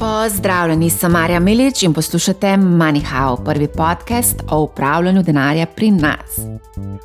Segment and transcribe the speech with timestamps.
[0.00, 6.38] Pozdravljeni, sem Marja Milič in poslušate MoneyHow, prvi podcast o upravljanju denarja pri nas.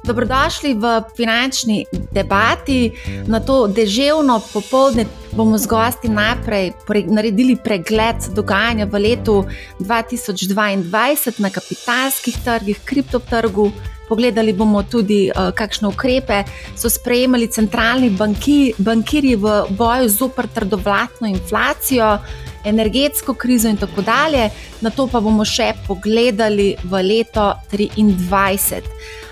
[0.04, 2.92] Dobrodošli v finančni debati.
[3.28, 9.44] Na to deževno popoldne bomo z gosti najprej pre naredili pregled dogajanja v letu
[9.80, 13.72] 2022 na kapitalskih trgih, kriptotrgu.
[14.08, 16.44] Pogledali bomo tudi, uh, kakšne ukrepe
[16.78, 22.20] so sprejemali centralni banki, bankiri v boju zoper trdovlatno inflacijo,
[22.66, 24.50] energetsko krizo in tako dalje.
[24.82, 28.82] Na to pa bomo še pogledali v leto 2023.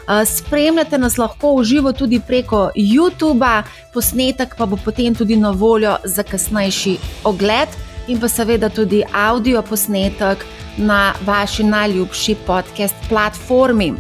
[0.04, 5.52] Uh, spremljate nas lahko v živo tudi preko YouTube, posnetek pa bo potem tudi na
[5.52, 7.70] voljo za kasnejši ogled,
[8.08, 10.46] in pa seveda tudi audio posnetek
[10.78, 13.94] na vaši najljubši podcast platformi.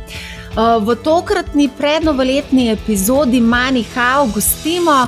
[0.55, 5.07] V tokratni prednovoletni epizodi Manihau gostimo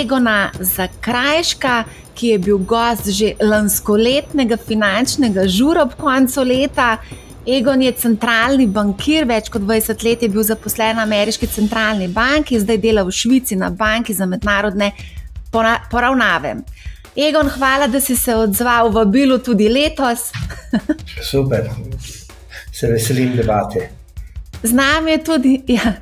[0.00, 6.96] Egona Zakrajška, ki je bil gost že lanskoletnega finančnega žura ob koncu leta.
[7.46, 12.60] Egon je centralni bankir, več kot 20 let je bil zaposlen na ameriški centralni banki,
[12.62, 14.92] zdaj dela v Švici na banki za mednarodne
[15.50, 16.54] poravnave.
[17.16, 20.30] Egon, hvala, da si se odzval v Bilu tudi letos.
[21.30, 21.68] Super,
[22.72, 23.90] se veselim debate.
[24.62, 25.96] Z nami je tudi, ja,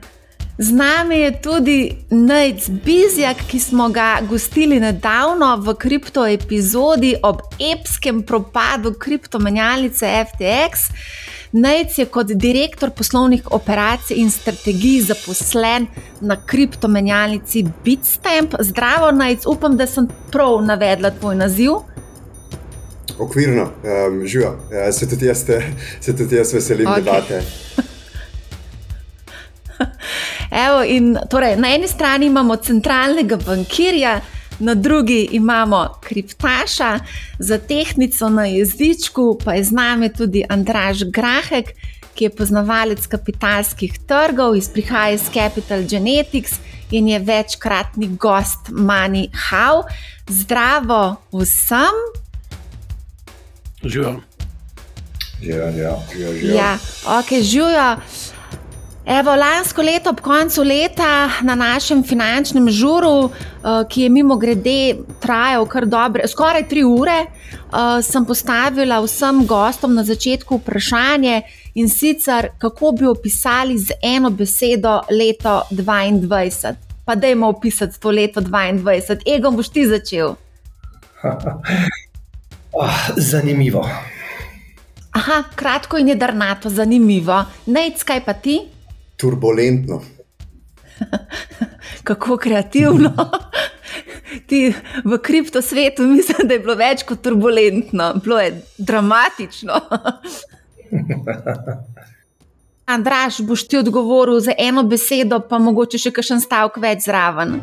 [0.60, 7.40] z nami je tudi Nec Bizjak, ki smo ga gostili nedavno v kripto epizodi ob
[7.56, 10.92] epskem propadu kriptomenjalnice FTX.
[11.52, 15.86] Nec je kot direktor poslovnih operacij in strategij zaposlen
[16.20, 18.54] na kriptomenjalnici Bitstamp.
[18.60, 21.80] Zdravo, Nec, upam, da sem prav navedla tvoj naziv.
[23.18, 25.44] Okvirno, um, živijo, ja, se tudi jaz,
[26.00, 27.04] se tudi jaz veselim okay.
[27.04, 27.42] debate.
[30.66, 34.20] Evo, in, torej, na eni strani imamo centralnega bankirja,
[34.60, 36.98] na drugi imamo kriptaša,
[37.38, 41.72] za tehnico na jeziku pa je z nami tudi Andraš Grahek,
[42.14, 46.58] ki je poznavalec kapitalskih trgov, izprihaja iz Capital Genetics
[46.90, 49.82] in je večkratni gost Mani How.
[50.28, 51.96] Zdravo vsem!
[53.82, 54.20] Živijo.
[55.42, 55.72] Živijo,
[56.12, 56.56] živijo.
[56.56, 57.96] Ja, ok, živijo.
[59.06, 63.30] Evo, lansko leto, ob koncu leta, na našem finančnem žuru, uh,
[63.88, 69.94] ki je mimo grede trajal kar dobre, skoraj tri ure, uh, sem postavila vsem gostom
[69.96, 71.40] na začetku vprašanje
[71.74, 76.74] in sicer, kako bi opisali z eno besedo leto 2022.
[77.04, 79.22] Pa dajmo opisati to leto 2022.
[79.36, 80.34] Ego, boš ti začel.
[82.72, 83.00] oh,
[83.30, 83.88] zanimivo.
[85.12, 87.44] Aha, kratko in jedrnato, zanimivo.
[87.66, 88.60] Nec, kaj pa ti?
[89.20, 90.00] Turbulentno.
[92.08, 93.12] Kako kreativno.
[94.46, 94.72] Ti
[95.04, 99.80] v kripto svetu mislim, da je bilo več kot turbulentno, bilo je dramatično.
[102.90, 107.60] Andraš, boš ti odgovoril za eno besedo, pa mogoče še kakšen stavek več zraven.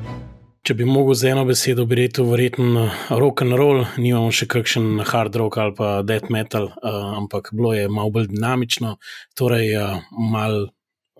[0.68, 2.88] Če bi mogel z eno besedo reči, verjetno
[3.20, 7.74] rock and roll, nimamo še kakšen hard rock ali pa death metal, uh, ampak bilo
[7.76, 8.98] je malo bolj dinamično,
[9.36, 10.00] torej uh,
[10.32, 10.68] malo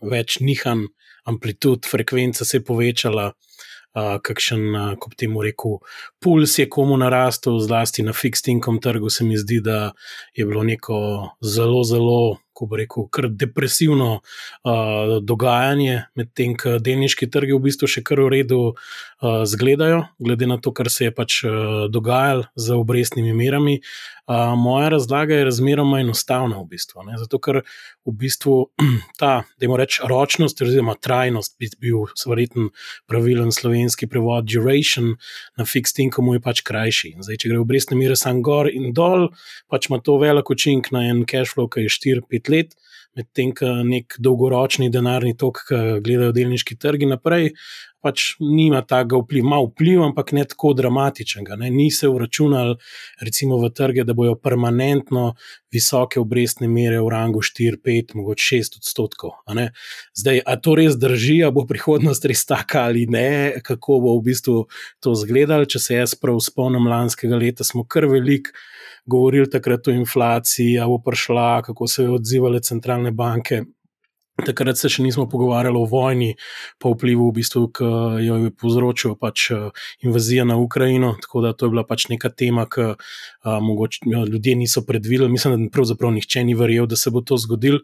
[0.02, 0.88] več nihanj,
[1.28, 5.80] amplitud, frekvenca se je povečala, uh, kakšen, uh, kot temu rekel,
[6.24, 9.92] puls je komu narastel, zlasti na fixed income trgu, se mi zdi, da
[10.38, 11.00] je bilo neko
[11.42, 17.90] zelo, zelo ko bo rekel, kar depresivno uh, dogajanje, medtem ko delniški trgi v bistvu
[17.92, 22.50] še kar v redu uh, zgledajo, glede na to, kar se je pač uh, dogajalo
[22.58, 23.82] z obrestnimi merami.
[24.28, 27.16] Uh, moja razlaga je razmeroma enostavna, v bistvu, ne?
[27.16, 27.62] zato ker
[28.04, 28.58] v bistvu
[29.22, 32.68] ta, da imamo reči, ročnost, oziroma trajnost, bi bil verjeten
[33.08, 35.14] pravilen slovenski prevod, duration
[35.56, 37.14] na fixed income je pač krajši.
[37.24, 39.30] Zdaj, če gre obrestne mere sam gor in dol,
[39.72, 42.76] pač ima to velik učinek na en cash flow, ki je 4-5 let,
[43.18, 47.52] medtem ko nek dolgoročni denarni tok, ki gledajo delniški trgi naprej,
[48.02, 51.58] pač nima tega vpliva, ima vpliv, ampak ne tako dramatičnega.
[51.62, 51.70] Ne.
[51.74, 52.76] Ni se uračunal,
[53.22, 55.32] recimo, v trge, da bojo permanentno
[55.74, 59.36] visoke obrestne mere v rangu 4, 5, mogoče 6 odstotkov.
[60.16, 64.28] Zdaj, a to res drži, a bo prihodnost res taka ali ne, kako bo v
[64.32, 64.58] bistvu
[65.04, 65.68] to izgledalo.
[65.68, 68.54] Če se jaz prav spomnim lanskega leta, smo kar velik
[69.08, 73.64] govorili takrat o inflaciji, a bo prišla, kako se je odzivale centralne banke.
[74.46, 76.36] Takrat se še nismo pogovarjali o vojni,
[76.78, 77.88] pa vplivu, v bistvu, ki
[78.22, 79.70] jo je povzročil pač eh,
[80.06, 81.16] invazija na Ukrajino.
[81.24, 82.94] Tako da to je bila pač neka tema, ki
[84.06, 85.32] jo ljudje niso predvideli.
[85.32, 87.82] Mislim, da pravzaprav nihče ni verjel, da se bo to zgodilo.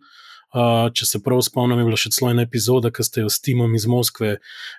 [0.53, 3.41] Uh, če se prav spomnim, je bila še celo ena epizoda, ki ste jo s
[3.41, 4.35] timom iz Moskve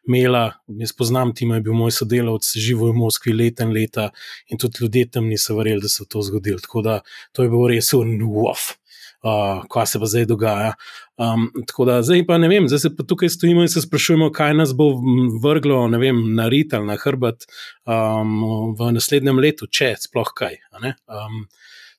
[0.07, 0.61] imela.
[0.79, 4.13] Jaz poznam Tima, je bil moj sodelavec, živel v Moskvi leta in leta
[4.47, 6.63] in tudi ljudje tam niso verjeli, da se je to zgodilo.
[6.63, 7.01] Tako da
[7.35, 8.71] to je bil res uf.
[9.25, 10.73] Uh, kaj se pa zdaj dogaja.
[11.17, 14.29] Um, tako da zdaj pa ne vem, zdaj se pa tukaj stojimo in se sprašujemo,
[14.37, 14.91] kaj nas bo
[15.41, 17.47] vrglo vem, na rit ali na hrbet
[17.89, 20.61] um, v naslednjem letu, če sploh kaj.
[20.77, 21.47] Um,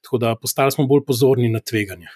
[0.05, 2.13] tako da postali smo bolj pozorni na tveganje.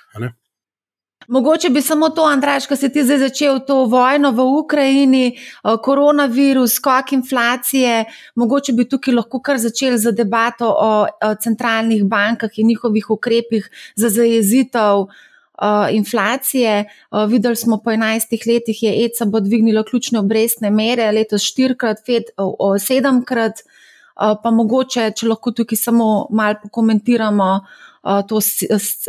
[1.30, 5.76] Mogoče bi samo to, Andraš, ko si ti zdaj začel to vojno v Ukrajini, eh,
[5.84, 8.06] koronavirus, skok inflacije,
[8.36, 11.06] mogoče bi tukaj lahko kar začeli z debato o
[11.44, 16.80] centralnih bankah in njihovih ukrepih za zajezitev eh, inflacije.
[16.80, 22.34] Eh, videli smo po 11 letih, je ECB dvignilo ključne obrestne mere, letos štirikrat, FED
[22.80, 23.62] sedemkrat,
[24.44, 27.60] pa mogoče, če lahko tukaj samo malo pokomentiramo
[28.28, 28.42] to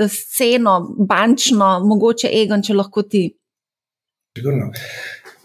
[0.08, 3.36] sceno, bančno, mogoče Egon, če lahko ti.
[4.36, 4.70] Sigurno.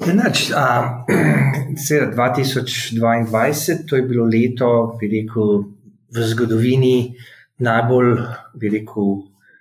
[0.06, 1.06] Enač, a,
[1.78, 5.64] 2022 to je bilo leto, bi rekel,
[6.16, 7.16] v zgodovini
[7.64, 8.18] najbolj,
[8.60, 9.16] bi rekel,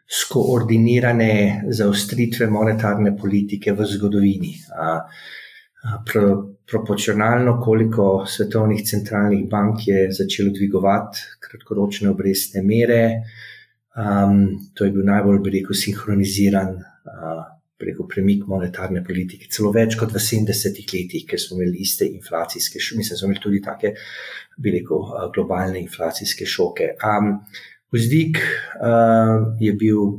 [0.04, 4.52] skoordinirane zaostritve monetarne politike v zgodovini.
[4.74, 13.22] A, a, pro, proporcionalno, koliko svetovnih centralnih bank je začelo dvigovati kratkoročne obrestne mere,
[13.94, 17.44] Um, to je bil najbolj, bi rekel, sinhroniziran uh,
[17.84, 22.80] rekel, premik monetarne politike, celo več kot v 70-ih letih, ker smo imeli iste inflacijske
[22.80, 23.94] šoke, mislim, smo imeli tudi take,
[24.58, 26.94] bi rekel, uh, globalne inflacijske šoke.
[27.06, 27.36] Um,
[27.94, 30.16] vzdik uh, je bil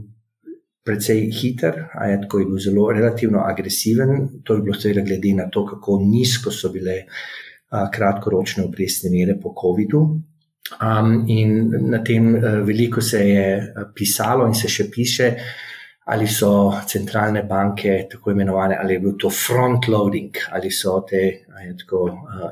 [0.85, 4.43] precej hiter, a je tako je bil zelo relativno agresiven.
[4.45, 9.35] To je bilo seveda glede na to, kako nizko so bile uh, kratkoročne obrestne mere
[9.41, 10.03] po COVID-u.
[10.81, 15.27] Um, in na tem uh, veliko se je uh, pisalo in se še piše,
[16.09, 21.21] ali so centralne banke tako imenovane, ali je bil to front loading, ali so te
[21.77, 22.49] tako, uh,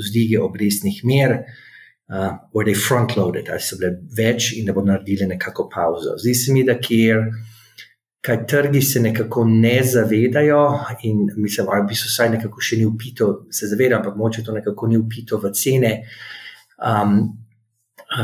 [0.00, 1.36] vzdige obrestnih mer,
[2.10, 6.16] uh, were they front loaded, ali so bile več in da bodo naredili nekako pauzo.
[6.18, 7.22] Zdi se mi, da kjer.
[8.28, 10.62] Kaj trgi se nekako ne zavedajo,
[11.06, 14.52] in mislim, da bi se vsaj nekako še ni upito, se zavedam, ampak moče to
[14.58, 15.92] nekako ni upito v cene.
[16.78, 17.38] Uh, um,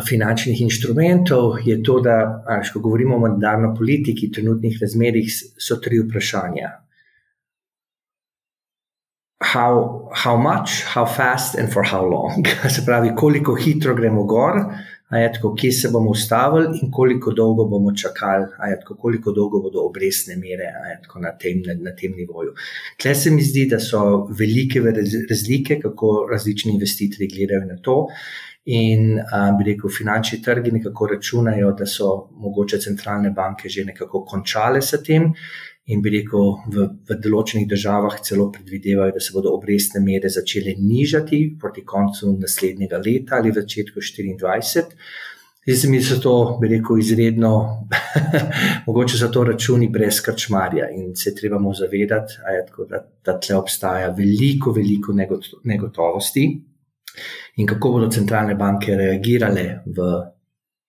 [0.09, 5.29] finančnih inštrumentov, je to, da, až, ko govorimo o monetarni politiki, trenutnih razmerah,
[5.59, 6.71] so tri vprašanja.
[9.45, 12.47] How, how much, how fast, and for how long.
[12.75, 14.62] Se pravi, koliko hitro gremo gor,
[15.15, 20.37] ajetko, kje se bomo ustavili, in koliko dolgo bomo čakali, ajetko, koliko dolgo bodo obrestne
[20.37, 22.55] mere ajetko, na, tem, na, na tem nivoju.
[22.99, 24.83] Tukaj se mi zdi, da so velike
[25.31, 28.01] razlike, kako različni investitorji gledajo na to.
[28.65, 34.25] In um, bi rekel, finančni trgi nekako računajo, da so mogoče centralne banke že nekako
[34.25, 35.33] končale s tem.
[35.93, 40.73] In bi rekel, v, v določenih državah celo predvidevajo, da se bodo obrestne mere začele
[40.81, 44.97] nižati proti koncu naslednjega leta ali začetku 2024.
[45.65, 47.53] Zdaj se mi so to, bi rekel, izredno,
[48.87, 52.41] mogoče za to računi brez krčmarja in se trebamo zavedati,
[52.89, 55.13] da, da tle obstaja veliko, veliko
[55.65, 56.45] negotovosti
[57.57, 60.11] in kako bodo centralne banke reagirale v,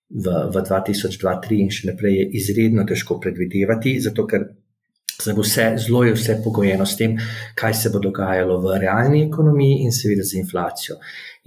[0.08, 4.44] v, v 2023 in še naprej, je izredno težko predvidevati, zato ker
[5.34, 7.16] vse, zelo je vse pogojeno s tem,
[7.54, 10.98] kaj se bo dogajalo v realni ekonomiji in seveda z inflacijo.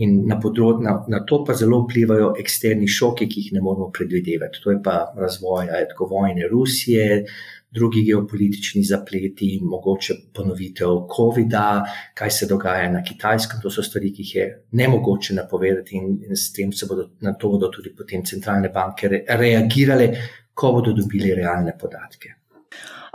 [0.04, 3.90] In na, podrod, na, na to pa zelo vplivajo eksterni šoki, ki jih ne moremo
[3.92, 4.62] predvidevati.
[4.64, 5.68] To je pa razvoj
[6.10, 7.26] vojne Rusije,
[7.72, 11.84] drugi geopolitični zapleti, mogoče ponovitev COVID-a,
[12.14, 13.62] kaj se dogaja na kitajskem.
[13.62, 17.10] To so stvari, ki jih je ne mogoče napovedati, in, in s tem se bodo
[17.22, 20.12] na to bodo tudi potem centralne banke re, reagirale,
[20.54, 22.39] ko bodo dobili realne podatke.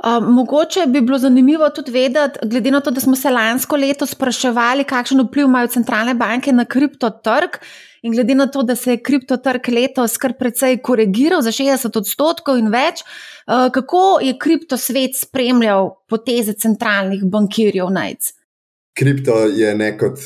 [0.05, 4.07] Uh, mogoče bi bilo zanimivo tudi vedeti, glede na to, da smo se lansko leto
[4.07, 7.57] spraševali, kakšen vpliv imajo centralne banke na kriptotrg.
[8.03, 12.59] In glede na to, da se je kriptotrg letos kar precej korigiral za 60 odstotkov
[12.61, 18.33] in več, eh, kako je kriptosvet spremljal poteze centralnih bankirjev najc?
[18.93, 20.21] Kripto je nekot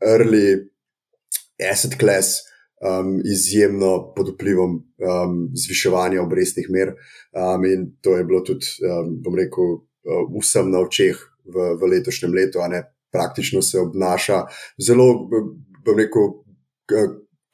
[0.00, 0.60] early
[1.70, 2.44] asset class.
[2.84, 6.90] Um, izjemno pod vplivom um, zviševanja obrestnih mer,
[7.32, 11.16] um, in to je bilo tudi, um, bom rekel, uh, vsem na očeh
[11.48, 14.42] v, v letošnjem letu, a ne praktično se obnaša
[14.76, 15.06] zelo,
[15.86, 16.28] bom rekel,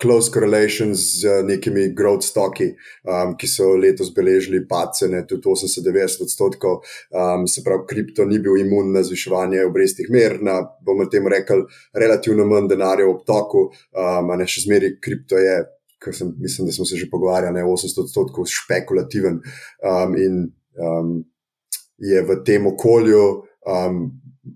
[0.02, 2.70] close correlation z nekimi growth stocki,
[3.04, 6.80] um, ki so letos beležili pacene, tudi 80-90 odstotkov.
[7.12, 11.66] Um, se pravi, kripto ni bil imun na zviševanje obrestnih mer, na, bomo tem rekli,
[11.94, 15.60] relativno manj denarja v obtoku, um, a ne še zmeri kripto je.
[16.00, 19.34] Sem, mislim, da smo se že pogovarjali, da je 800 odstotkov špekulativen
[19.84, 20.38] um, in
[20.80, 21.10] um,
[22.00, 23.24] je v tem okolju
[23.68, 23.98] um,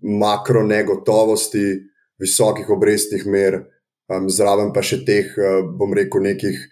[0.03, 1.83] makro negotovosti,
[2.17, 3.59] visokih obrestnih mer,
[4.13, 6.67] um, zraven pa še teh, uh, bom rekel, nekih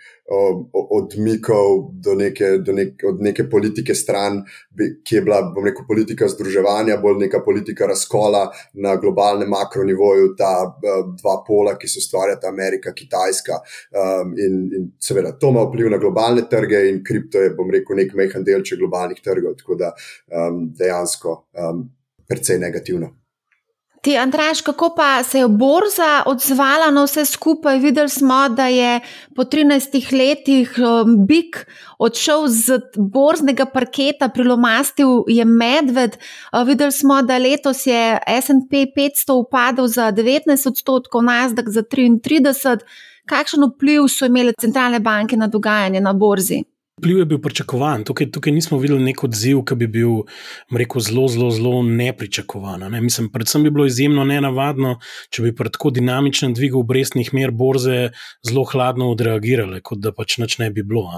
[0.90, 4.40] odmikov do neke, do nek, od neke politike stran,
[5.04, 10.52] ki je bila, bom rekel, politika združevanja, bolj neka politika razkola na globalnem makronivoju, ta
[10.80, 13.60] dva pola, ki so stvarjata Amerika, Kitajska.
[13.92, 17.98] Um, in, in seveda to ima vpliv na globalne trge, in kripto je, bom rekel,
[17.98, 19.92] nek mehen delček globalnih trgov, tako da
[20.30, 21.88] um, dejansko um,
[22.28, 23.10] precej negativno.
[24.02, 27.78] Ti, Andraš, kako pa se je borza odzvala na vse skupaj?
[27.78, 29.00] Videli smo, da je
[29.36, 31.56] po 13 letih um, Big
[31.98, 36.18] odšel z borznega parketa, prilomastil je medved.
[36.52, 42.78] Uh, videli smo, da letos je SP 500 upadel za 19 odstotkov, Nasdaq za 33.
[43.26, 46.64] Kakšen vpliv so imele centralne banke na dogajanje na borzi?
[47.02, 48.04] Vpliv je bil pričakovan.
[48.06, 50.20] Tukaj, tukaj nismo videli nek odziv, ki bi bil
[50.70, 52.84] rekel, zelo, zelo, zelo nepričakovan.
[52.92, 53.00] Ne?
[53.02, 54.92] Mislim, predvsem bi bilo izjemno nenavadno,
[55.34, 58.12] če bi pri tako dinamičnem dvigu obrestnih mer borze
[58.46, 61.08] zelo hladno odreagirale, kot da pač nič ne bi bilo.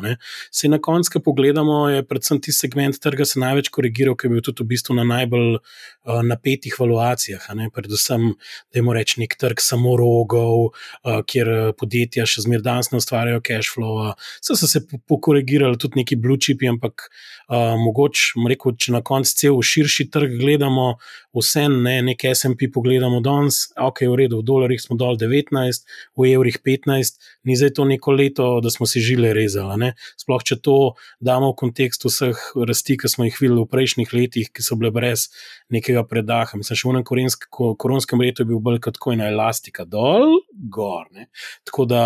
[0.48, 4.32] Se na koncu, ko pogledamo, je predvsem ti segment trga se največ korigiral, ki je
[4.38, 7.44] bil tudi v bistvu na najbolj uh, napetih valuacijah.
[7.76, 8.30] Predvsem,
[8.72, 13.44] da imamo reči nek trg samo rogov, uh, kjer podjetja še zmeraj danes ne ustvarjajo
[13.44, 14.14] cash flow.
[14.40, 14.80] So se
[15.12, 17.10] pokorigirali investirali tudi neki blue chipi, ampak
[17.48, 20.96] uh, mogoče, rekel, če na koncu cel širši trg gledamo,
[21.34, 25.84] vse ne, nekaj SP pogledamo danes, ok, v redu, v dolarjih smo dol 19,
[26.16, 29.76] v evrih 15, ni zdaj to neko leto, da smo si žile rezali.
[29.80, 29.90] Ne?
[30.20, 32.38] Sploh če to damo v kontekst vseh
[32.68, 35.28] rasti, ki smo jih videli v prejšnjih letih, ki so bile brez
[35.74, 36.58] nekega predaha.
[36.60, 37.34] Mislim, še v enem
[37.80, 41.08] koronskem letu je bil bolj kot ena elastika, dol, gor.
[41.12, 41.28] Ne?
[41.66, 42.02] Tako da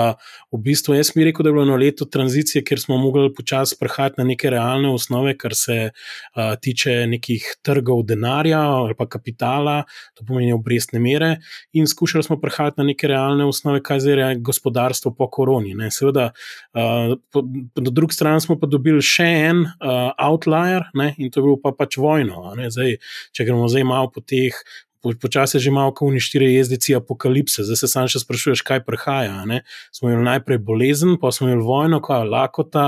[0.52, 3.57] v bistvu jaz mi rekel, da je bilo eno leto tranzicije, kjer smo mogli počasi
[3.80, 9.82] prehajati na neke realne osnove, kar se uh, tiče nekih trgov denarja ali pa kapitala,
[10.14, 11.36] to pomeni obrestne mere,
[11.72, 15.74] in skušali smo prehajati na neke realne osnove, kaj zdaj je gospodarstvo po koroni.
[15.74, 15.90] Ne?
[15.90, 16.30] Seveda,
[16.74, 21.14] uh, po, po drugi strani smo pa dobili še en uh, outlier ne?
[21.18, 22.52] in to je bilo pa pač vojno.
[22.68, 22.98] Zdaj,
[23.32, 24.56] če gremo zdaj malo po teh
[25.02, 28.82] počasi je že malo, kot oni štiri jezdici apokalipse, zdaj se sam še sprašuješ, kaj
[28.86, 29.44] prihaja.
[29.48, 29.62] Ne?
[29.94, 32.86] Smo imeli najprej bolezen, pa smo imeli vojno, kaj je lakota,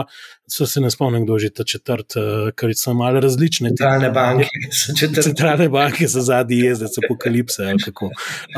[0.51, 3.75] so se ne spomnim, kdo že ta četrt, uh, ker so malo različne.
[3.75, 5.25] Centralne banke so četrt.
[5.31, 7.71] Centralne banke so zadnji jezdec apokalipse.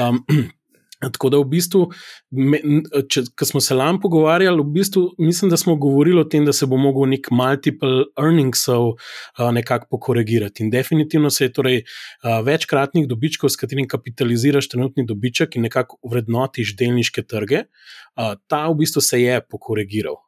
[0.01, 0.25] Um,
[1.03, 1.83] Tako da v bistvu,
[3.39, 6.67] ko smo se lani pogovarjali, v bistvu mislim, da smo govorili o tem, da se
[6.67, 10.63] bo mogel nek multiple earningsov uh, nekako pokorigirati.
[10.63, 15.99] In definitivno se je torej uh, večkratnih dobičkov, s katerim kapitaliziraš trenutni dobiček in nekako
[16.11, 20.21] vrednotiš delniške trge, uh, ta v bistvu se je pokorigiral.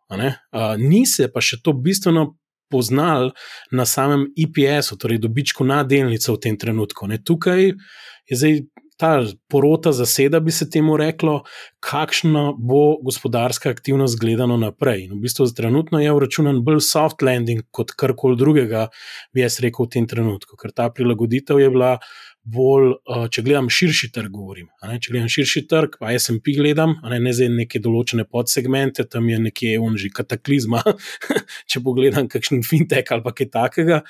[0.79, 2.35] Ni se pa še to bistveno.
[2.73, 3.29] Poznali
[3.71, 7.07] na samem IPS-u, torej dobičku na delnico v tem trenutku.
[7.07, 8.57] Ne, tukaj je zdaj
[8.97, 11.43] ta porota zaseda, bi se temu reklo,
[11.83, 15.07] kakšna bo gospodarska aktivnost gledano naprej.
[15.09, 18.89] In v bistvu trenutno je uračunan bolj soft landing kot karkoli drugega,
[19.35, 21.97] bi jaz rekel v tem trenutku, ker ta prilagoditev je bila
[22.45, 24.69] bolj, uh, če gledam širši trg, govorim.
[24.85, 29.39] Če gledam širši trg, pa SP gledam, ne, ne zdaj neke določene podsegmente, tam je
[29.47, 30.83] nekje unži kataklizma,
[31.71, 34.01] če pogledam kakšen fintech ali kaj takega.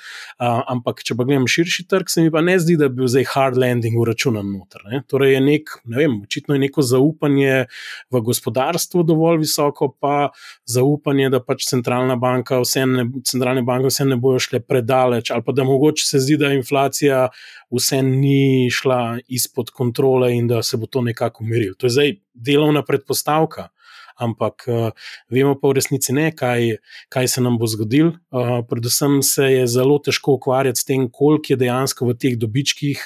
[0.41, 3.29] Ampak če pa gledam širši trg, se mi pa ne zdi, da bi bil zdaj
[3.31, 4.83] hard landing uračunan noter.
[4.91, 5.01] Ne.
[5.07, 7.65] Torej je nek, ne vem, očitno je neko zaupanje
[8.11, 10.31] v gospodarstvo dovolj visoko, pa
[10.67, 15.45] zaupanje, da pač centralna banka, vse ne, centralne banke vse ne bojo šle predaleč, ali
[15.45, 17.29] pa da mogoče se zdi, da inflacija
[17.75, 21.75] vse ni šla izpod kontrole in da se bo to nekako umirilo.
[21.79, 23.69] To je zdaj delovna predpostavka.
[24.15, 24.95] Ampak uh,
[25.27, 26.77] vemo pa v resnici ne, kaj,
[27.11, 28.13] kaj se nam bo zgodilo.
[28.31, 33.01] Uh, predvsem se je zelo težko ukvarjati s tem, koliko je dejansko v teh dobičkih,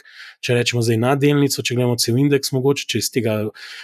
[0.45, 3.39] če rečemo zdaj na delnico, če gledamo cel indeks, mogoče če iz tega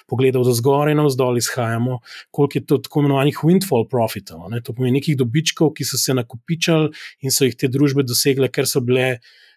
[0.09, 1.97] pogleda od zgoraj na vzdolj izhajamo,
[2.29, 4.45] koliko je to tako imenovanih windfall profitov.
[4.53, 4.61] Ne?
[4.61, 6.93] To pomeni nekih dobičkov, ki so se nakupičali
[7.25, 9.15] in so jih te družbe dosegle, ker so bile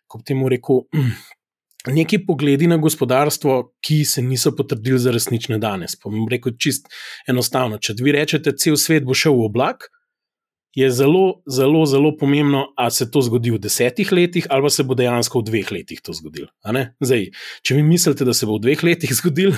[0.08, 0.84] kot temu rekel,
[1.98, 5.96] neki pogledi na gospodarstvo, ki se niso potrdili za resnične danes.
[6.02, 6.90] Bom rekel čist
[7.28, 7.78] enostavno.
[7.78, 9.88] Če vi rečete, cel svet bo šel v oblak,
[10.76, 14.94] je zelo, zelo, zelo pomembno, ali se to zgodi v desetih letih, ali se bo
[14.94, 16.50] dejansko v dveh letih to zgodilo.
[17.00, 17.24] Zdaj,
[17.64, 19.56] če vi mislite, da se bo v dveh letih zgodilo,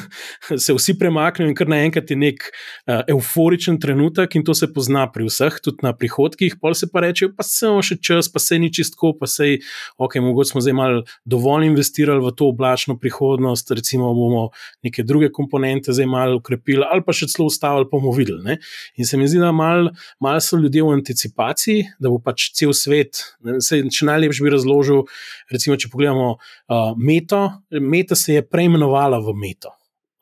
[0.55, 5.09] se vsi premaknejo in kar naenkrat je nek uh, euforičen trenutek in to se pozna
[5.11, 6.57] pri vseh, tudi na prihodkih.
[6.62, 9.50] Pol se pa reče, pa se imamo še čas, pa se ni čistko, pa se
[9.50, 9.59] je,
[9.99, 14.47] ok, mogoče smo zdaj malo dovolj investirali v to oblačno prihodnost, recimo bomo
[14.87, 18.57] neke druge komponente zdaj malo ukrepili ali pa še celo ustavili, pa bomo videli.
[18.97, 19.90] In se mi zdi, da malo
[20.23, 23.25] mal so ljudje v anticipaciji, da bo pač cel svet.
[23.64, 25.04] Se, če najlepše bi razložil,
[25.52, 27.42] recimo, če pogledamo uh, Meto,
[27.80, 29.75] Meta se je preimenovala v Meto,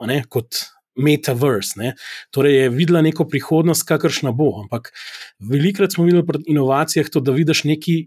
[0.09, 0.63] ne, kot
[0.99, 1.79] Metaverse.
[1.79, 1.95] Ne.
[2.35, 4.51] Torej je videla neko prihodnost, kakršna bo.
[4.65, 4.91] Ampak
[5.39, 7.99] velikrat smo videli pri inovacijah to, da vidiš neki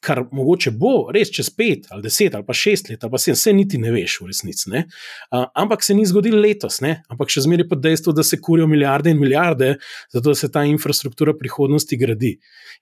[0.00, 3.52] kar mogoče bo res čez pet ali deset ali pa šest let, pa se vse
[3.52, 4.70] niti ne veš, v resnici.
[4.70, 6.98] Uh, ampak se ni zgodilo letos, ne?
[7.10, 9.74] ampak še zmeraj pod dejstvo, da se kurijo milijarde in milijarde,
[10.12, 12.34] zato da se ta infrastruktura prihodnosti gradi.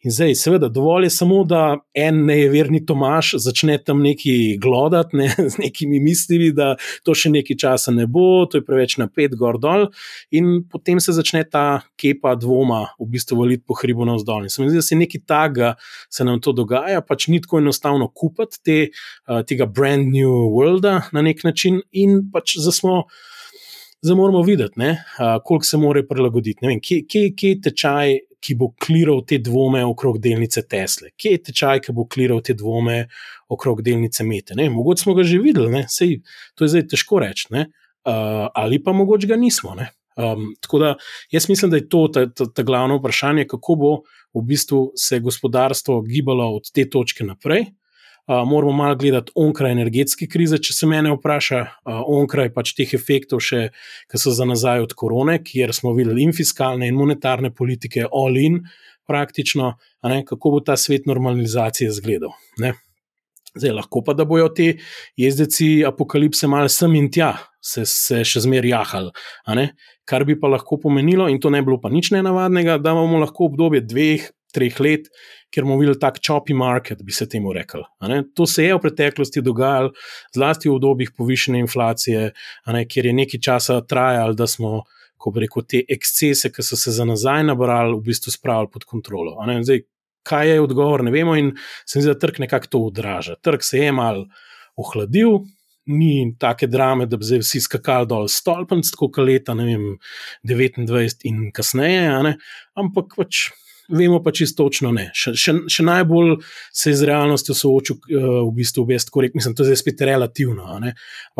[0.05, 5.31] In zdaj, seveda, dovolj je samo, da en neverni Tomaš začne tam neki glodati ne?
[5.53, 6.75] z nekimi mislimi, da
[7.07, 9.89] to še nekaj časa ne bo, to je preveč napet, gor dol,
[10.35, 14.47] in potem se začne ta kepa dvoma v bistvu valiti po hribu navzdol.
[14.47, 15.75] In se mi zdi, da se nekaj takega
[16.11, 18.79] se nam to dogaja pač ni tako enostavno kupiti te,
[19.29, 23.05] uh, tega brand new worlda na nek način, in pač za smo.
[24.05, 26.67] Zdaj moramo videti, uh, koliko se more prilagoditi.
[26.67, 28.13] Vem, kje, kje, kje je tečaj,
[28.47, 32.55] ki bo kliral te dvome okrog delnice Tesla, kje je tečaj, ki bo kliral te
[32.55, 33.07] dvome
[33.49, 34.55] okrog delnice Mete.
[34.55, 34.69] Ne?
[34.71, 36.21] Mogoče smo ga že videli, Sej,
[36.55, 37.67] to je zdaj težko reči, uh,
[38.55, 39.75] ali pa mogoče ga nismo.
[40.17, 40.95] Um, tako da
[41.31, 43.91] jaz mislim, da je to ta, ta, ta glavno vprašanje, kako bo
[44.35, 47.67] v bistvu se gospodarstvo gibalo od te točke naprej.
[48.27, 52.95] Uh, moramo malo gledati onkraj energetske krize, če se mene vpraša, uh, onkraj pač teh
[52.97, 53.69] efektov, še,
[54.11, 58.41] ki so za nazaj od korone, kjer smo videli in fiskalne in monetarne politike, all
[58.41, 58.65] in,
[59.07, 62.35] praktično, ne, kako bo ta svet normalizacije izgledal.
[62.59, 62.73] Ne.
[63.57, 64.73] Zdaj, lahko pa, da bojo ti
[65.17, 67.31] jezdeci apokalipse malo sem in tja,
[67.63, 69.15] se, se še zmeraj jahali
[70.07, 73.21] kar bi pa lahko pomenilo, in to ne bi bilo pa nič nenavadnega, da imamo
[73.25, 75.11] lahko obdobje dveh, treh let,
[75.53, 77.83] ker bomo videli tak choppy market, bi se temu rekel.
[78.39, 79.93] To se je v preteklosti dogajalo,
[80.33, 82.31] zlasti v obdobjih povišene inflacije,
[82.65, 84.85] kjer je nekaj časa trajalo, da smo.
[85.17, 89.33] Ko rekel, te ekscese, ki so se za nazaj nabrali, v bistvu spravili pod kontrolo.
[89.65, 89.81] Zdaj,
[90.29, 91.49] kaj je odgovor, ne vemo, in
[91.89, 93.39] se mi zdi, da trg nekako to odraža.
[93.41, 94.27] Trg se je mal
[94.77, 95.41] ohladil,
[95.87, 99.95] ni take drame, da bi zdaj vsi skakali dol stolpenc, kot leta vem,
[100.47, 102.35] 29 in kasneje,
[102.75, 103.47] ampak pač.
[103.87, 105.05] Vemo pa čisto točno ne.
[105.15, 106.33] Še, še, še najbolj
[106.75, 110.81] se je z realnostjo soočil, uh, v bistvu, best, korek, mislim, to je spet relativno.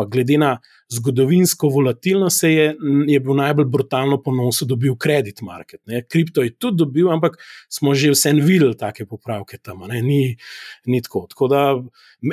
[0.07, 0.53] Glede na
[0.89, 2.75] zgodovinsko volatilnost se je,
[3.07, 5.81] je bil najbolj brutalno ponosu dobil kredit market.
[5.85, 6.03] Ne.
[6.07, 7.35] Kripto je tudi dobil, ampak
[7.69, 10.37] smo že vse videli take popravke tam, ni,
[10.85, 11.25] ni tako.
[11.29, 11.61] tako da,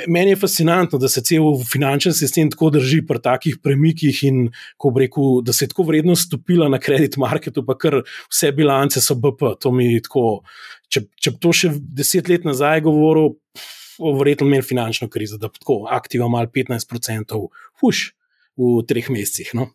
[0.07, 4.49] meni je fascinantno, da se cel finančni sistem tako drži pri takih premikih in
[4.97, 9.15] rekel, da se je tako vredno stopila na kredit marketu, pa kar vse bilance so
[9.15, 9.55] BP.
[10.05, 10.43] Tako,
[10.87, 13.35] če, če to še deset let nazaj govoril,
[13.99, 17.47] verjetno imel finančno krizo, da tako aktivno malo 15%,
[17.81, 18.11] huš
[18.57, 19.53] v treh mesecih.
[19.53, 19.71] No?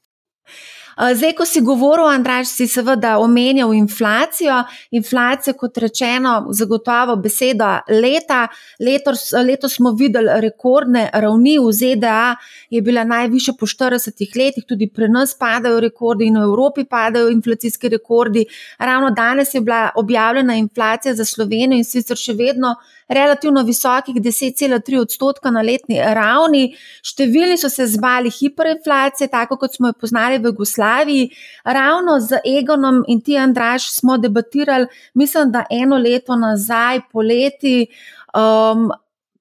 [1.01, 4.59] Zdaj, ko si govoril, Andraš, si seveda omenjal inflacijo.
[4.93, 8.43] Inflacija, kot rečeno, zagotovo beseda leta.
[8.81, 12.37] Letos, letos smo videli rekordne ravni v ZDA,
[12.71, 17.31] je bila najvišja po 40 letih, tudi pri nas padajo rekordi in v Evropi padajo
[17.33, 18.45] inflacijski rekordi.
[18.79, 22.75] Ravno danes je bila objavljena inflacija za Slovenijo in sicer še vedno
[23.11, 26.63] relativno visokih 10,3 odstotka na letni ravni.
[27.03, 31.29] Številni so se zbali hiperinflacije, tako kot smo jo poznali v Jugoslaviji.
[31.65, 37.89] Ravno z Egonom in ti, Andraš, smo debatirali, mislim, da eno leto nazaj, poleti.
[38.31, 38.91] Um,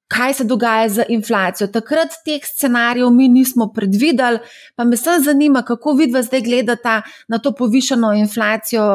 [0.10, 1.68] kaj se dogaja z inflacijo.
[1.68, 4.40] Takrat teh scenarijev mi nismo predvideli,
[4.76, 8.88] pa me samo zanima, kako vidva zdaj gledata na to povišeno inflacijo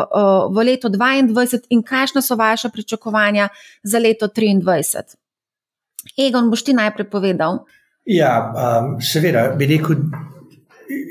[0.51, 3.49] v letu 2022 in kakšna so vaša pričakovanja
[3.83, 5.17] za leto 2023.
[6.29, 7.65] Egon, boš ti najprej povedal?
[8.05, 9.97] Ja, um, seveda, bi rekel.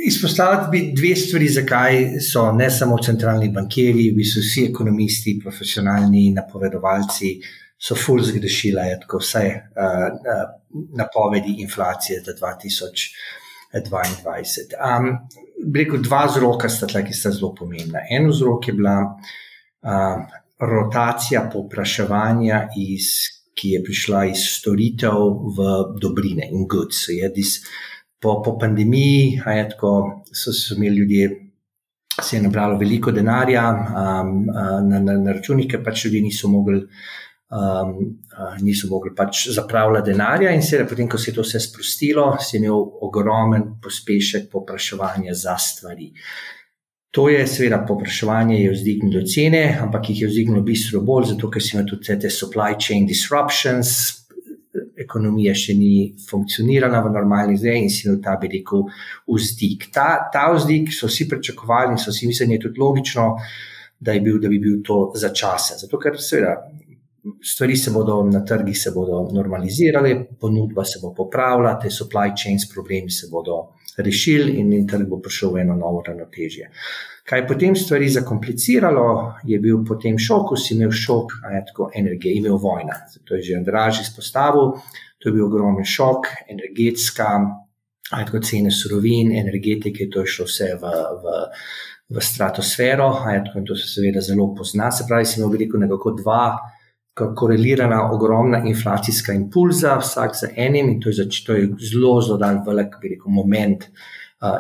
[0.06, 6.28] Izpostaviti bi dve stvari, zakaj so ne samo centralni bankiri, vi so vsi ekonomisti, profesionalni
[6.36, 10.44] napovedovalci, uh, so ful zgrešila, je tako vse uh, uh,
[10.98, 13.10] napovedi inflacije za 2022.
[14.80, 15.18] Um,
[15.76, 18.00] rekel, dva vzroka sta tukaj, ki sta zelo pomembna.
[18.10, 20.18] En vzrok je bila uh,
[20.60, 23.08] rotacija popraševanja, iz,
[23.54, 25.20] ki je prišla iz storitev
[25.58, 25.58] v
[26.02, 27.08] dobrine in goods.
[27.36, 27.60] Dis,
[28.22, 31.40] po, po pandemiji tako, so, so imeli ljudje.
[32.14, 34.46] Se je nabralo veliko denarja um,
[34.88, 36.90] na, na, na računih, ker pač ljudje niso mogli uh,
[37.54, 38.18] um,
[38.62, 42.58] niso mogli pač zapravljati denarja, in seveda, potem, ko se je to vse sprostilo, si
[42.58, 46.12] imel ogromen pospešek popraševanja za stvari.
[47.14, 51.62] To je, seveda, popraševanje je vzdignilo cene, ampak jih je vzdignilo bistveno bolj, zato ker
[51.62, 53.92] si imel tudi te supply chain disruptions.
[55.04, 58.88] Ekonomija še ni funkcionirala v normalni zdaj, in si imel ta bi rekel
[59.30, 59.92] vzdik.
[59.94, 63.28] Ta, ta vzdik so vsi pričakovali in so si mislili, da je tudi logično,
[64.00, 65.78] da, bil, da bi bil to začasen.
[65.86, 66.58] Zato, ker seveda
[67.42, 72.68] stvari se bodo na trgih se bodo normalizirale, ponudba se bo popravila, te supply chains
[72.74, 76.70] problemi se bodo rešili in, in trg bo prišel v eno novo ravnotežje.
[77.24, 79.06] Kaj je potem stvari zakompliciralo,
[79.48, 82.98] je bil potem šok, ko si imel šok, a je tako energija, imel vojna.
[83.24, 84.74] To je že Andraž izpostavil,
[85.20, 87.30] to je bil ogromen šok, energetska,
[88.12, 90.92] a je tako cene surovin, energetike, to je šlo vse v,
[91.24, 91.40] v,
[92.12, 94.92] v stratosfero, a je tako in to se seveda zelo pozna.
[94.92, 96.44] Se pravi, si imel veliko nekako dva
[97.14, 102.38] korelirana ogromna inflacijska impulza, vsak za enim, in to je, zač, to je zelo, zelo
[102.42, 103.90] dan velik rekel, moment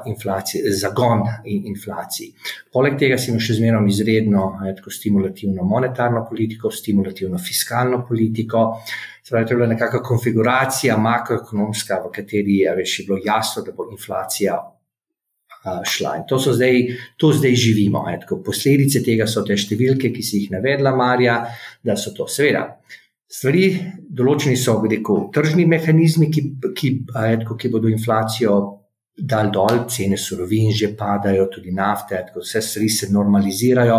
[0.07, 2.29] inflacije, zagon in inflacij.
[2.71, 4.43] Poleg tega si imel še zmerno izredno
[4.77, 8.61] tako, stimulativno monetarno politiko, stimulativno fiskalno politiko.
[9.27, 14.55] Zdaj, to je bila nekakšna konfiguracija makroekonomska, v kateri je bilo jasno, da bo inflacija
[15.63, 16.17] šla.
[16.17, 16.81] In to, zdaj,
[17.17, 18.03] to zdaj živimo.
[18.45, 21.39] Posledice tega so te številke, ki si jih navedla, Marja,
[21.83, 22.67] da so to seveda.
[23.33, 23.65] Stvari,
[24.13, 26.43] določeni so rekel, tržni mehanizmi, ki,
[26.77, 26.89] ki,
[27.33, 28.59] etko, ki bodo inflacijo
[29.13, 33.97] dal dol, cene surovin že padajo, tudi nafte, etko, vse stvari se normalizirajo,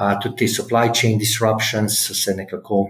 [0.00, 2.86] a, tudi te supply chain disruptions se nekako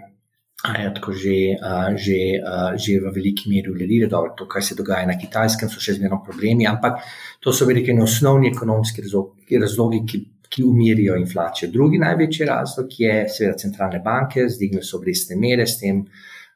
[0.60, 4.74] Je tako že, uh, že, uh, že v veliki meri uredili, da to, kar se
[4.76, 7.00] dogaja na kitajskem, so še zmerno problemi, ampak
[7.40, 10.20] to so velike osnovni ekonomski razlogi, razlogi ki,
[10.50, 11.70] ki umirijo inflacijo.
[11.72, 16.04] Drugi največji razlog je, seveda, centralne banke, zdigne so obrestne mere, s tem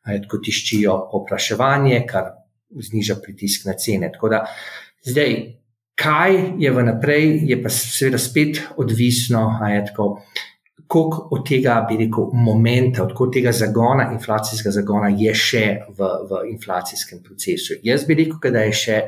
[0.04, 2.32] tako tiščijo popraševanje, kar
[2.76, 4.10] zniža pritisk na cene.
[4.12, 4.42] Da,
[5.06, 5.36] zdaj,
[5.96, 10.08] kaj je v naprej, je pa seveda spet odvisno, je tako
[10.94, 16.42] koliko od tega, bi rekel, momenta, od tega zagona, inflacijskega zagona, je še v, v
[16.52, 17.80] inflacijskem procesu.
[17.82, 18.98] Jaz bi rekel, da je še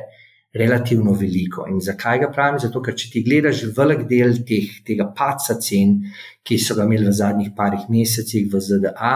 [0.57, 1.63] relativno veliko.
[1.71, 2.59] In zakaj ga pravim?
[2.59, 6.01] Zato, ker če ti gledaš velik del teh, tega paca cen,
[6.43, 9.13] ki so ga imeli v zadnjih parih mesecih v ZDA.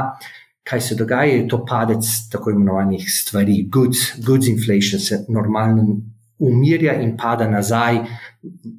[0.72, 5.98] Kaj se dogaja, je to padec tako imenovanih stvari, goods, goods inflation, se normalno
[6.40, 8.00] umirja in pada nazaj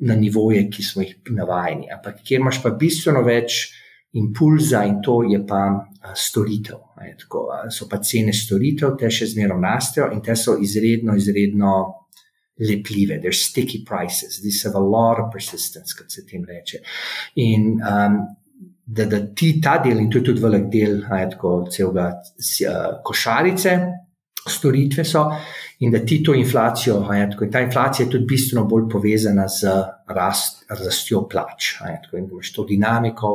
[0.01, 1.91] na nivoje, ki smo jih navajeni.
[1.93, 3.67] Ampak kjer imaš pa bistveno več
[4.12, 5.62] impulza in to je pa
[6.14, 6.79] storitev.
[7.18, 11.72] Tako, so pa cene storitev, te še zmeraj rastejo in te so izredno, izredno
[12.62, 13.18] lepljive.
[13.22, 16.83] They're sticky prices, these have a lot of persistence, kot se tem reče.
[17.42, 18.20] In um,
[18.85, 22.11] da, da ti ta del, in to je tudi velik del, tako celega
[23.05, 23.77] košarice,
[24.48, 25.27] storitve so.
[25.83, 29.72] In da ti to inflacijo, tako, in ta inflacija je tudi bistveno bolj povezana z
[30.14, 31.72] rast, rastjo plač.
[32.05, 33.33] Tako, in imaš to dinamiko,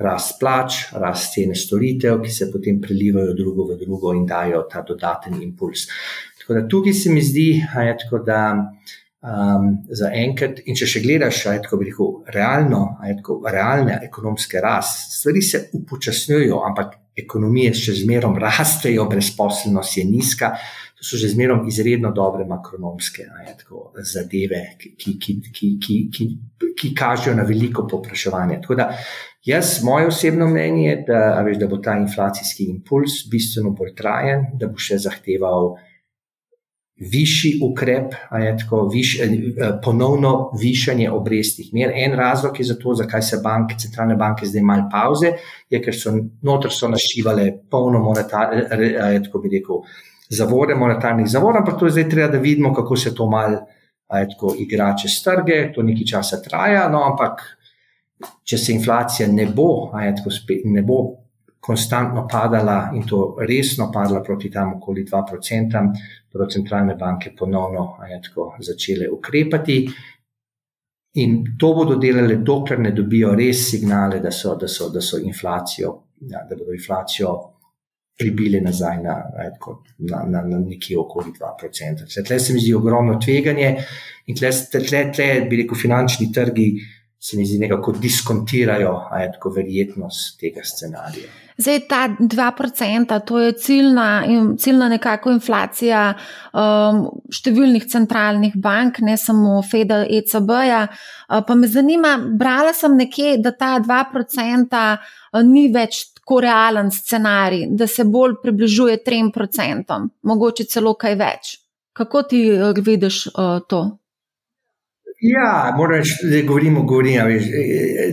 [0.00, 4.82] rast plač, rast cene storitev, ki se potem prelivajo drugo v drugo in dajo ta
[4.86, 5.86] dodaten impuls.
[6.40, 8.40] Tako da tukaj se mi zdi, je, da
[9.20, 14.62] um, za enkrat, in če še gledaš, je, tako, rekel, realno, je, tako, realne ekonomske
[14.64, 20.54] rast, stvari se upočasnjujejo, ampak ekonomije še zmerom rastejo, brezposelnost je nizka.
[21.00, 25.96] To so že zmerom izredno dobre makronomske je, tako, zadeve, ki, ki, ki, ki, ki,
[26.12, 26.26] ki,
[26.76, 28.58] ki kažejo na veliko popraševanje.
[28.60, 28.90] Tako da
[29.44, 34.44] Jaz, moje osebno mnenje je, da, veš, da bo ta inflacijski impuls bistveno bolj trajen,
[34.60, 35.70] da bo še zahteval
[37.00, 38.12] višji ukrep,
[38.60, 39.30] tako, viš, eh,
[39.84, 41.92] ponovno višanje obrestnih mer.
[41.94, 45.32] En razlog je za to, zakaj se banke, centralne banke zdaj malo pauze,
[45.70, 48.68] je, ker so notr so našivale polno monetarnih,
[49.24, 49.80] tako bi rekel,
[50.28, 53.56] zavore, monetarnih zavorov, ampak to je zdaj treba, da vidimo, kako se to mal.
[54.10, 57.44] Tako igra čez trge, to nekaj časa traja, no, ampak
[58.44, 61.00] če se inflacija ne bo, je, spet, ne bo
[61.60, 65.82] konstantno padala in to resno padla proti tam okoli 2%,
[66.32, 69.84] bodo centralne banke ponovno tako, začele ukrepati.
[71.20, 75.18] In to bodo delali, dokler ne dobijo res signale, da so, da so, da so
[75.18, 77.32] inflacijo, ja, da bodo inflacijo
[78.20, 79.16] pribili nazaj na,
[79.98, 82.24] na, na, na nekje okoli 2%.
[82.26, 83.70] Tle se mi zdi ogromno tveganje
[84.26, 86.68] in tle, tle, tle bi rekel, finančni trgi
[87.20, 88.94] se mi zdi nekako diskontirajo
[89.32, 91.28] tako verjetnost tega scenarija.
[91.60, 94.24] Zdaj, ta 2%, to je ciljna,
[94.58, 100.86] ciljna nekako inflacija um, številnih centralnih bank, ne samo FED, ECB-ja.
[100.88, 106.88] Uh, pa me zanima, brala sem nekje, da ta 2% uh, ni več tako realen
[106.94, 110.00] scenarij, da se bolj približuje 3%,
[110.32, 111.56] mogoče celo kaj več.
[111.92, 113.84] Kako ti uh, vidiš uh, to?
[115.20, 117.28] Ja, moram reči, da govorimo, govorimo.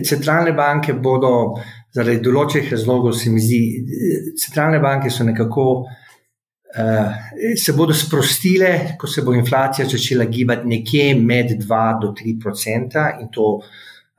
[0.04, 1.30] Centralne banke bodo
[1.96, 3.60] zaradi določenih razlogov, se mi zdi,
[4.36, 5.70] centralne banke so nekako.
[6.78, 7.14] Uh,
[7.56, 13.06] se bodo sprostile, ko se bo inflacija začela gibati nekje med 2 do 3 odstotka,
[13.22, 13.54] in to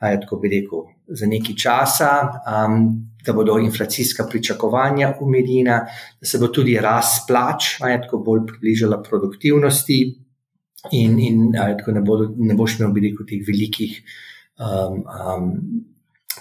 [0.01, 2.09] aj tako bi rekel, za nekaj časa,
[2.49, 2.79] um,
[3.21, 5.77] da bodo inflacijska pričakovanja umirjena,
[6.19, 9.99] da se bo tudi rast plač, aj tako bolj približala produktivnosti,
[10.91, 14.01] in, in tako ne, bodo, ne boš imel, bi rekel, teh velikih.
[14.59, 15.55] Um, um,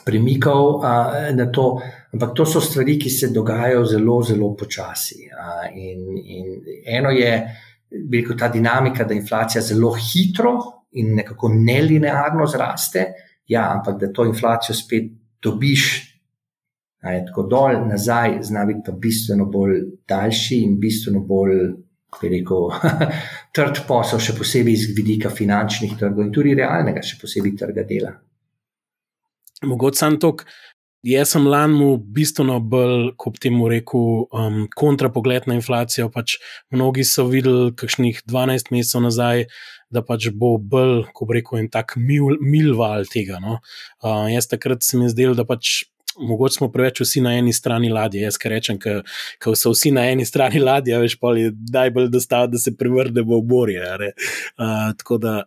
[0.05, 1.81] Premikov uh, na to,
[2.15, 5.27] ampak to so stvari, ki se dogajajo zelo, zelo počasi.
[5.29, 6.53] Uh, in, in
[6.87, 7.33] eno je,
[7.91, 10.55] rekel, ta dinamika, da inflacija zelo hitro
[10.93, 13.05] in nekako nelinearno zraste,
[13.49, 15.11] ja, ampak da to inflacijo spet
[15.43, 15.85] dobiš,
[17.03, 21.61] je tako dol, nazaj, zna biti pa bistveno bolj daljši in bistveno bolj,
[22.21, 22.71] bi rekel,
[23.57, 28.15] trd posel, še posebej iz vidika finančnih trgov in tudi realnega, še posebej trga dela.
[29.67, 30.47] Mogoče sem tok,
[31.07, 36.09] Jaz sem lani bistveno bolj, kot temu rekel, um, kontrapogled na inflacijo.
[36.11, 36.41] Pač
[36.75, 39.45] mnogi so videli, kakšnih 12 mesecev nazaj,
[39.95, 43.39] da pač bo bolj, kot rekel, en tak mil, mil val tega.
[43.39, 43.61] No?
[44.03, 45.87] Uh, jaz takrat se mi zdel, da pač
[46.21, 48.21] mogoče smo preveč vsi na eni strani ladje.
[48.21, 52.75] Jaz rečem, da so vsi na eni strani ladje, veš, je najbolj dostav, da se
[52.77, 53.83] prevrnemo v morje.
[53.83, 55.43] Uh, tako da,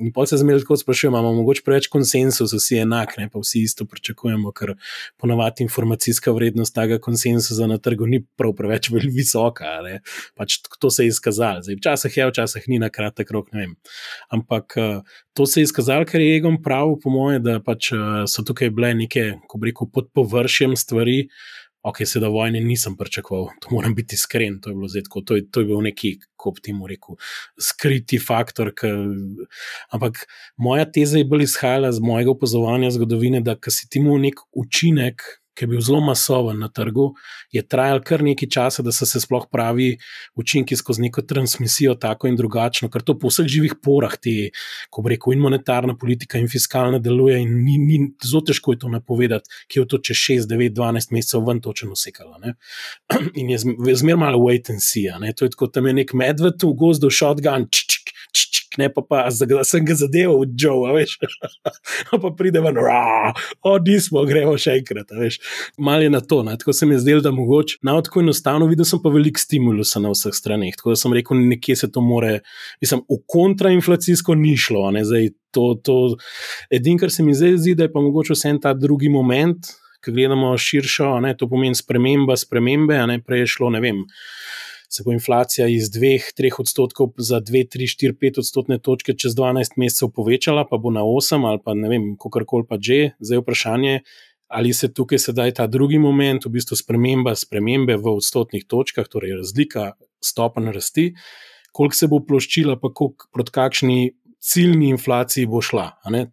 [0.00, 3.62] um, pa se zmeraj tako sprašujem, imamo mogoče preveč konsensus, vsi enak, ne pa vsi
[3.62, 4.74] isto pričakujemo, ker
[5.20, 9.78] ponavadi informacijska vrednost tega konsensusa na trgu ni prav preveč visoka.
[10.34, 11.62] Pač to se je izkazalo.
[11.76, 13.76] Včasih je, včasih ni na kratek rok, ne vem.
[14.32, 18.24] Ampak uh, to se je izkazalo, ker je Egon prav, po mojem, da pač, uh,
[18.30, 21.26] so tukaj bile neke, ko bi rekel, pod površjem stvari.
[21.86, 25.62] Ok, sedaj vojne nisem pričakoval, to moram biti iskren, to je bilo zdaj, to, to
[25.62, 27.14] je bil neki, kot ti mu rekel,
[27.62, 28.72] skriti faktor.
[28.74, 28.90] K,
[29.94, 30.24] ampak
[30.58, 35.22] moja teza je bolj izhajala iz mojega opazovanja zgodovine, da si ti mu nek učinek,
[35.56, 37.08] ki je bil zelo masoven na trgu,
[37.52, 39.96] je trajal kar nekaj časa, da so se sploh pravi
[40.36, 44.50] učinki skozi neko transmisijo, tako in drugačno, ker to po vseh živih porah, ti,
[44.90, 48.92] ko reko, in monetarna politika, in fiskalna deluje, in ni, ni zelo težko je to
[48.92, 52.36] napovedati, ki je to čez 6, 9, 12 mesecev ven točno usekalo.
[53.40, 55.08] In je zmer malo wait and see.
[55.36, 57.68] To je kot tam je nek medved v gozdu, shotgun.
[57.70, 61.16] Č, č, ne pa, pa sem ga zadeval v Joe, veš.
[62.22, 62.72] pa pridemo,
[63.66, 65.38] odi smo, gremo še enkrat, veš.
[65.78, 66.56] Mal je na to, ne?
[66.60, 67.80] tako se mi je zdelo, da mogoče.
[67.86, 70.76] Na tako enostavno videl sem pa veliko stimulusa na vseh straneh.
[70.76, 72.40] Tako da sem rekel, nekje se to more,
[72.84, 74.88] mislim, v kontrainflacijsko ni šlo.
[75.56, 75.96] To, to,
[76.70, 79.70] edin, kar se mi zdaj zdi, da je pa mogoče vse en ta drugi moment,
[80.04, 84.04] ki gledamo širšo, ne, to pomeni sprememba, spremembe, ne prej je šlo, ne vem
[84.96, 90.80] se bo inflacija iz 2-3 odstotkov za 2-3-4-5 odstotne točke čez 12 mesecev povečala, pa
[90.80, 93.12] bo na 8 ali pa ne vem, kako koli pa že.
[93.20, 93.94] Zdaj je vprašanje,
[94.48, 99.36] ali se tukaj sedaj ta drugi moment, v bistvu sprememba, spremembe v odstotnih točkah, torej
[99.42, 99.92] razlika
[100.24, 101.10] stopenj rasti,
[101.72, 103.98] koliko se bo ploščila, pa koliko, proti kakšni.
[104.46, 105.88] Ciljni inflaciji bo šla.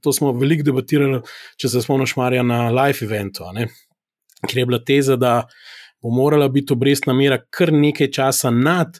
[0.06, 1.21] To smo veliko debatirali,
[1.58, 3.47] če se spomniš, Marja, na live eventu,
[4.43, 5.47] ker je bila teza, da
[6.04, 9.00] bo morala biti obrestna mera kar nekaj časa nad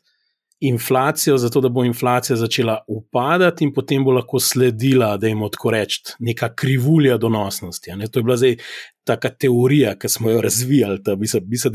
[0.64, 5.72] inflacijo, zato da bo inflacija začela upadati in potem bo lahko sledila, da jim tako
[5.72, 7.92] rečem, neka krivulja donosnosti.
[8.12, 8.56] To je bila zdaj
[9.04, 11.02] taka teorija, ki smo jo razvijali.
[11.04, 11.18] Da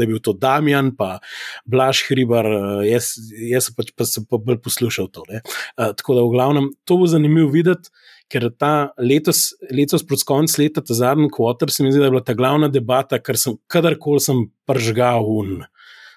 [0.03, 1.19] je bil to Damjan, pa
[1.65, 2.47] Blaž Hribar,
[2.89, 3.13] jaz,
[3.53, 5.27] jaz pač pa sem pa bolj poslušal to.
[5.29, 7.93] Uh, tako da v glavnem to bo zanimivo videti
[8.33, 12.15] ker ta letos, letos proti koncu leta, ta zadnji kvoter, se mi zdi, da je
[12.15, 15.63] bila ta glavna debata, ker sem kadarkoli sem pržgal un.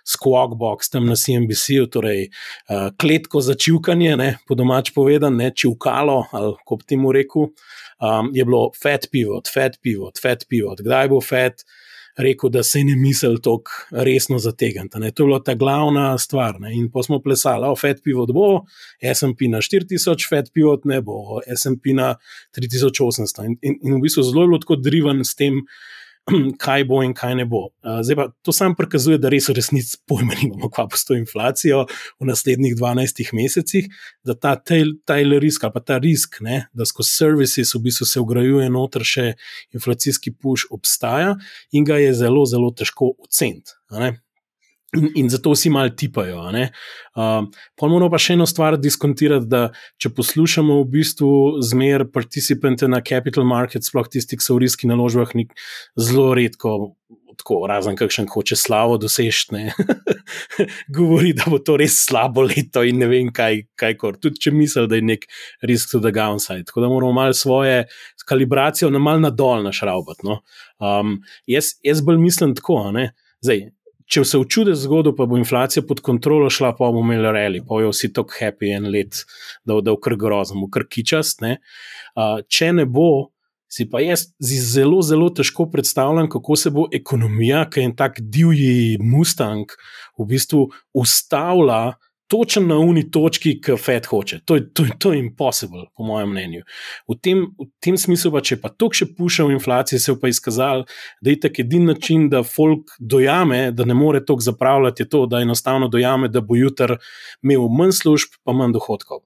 [0.07, 6.17] Squawkbox tam na CNBC-u, torej uh, kletko za čivkanje, ne, po domač povedano, ne čivkalo,
[6.33, 7.51] ali kot ti mu rekel,
[8.01, 11.80] um, je bilo fat pivot, fat pivot, fat pivot, kdaj bo fat, uh,
[12.17, 14.89] rekel, da se ne misli tako resno zategati.
[14.89, 16.59] To je bila ta glavna stvar.
[16.59, 16.73] Ne?
[16.75, 18.65] In pa smo plesali, da Fed pivot bo,
[19.15, 22.15] SMP na 4000, Fed pivot ne bo, SMP na
[22.57, 23.45] 3800.
[23.45, 25.63] In, in, in v bistvu zelo je bilo tako driven s tem.
[26.63, 27.63] kaj bo in kaj ne bo.
[27.81, 31.17] Zdaj pa to samo prikazuje, da res v resnici pojma nimamo, kva bo s to
[31.17, 31.85] inflacijo
[32.19, 33.89] v naslednjih 12 mesecih,
[34.27, 38.23] da ta tail risk ali pa ta risk, ne, da skozi services v bistvu se
[38.23, 39.27] ugrajuje noter še
[39.75, 41.35] inflacijski push obstaja
[41.71, 43.77] in ga je zelo, zelo težko oceniti.
[44.91, 46.41] In, zato vsi malo tipajo.
[46.51, 47.45] Uh,
[47.79, 49.69] Ponovno pa še eno stvar diskontirati, da
[50.01, 51.31] če poslušamo v bistvu
[51.63, 55.31] zmer participante na capital market, sploh tisti, ki so v riski naložbah,
[55.95, 56.75] zelo redko,
[57.39, 59.63] tako, razen kakšen hoče slavo dosežti,
[60.97, 64.19] govori, da bo to res slabo leto in ne vem kaj, kaj kor.
[64.19, 65.27] Tudi če misli, da je nek
[65.71, 66.67] risk to the downside.
[66.67, 67.85] Tako da moramo malo svoje
[68.27, 70.27] kalibracijo na mal nadol našraubati.
[70.27, 70.41] No?
[70.83, 72.83] Um, jaz, jaz bolj mislim tako,
[73.41, 73.69] zdaj
[74.11, 77.61] če se v čudež zgodi, pa bo inflacija pod kontrolo šla, pa bomo imeli reli,
[77.63, 79.23] pa bojo vsi tako happy en let,
[79.67, 81.43] da bo kar grozno, kar kičast.
[81.45, 81.57] Ne?
[82.15, 83.31] Uh, če ne bo,
[83.71, 88.19] si pa jaz zelo, zelo težko predstavljam, kako se bo ekonomija, ki je en tak
[88.19, 89.71] divji Mustang,
[90.19, 91.95] v bistvu ustavila
[92.31, 94.39] točno na uni točki, ki Fed hoče.
[94.47, 96.61] To je, to, to je impossible, po mojem mnenju.
[97.11, 100.19] V tem, v tem smislu, pa, če pa to še puša v inflaciji, se je
[100.21, 100.85] pa izkazal,
[101.19, 105.25] da je tak edini način, da folk dojame, da ne more tok zapravljati, je to,
[105.27, 106.95] da enostavno dojame, da bo jutr
[107.43, 109.25] imel manj služb, pa manj dohodkov.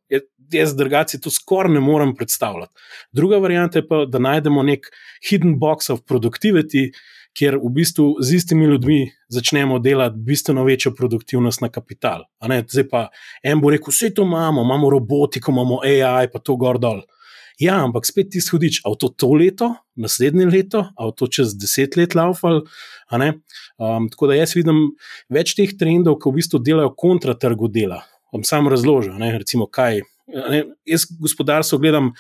[0.53, 2.73] Jaz, drugače, to skoraj ne morem predstavljati.
[3.13, 4.89] Druga varianta je pa, da najdemo nek
[5.29, 6.89] hidden box of productivity
[7.36, 12.24] kjer v bistvu z istimi ljudmi začnemo delati bistveno večjo produktivnost na kapital.
[12.67, 13.08] Zdaj pa
[13.43, 17.04] en bo rekel, vse to imamo, imamo robotiko, imamo AI, pa to gor dol.
[17.60, 21.95] Ja, ampak spet ti shodiš, ali to to leto, naslednje leto, ali to čez deset
[21.95, 22.65] let laufal.
[23.12, 24.89] Um, tako da jaz vidim
[25.32, 28.02] več teh trendov, ki v bistvu delajo kontra trgu dela.
[28.36, 30.02] Vam sam razložim, recimo, kaj.
[30.28, 32.12] Ne, jaz gospodarstvo gledam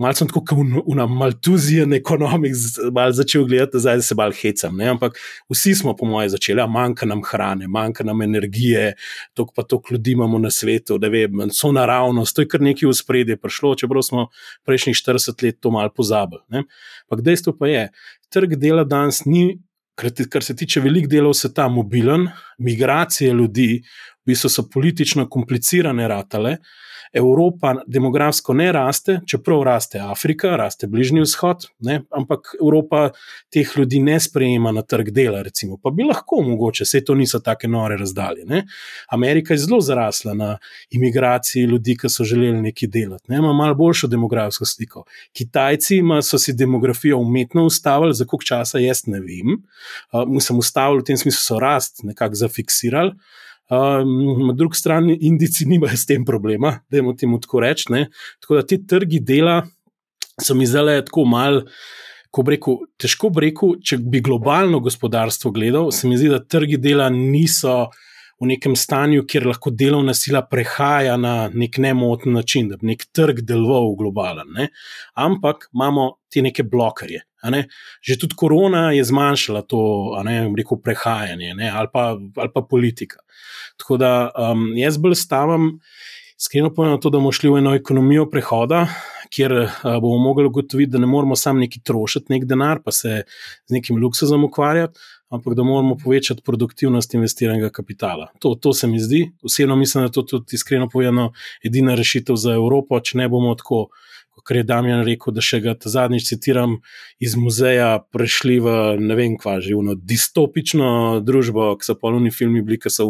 [0.00, 2.54] malo sem tako kot na Maltuzijan ekonomik,
[2.92, 4.76] malo začel gledati, zdaj se malo hecam.
[4.76, 4.88] Ne?
[4.94, 5.18] Ampak
[5.52, 8.94] vsi smo, po mojem, začeli, manjka nam hrane, manjka nam energije,
[9.34, 12.88] toliko pa toliko ljudi imamo na svetu, da vem, so naravnost, to je kar nekaj
[12.88, 14.28] v spredje prišlo, čeprav smo
[14.64, 16.64] prejšnjih 40 let to malo pozabili.
[17.04, 17.90] Ampak dejstvo pa je,
[18.32, 19.58] trg dela danes ni.
[20.00, 22.22] Kar se tiče velikih delov sveta, mobilen,
[22.58, 23.82] migracije ljudi,
[24.24, 26.56] v bistvu so politično komplicirane ratale,
[27.12, 33.08] Evropa demografsko ne raste, čeprav raste Afrika, raste Bližnji vzhod, ne, ampak Evropa
[33.50, 35.76] teh ljudi ne sprejema na trg dela, recimo.
[35.82, 38.44] pa bi lahko mogoče, vse to niso tako nore razdalje.
[38.46, 38.62] Ne.
[39.08, 40.58] Amerika je zelo zarasla na
[40.90, 43.36] imigraciji ljudi, ki so želeli nekaj delati, ne.
[43.36, 45.04] ima malo boljšo demografsko sliko.
[45.32, 49.58] Kitajci ima, so si demografijo umetno ustavili, za koliko časa jaz ne vem,
[50.12, 53.12] uh, sem ustavil v tem smislu, so rast nekako zafiksirali.
[53.70, 58.06] Um, na drugi strani, Indijci nimajo s tem problema, da jim temu tako rečem.
[58.40, 59.62] Tako da ti trgi dela
[60.42, 61.62] so mi zdaj tako mal.
[62.30, 66.38] Ko bi rekel, težko bi rekel, če bi globalno gospodarstvo gledal, se mi zdi, da
[66.38, 67.88] trgi dela niso
[68.40, 73.04] v nekem stanju, kjer lahko delovna sila prehaja na nek nemoten način, da bi nek
[73.12, 74.48] trg deloval globalen.
[74.56, 74.70] Ne?
[75.14, 77.26] Ampak imamo te neke blokerje.
[77.52, 77.66] Ne?
[78.04, 79.82] Že tudi korona je zmanjšala to,
[80.24, 83.20] ne rekel, prehajanje ali pa, ali pa politika.
[83.80, 85.70] Tako da um, jaz bolj stavim,
[86.40, 88.86] iskreno povedano, to, da bomo šli v eno ekonomijo prehoda,
[89.32, 93.22] kjer uh, bomo mogli ugotoviti, da ne moramo samo neki trošiti nek denar, pa se
[93.68, 95.00] z nekim luksuzom ukvarjati,
[95.30, 98.30] ampak da moramo povečati produktivnost investiranega kapitala.
[98.38, 99.30] To, to se mi zdi.
[99.42, 101.32] Osebno mislim, da je to tudi iskreno povedano
[101.64, 103.88] edina rešitev za Evropo, če ne bomo tako
[104.44, 106.78] kar je Damien rekel, da še ga zadnjič citiram
[107.20, 112.62] iz muzeja, prešli v ne vem, kva že eno distopično družbo, ki so polni filmi
[112.64, 113.08] bili, ki so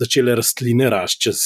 [0.00, 1.42] začele rastline rasti čez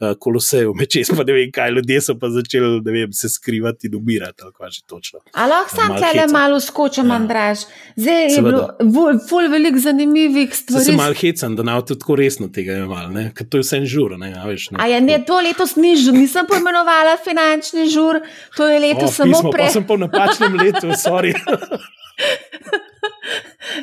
[0.00, 3.96] uh, kolosejo, mečes pa ne vem kaj, ljudje so pa začeli vem, se skrivati in
[3.98, 4.46] ubirati.
[4.46, 7.14] Ampak sam tle malo skočim, ja.
[7.14, 7.66] Andraž.
[7.96, 10.82] Zdaj je bilo ful veliko zanimivih stvari.
[10.82, 14.16] Zdaj sem mal hecam, da nav tako resno tega imel, ker to je vse žur.
[14.20, 18.20] Ne, a, veš, ne, a je ne, to letos ni žur, nisem pojmenovala finančni žur,
[18.56, 19.68] to je je leto o, samo prej.
[19.68, 21.32] Jaz sem po napačnem letu, sorry.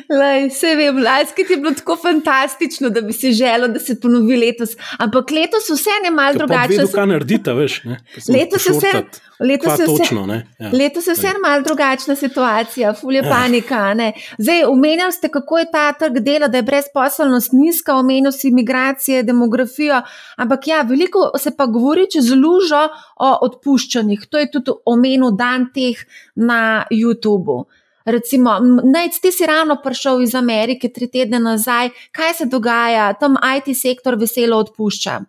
[0.08, 4.00] Lej, vse vem, lajski ti je bilo tako fantastično, da bi si želel, da se
[4.00, 4.76] ponovi letos.
[4.98, 6.68] Ampak letos vse je malo drugače.
[6.68, 7.82] Vedno, kaj naredite, veš.
[8.28, 8.92] Letos je vse.
[9.40, 10.70] Letos je vse, ja.
[10.72, 13.30] letos je vse malo drugačna situacija, fulje ja.
[13.30, 13.94] panika.
[13.94, 14.12] Ne.
[14.38, 19.22] Zdaj, omenjali ste, kako je ta trg dela, da je brezposelnost nizka, omenjali ste imigracije,
[19.22, 20.02] demografijo.
[20.36, 24.26] Ampak ja, veliko se pa govori čez lužo o odpuščanjih.
[24.30, 27.64] To je tudi omenil dan teh na YouTubu.
[28.04, 33.38] Recimo, naj ti si ravno prišel iz Amerike tri tedne nazaj, kaj se dogaja, tam
[33.56, 35.20] IT sektor veselo odpušča.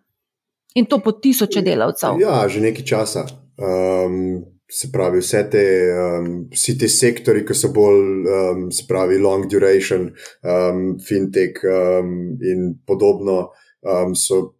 [0.76, 2.20] In to po tisoče delavcev.
[2.20, 3.24] Ja, že nekaj časa.
[3.56, 5.64] Um, se pravi, vse te,
[5.96, 10.10] um, vsi ti sektori, ki so bolj, um, se pravi, long duration,
[10.44, 13.54] um, fintech um, in podobno,
[13.88, 14.52] um, so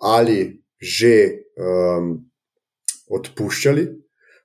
[0.00, 2.16] ali že um,
[3.12, 3.84] odpuščali,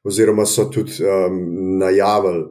[0.03, 1.39] oziroma so tudi um,
[1.79, 2.43] najavili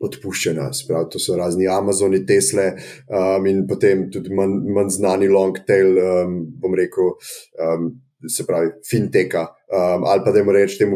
[0.00, 0.70] odpuščena.
[0.76, 2.72] Sprav, to so razni Amazoni, Tesle
[3.06, 7.14] um, in potem tudi manj, manj znani long tail, um, bom rekel,
[7.60, 7.90] um,
[8.28, 10.92] se pravi, finteka um, ali pa da jim rečem,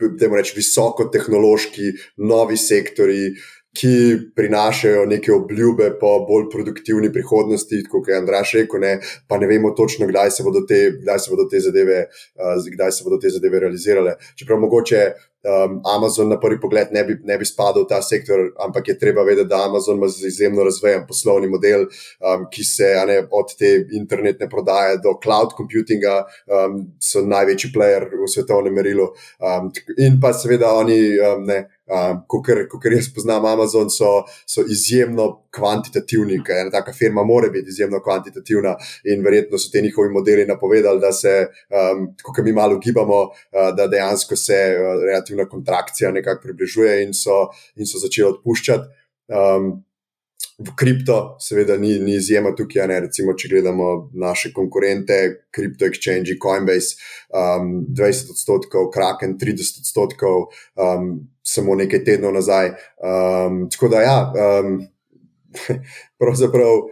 [0.00, 3.36] da jim rečem, visoko tehnološki, novi sektori.
[3.76, 8.94] Ki prinašajo neke obljube po bolj produktivni prihodnosti, kot je Andraš rekel, ne,
[9.28, 11.98] pa ne vemo točno, kdaj se bodo te, kdaj se bodo te, zadeve,
[12.40, 14.14] uh, kdaj se bodo te zadeve realizirale.
[14.40, 15.02] Čeprav mogoče
[15.46, 18.98] um, Amazon na prvi pogled ne bi, ne bi spadal v ta sektor, ampak je
[18.98, 21.86] treba vedeti, da Amazon ima izjemno razvijen poslovni model,
[22.20, 28.08] um, ki se ne, od te internetne prodaje do cloud computinga um, so največji player
[28.10, 29.10] v svetovnem merilu.
[29.38, 31.64] Um, in pa seveda oni um, ne.
[31.86, 37.46] Um, Ko kar jaz poznam, Amazon so, so izjemno kvantitativni, ker ena taka firma mora
[37.52, 38.72] biti izjemno kvantitativna,
[39.06, 41.36] in verjetno so ti njihovi modeli napovedali, da se,
[41.70, 45.04] um, kot mi malo gibamo, uh, da dejansko se uh,
[45.36, 48.88] relativna kontrakcija nekako približuje in so, in so začeli odpuščati.
[49.28, 49.84] Um,
[50.58, 52.86] v kripto, seveda, ni, ni izjema tukaj.
[52.88, 53.00] Ne?
[53.00, 56.96] Recimo, če gledamo naše konkurente, kripto exchange, Coinbase,
[57.28, 60.48] um, 20 odstotkov, Kraken 30 odstotkov,
[60.80, 62.72] um, samo nekaj tednov nazaj.
[62.96, 64.86] Um, tako da, ja, um,
[66.20, 66.86] pravzaprav.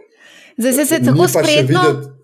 [0.57, 2.14] Zdaj se je tako spretno.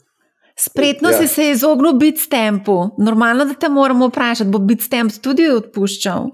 [0.61, 1.17] Spretno ja.
[1.17, 2.75] si se izognil biti stempu.
[2.97, 6.29] Normalno, da te moramo vprašati, bo biti stemp tudi odpuščal.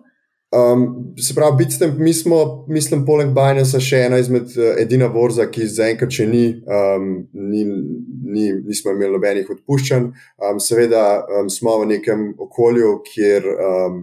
[0.51, 5.43] Um, se pravi, Bitstamp, mi smo, mislim, poleg Binance, še ena izmed uh, edina borza,
[5.51, 10.05] ki zaenkrat še ni, um, ni, ni, nismo imeli nobenih odpuščanj.
[10.39, 13.99] Um, seveda um, smo v nekem okolju, kjer um,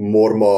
[0.00, 0.54] moramo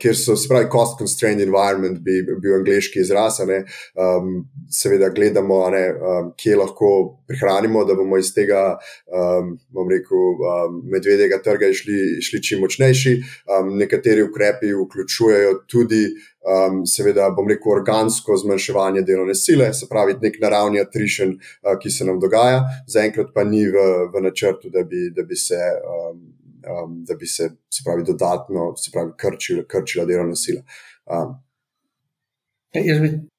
[0.00, 3.40] kjer so, se pravi, cost constrained environment, bi bil angliški izraz.
[3.40, 6.90] Um, seveda, gledamo, ne, um, kje lahko
[7.28, 13.16] prihranimo, da bomo iz tega, um, bom rekel, um, medvedjega trga išli, išli čim močnejši.
[13.52, 16.06] Um, nekateri ukrepi vključujejo tudi.
[16.46, 21.90] Um, seveda, bom rekel, organsko zmanjševanje delovne sile, se pravi, nek naravni attrition, uh, ki
[21.90, 23.82] se nam dogaja, zaenkrat pa ni v,
[24.14, 26.20] v načrtu, da bi, da bi se um,
[26.66, 30.62] um, da bi se, se pravi, dodatno se pravi, krčila, krčila delovna sila.
[31.06, 31.36] Um.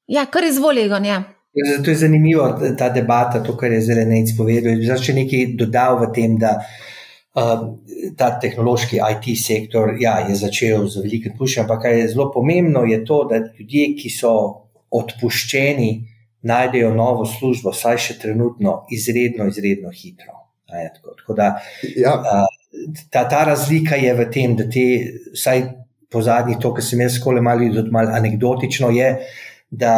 [0.06, 0.96] Ja, kar izvolijo.
[1.04, 1.22] Ja.
[1.84, 4.78] To je zanimivo, ta debata, to, kar je zelo nec povedal.
[4.82, 6.58] Zdaj, če nekaj dodal v tem, da
[7.34, 7.64] um,
[8.18, 12.84] ta tehnološki IT sektor ja, je začel z velikim pušem, ampak kar je zelo pomembno,
[12.88, 14.34] je to, da ljudje, ki so
[14.94, 15.90] odpuščeni,
[16.48, 20.36] najdejo novo službo, saj še trenutno, izredno, izredno hitro.
[20.68, 21.48] Tako, tako da,
[21.96, 22.14] ja.
[22.20, 22.57] uh,
[23.10, 24.86] ta, ta razlika je v tem, da ti,
[25.34, 25.62] vsaj
[26.10, 29.12] po zadnjih, to, kar sem jaz skole malo videl, malo anekdotično je.
[29.70, 29.94] Da,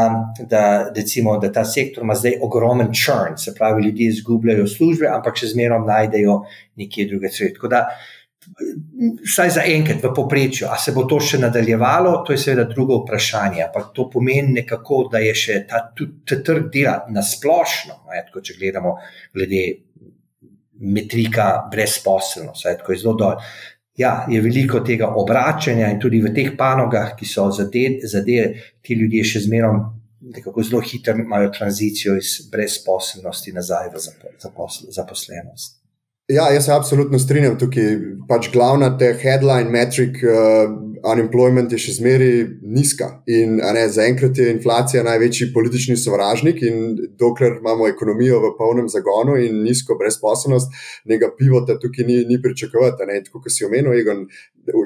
[0.51, 5.39] da, decimo, da ta sektor ima zdaj ogromen črn, se pravi, ljudje izgubljajo službe, ampak
[5.39, 6.41] še zmeraj najdejo
[6.81, 7.55] nekje druge svet.
[7.55, 7.85] Tako da,
[9.31, 13.03] vsaj za enkrat v povprečju, a se bo to še nadaljevalo, to je seveda drugo
[13.05, 13.63] vprašanje.
[13.69, 18.43] Ampak to pomeni nekako, da je še ta, ta trg dela na splošno, ne, tako,
[18.43, 18.97] če gledamo
[19.37, 19.63] glede
[20.81, 23.39] metrika brezposelnost, tako je zelo dol.
[24.01, 28.45] Ja, je veliko tega obračanja in tudi v teh panogah, ki so zadeve,
[28.81, 29.81] ti ljudje še zmeraj
[30.21, 34.01] nekako zelo hitro imajo tranzicijo iz brezposelnosti nazaj v
[34.93, 35.81] zaposlenost.
[36.29, 37.97] Ja, jaz se absolutno strinjam tukaj.
[38.29, 40.21] Pač glavna te headline metric.
[40.23, 40.77] Uh,
[41.07, 43.09] unemployment je še zmeraj nizka.
[43.31, 49.37] In ne, zaenkrat je inflacija največji politični sovražnik, in dokler imamo ekonomijo v polnem zagonu
[49.41, 50.73] in nizko brezposobnost,
[51.09, 53.09] nekega pivota tukaj ni, ni pričakovati.
[53.09, 54.27] Ne, tako kot si omenil, Egon,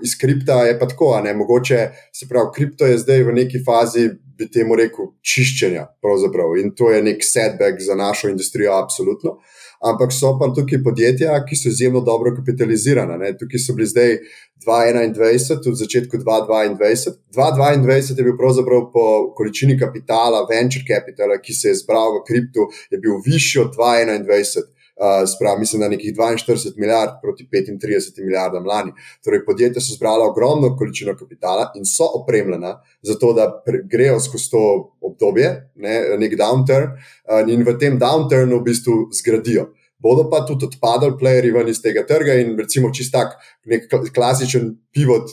[0.05, 1.81] iz kripta je pa tako, ne, mogoče
[2.13, 4.11] se pravi, kripto je zdaj v neki fazi.
[4.35, 6.57] Bi temu rekel čiščenja, pravzaprav.
[6.59, 9.37] In to je nek setback za našo industrijo, absolutno.
[9.85, 13.19] Ampak so pa tukaj podjetja, ki so izjemno dobro kapitalizirana.
[13.21, 13.35] Ne.
[13.37, 14.17] Tukaj so bili zdaj
[14.65, 17.13] 2021, tudi v začetku 2022.
[17.37, 19.05] 2022 je bil pravzaprav po
[19.37, 24.74] količini kapitala, venture capitala, ki se je zbral v kriptu, je bil višji od 2021.
[24.95, 28.93] Uh, sprav, mislim, da nekih 42 milijard proti 35 milijardam lani.
[29.25, 33.49] Torej, podjetja so zbrala ogromno količino kapitala in so opremljena za to, da
[33.91, 34.63] grejo skozi to
[35.01, 39.73] obdobje, ne, nek downturn, uh, in v tem downturnu v bistvu zgradijo
[40.05, 43.39] bodo pa tudi odpadali, playerji ven iz tega trga in recimo čist tak
[43.71, 45.33] nek klasičen pivot.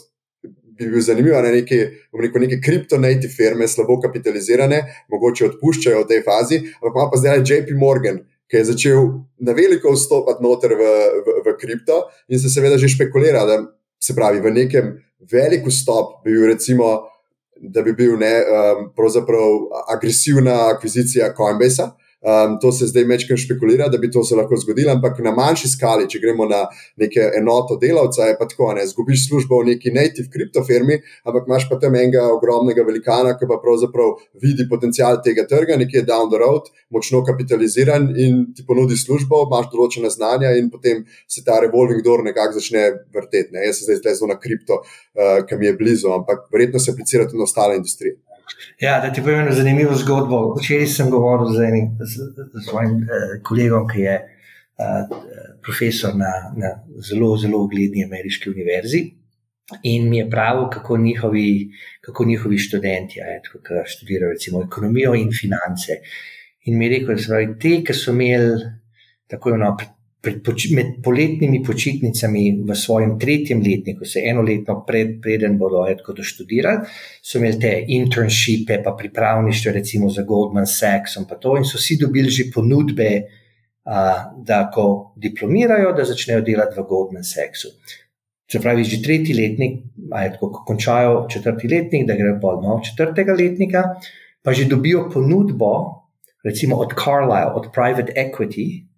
[0.80, 1.78] Bi bil zanimiv, da ne neke,
[2.42, 4.80] neke kriptonative firme, slabo kapitalizirane,
[5.14, 8.22] mogoče odpuščajo v tej fazi, ampak pa zdaj JP Morgan,
[8.52, 9.06] ki je začel
[9.40, 10.90] na veliko vstopati noter v,
[11.24, 13.64] v, v kripto in se seveda že špekulira, da
[14.02, 14.92] se pravi v nekem
[15.32, 17.08] velikem vstop bi bil recimo,
[17.62, 18.92] da bi bil ne, um,
[19.88, 21.92] agresivna akvizicija Coinbase.
[22.22, 25.72] Um, to se zdaj večkrat špekulira, da bi to se lahko zgodilo, ampak na manjši
[25.72, 26.60] skali, če gremo na
[27.02, 31.66] neke enoto delavca, je pa tako, ne zgubiš službo v neki native kriptofirmi, ampak imaš
[31.72, 36.38] pa tam enega ogromnega velikana, ki pa pravzaprav vidi potencial tega trga, nekje down the
[36.38, 42.06] road, močno kapitaliziran in ti ponudi službo, imaš določene znanja in potem se ta revolving
[42.06, 43.56] door nekako začne vrteti.
[43.56, 43.66] Ne.
[43.66, 47.26] Jaz se zdaj zelo na kripto, uh, ki mi je blizu, ampak verjetno se aplicira
[47.26, 48.20] tudi na ostale industrije.
[48.82, 50.42] Ja, da ti povem eno zanimivo zgodbo.
[50.60, 51.90] Včeraj sem govoril z enim
[52.66, 55.16] svojim eh, kolegom, ki je eh,
[55.64, 56.76] profesor na, na
[57.10, 59.04] zelo, zelo ugledni ameriški univerzi.
[59.84, 61.70] In mi je pravil, kako njihovi,
[62.02, 66.02] kako njihovi študenti, ja, ki študirajo recimo ekonomijo in finance.
[66.66, 68.60] In mi je rekel, da so te, ki so imeli
[69.28, 69.78] tako imenovano
[70.22, 76.86] med poletnimi počitnicami v svojem tretjem letniku, se eno leto pred, preden bodo lahko doštudirali,
[77.22, 81.98] so imeli te internshipe, pa pripravništvo, recimo za Goldman Sachs, in to, in so si
[81.98, 83.10] dobili že ponudbe,
[83.86, 87.74] a, da ko diplomirajo, da začnejo delati v Goldman Sachsu.
[88.52, 89.80] Se pravi, že tretji letnik,
[90.12, 93.84] tako, ko končajo četrti letnik, da grejo pol no, četrtega letnika,
[94.44, 95.72] pa že dobijo ponudbo,
[96.44, 98.91] recimo od Carlyle, od Private Equity,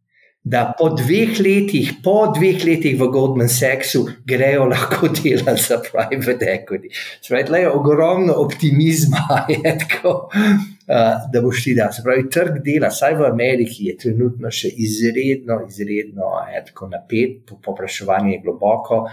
[0.44, 6.50] da po dveh letih, po dveh letih v Goldman Sachsu grejo lahko delati za private
[6.52, 6.92] equity.
[7.22, 11.92] Spravi, je ogromno optimizma, je tako, uh, da boš ti da.
[11.92, 17.56] Se pravi, trg dela, saj v Ameriki je trenutno še izredno, izredno je tako napet,
[17.64, 19.06] popraševanje je globoko,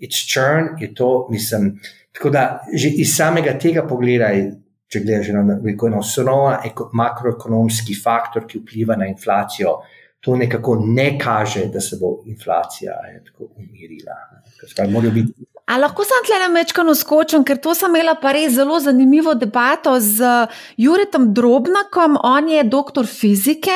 [0.00, 1.74] it's churn, je to, mislim.
[2.16, 4.32] Tako da že iz samega tega pogleda,
[4.88, 6.56] če gledaš na neko osnovno
[6.96, 9.82] makroekonomski faktor, ki vpliva na inflacijo
[10.20, 12.92] to nekako ne kaže, da se bo inflacija
[13.56, 14.14] umirila.
[14.90, 15.32] Morajo biti
[15.68, 19.34] A lahko sem tle na mečkano skočil, ker to sem imela pa res zelo zanimivo
[19.36, 20.24] debato z
[20.80, 23.74] Juretom Drobnakom, on je doktor fizike,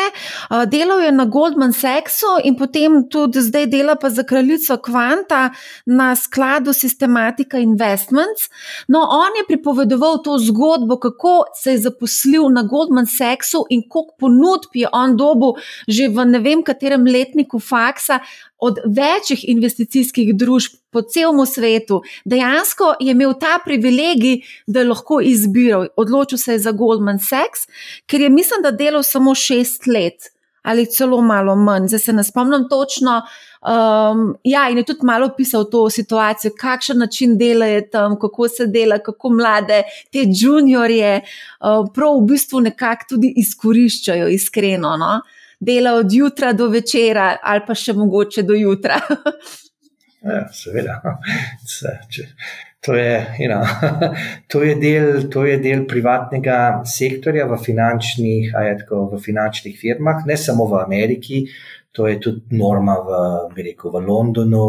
[0.73, 5.51] delal je na Goldman Sachsu in potem tudi zdaj dela pa za kraljico Kvanta
[5.85, 8.49] na skladu Systematica Investments.
[8.89, 14.17] No, on je pripovedoval to zgodbo, kako se je zaposlil na Goldman Sachsu in koliko
[14.19, 18.23] ponudb je on dobil že v ne vem katerem letniku faksa
[18.63, 25.21] od večjih investicijskih družb po celem svetu, dejansko je imel ta privilegij, da je lahko
[25.21, 25.89] izbiral.
[25.97, 27.67] Odločil se je za Goldman Sachs,
[28.07, 30.31] ker je mislim, da delal samo šest let
[30.63, 31.89] ali celo malo manj.
[31.89, 33.17] Zdaj se ne spomnim točno.
[33.63, 38.49] Um, ja, in je tudi malo pisal to situacijo, kakšen način dela je tam, kako
[38.49, 39.83] se dela, kako mlade
[40.13, 44.97] te juniorje uh, prav v bistvu nekako tudi izkoriščajo, iskreno.
[44.97, 45.21] No?
[45.63, 48.99] Dela od jutra do večera, ali pa še mogoče do jutra.
[50.27, 51.01] ja, seveda.
[52.83, 53.63] To je, you know,
[54.51, 58.49] to, je del, to je del privatnega sektorja v finančnih,
[58.81, 61.45] tako, v finančnih firmah, ne samo v Ameriki,
[61.95, 63.21] to je tudi norma v,
[63.55, 64.67] rekel, v Londonu,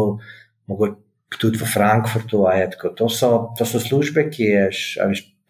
[0.70, 2.46] mogoče tudi v Frankfurtu.
[2.46, 4.70] Tako, to, so, to so službe, ki je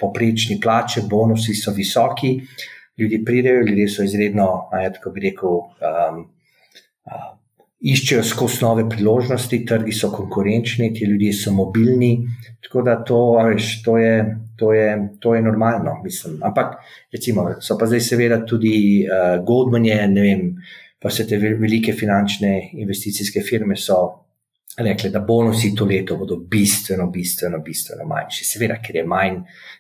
[0.00, 2.38] poprečni plače, bonusi so visoki.
[2.40, 6.20] Uh, ljudje pridejo, ljudje so izredno, tako bi rekel, um,
[7.06, 7.30] uh,
[7.84, 12.14] iščejo skozi nove priložnosti, trgi so konkurenčni, ti ljudje so mobilni.
[12.64, 14.14] Tako da to, veš, to, je,
[14.56, 14.88] to, je,
[15.20, 16.38] to je normalno, mislim.
[16.42, 16.78] Ampak,
[17.12, 20.46] recimo, so pa zdaj seveda tudi uh, Goldman, je, ne vem,
[21.02, 24.23] pa vse te velike finančne investicijske firme so
[24.76, 28.44] rekli, da bonusi to leto bodo bistveno, bistveno, bistveno manjši.
[28.44, 29.38] Seveda, ker je manj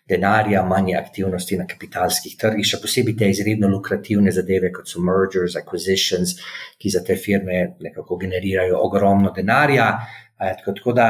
[0.08, 5.58] denarja, manj aktivnosti na kapitalskih trgih, še posebej te izredno lukrativne zadeve, kot so mergers,
[5.58, 6.36] acquisitions,
[6.78, 9.90] ki za te firme nekako generirajo ogromno denarja.
[10.38, 11.08] Tako, tako da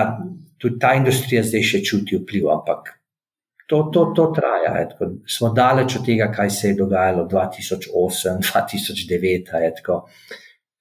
[0.61, 2.95] tudi ta industrija zdaj še čuti vpliv, ampak
[3.67, 4.73] to, to, to traja.
[4.93, 10.01] Tako, smo daleč od tega, kaj se je dogajalo 2008, 2009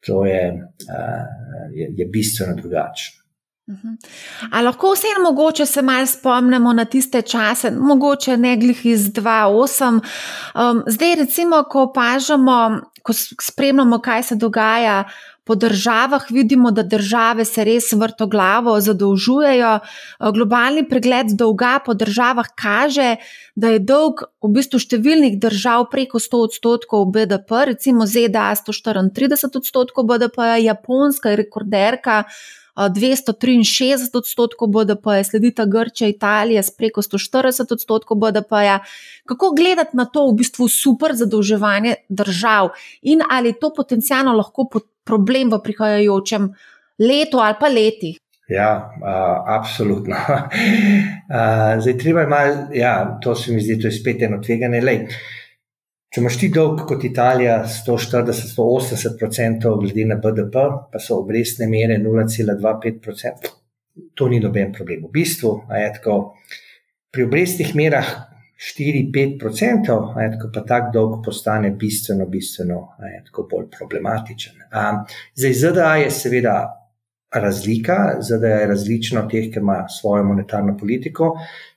[0.05, 3.23] to je, uh, je, je bistveno drugače.
[3.69, 3.87] Mhm.
[4.51, 9.99] Ali lahko vseeno mogoče se malo spomnimo na tiste čase, mogoče ne glih iz 2.8.
[10.71, 15.03] Um, zdaj, recimo, ko opažamo, ko spremljamo, kaj se dogaja
[15.43, 19.73] po državah, vidimo, da države se res vrtoglavo zadolžujejo.
[20.33, 23.15] Globalni pregled dolga po državah kaže,
[23.55, 30.07] da je dolg v bistvu številnih držav preko 100 odstotkov BDP, recimo ZDA 134 odstotkov
[30.07, 32.23] BDP, Japonska je rekorderka.
[32.75, 38.51] 263 odstotkov BDP, sledita Grčija, Italija s preko 140 odstotkov BDP.
[38.51, 38.79] -ja.
[39.25, 42.69] Kako gledati na to v bistvu super zadolževanje držav
[43.01, 44.69] in ali to potencialno lahko
[45.05, 46.49] problem v prihajajočem
[46.99, 48.17] letu ali pa letih?
[48.49, 50.15] Ja, uh, absolutno.
[51.33, 54.81] Uh, zdaj, treba je malo, ja, to se mi zdi, to je spet eno tveganje.
[54.83, 55.07] Lej,
[56.13, 60.55] če imaš ti dolg kot Italija, 140-180% glede na BDP,
[60.91, 63.49] pa so obrestne mere 0,25%,
[64.13, 65.07] to ni noben problem.
[65.07, 66.13] V bistvu je tako,
[67.09, 68.09] pri obrestnih merah
[68.57, 72.79] 4-5%, pa tak dolg postane bistveno, bistveno
[73.49, 74.61] bolj problematičen.
[74.69, 75.03] Um,
[75.35, 76.55] zdaj, ZDA je seveda
[77.33, 81.33] razlika, ZDA je različna od teh, ki ima svojo monetarno politiko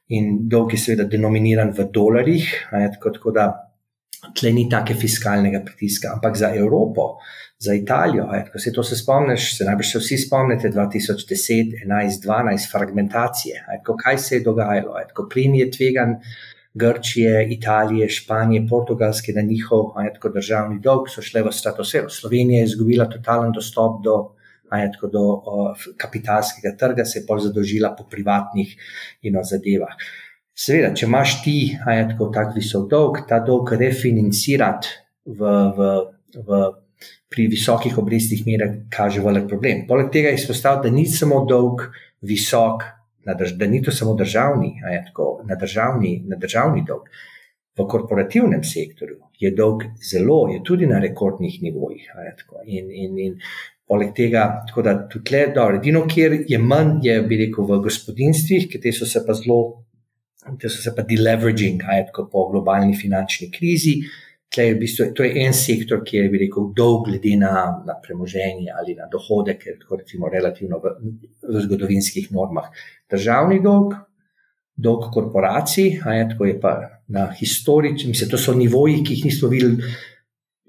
[0.08, 2.50] in dolg je seveda denominiran v dolarjih.
[2.70, 3.46] Tako, tako da
[4.36, 7.16] tle ni take fiskalnega pritiska, ampak za Evropo,
[7.58, 12.70] za Italijo, ko se to se spomniš, se najbrž se vsi spomnite 2010, 11, 12,
[12.72, 16.20] fragmentacije, etko, kaj se je dogajalo, ko plin je tvegan.
[16.76, 22.10] Grčije, Italije, Španije, Portugalske na njihov etko, državni dolg so šle v stratosfero.
[22.12, 24.16] Slovenija je izgubila totalen dostop do,
[24.76, 25.66] etko, do o,
[25.96, 28.74] kapitalskega trga, se je pol zadolžila po privatnih
[29.22, 29.94] ino, zadevah.
[30.56, 34.92] Seveda, če imaš ti, tako tak visok dolg, ta dolg refinancirati
[35.26, 35.88] v, v,
[36.36, 36.60] v,
[37.32, 39.84] pri visokih obrestnih merah kaže velik problem.
[39.88, 41.88] Poleg tega je izpostavil, da ni samo dolg
[42.24, 42.84] visok,
[43.34, 47.08] da ni to samo državni, je tako na državni, na državni dolg.
[47.76, 52.06] V korporativnem sektorju je dolg zelo, je tudi na rekordnih nivojih.
[52.64, 53.34] In, in, in
[53.86, 55.42] poleg tega, tako da tudi le,
[55.76, 59.86] edino, kjer je manj, je bi rekel v gospodinstvih, ki te so se pa zelo
[60.60, 63.96] to so se pa deleveraging, ajko po globalni finančni krizi.
[64.56, 68.70] Je v bistvu, to je en sektor, ki je rekel, dolg glede na, na premoženje
[68.72, 70.92] ali na dohodek, ker je recimo relativno v,
[71.44, 72.70] v zgodovinskih normah.
[73.10, 73.92] Državni dolg,
[74.76, 76.72] dolg korporacij, a je tako je pa
[77.12, 79.92] na historični, mislim, to so nivoji, ki jih nismo videli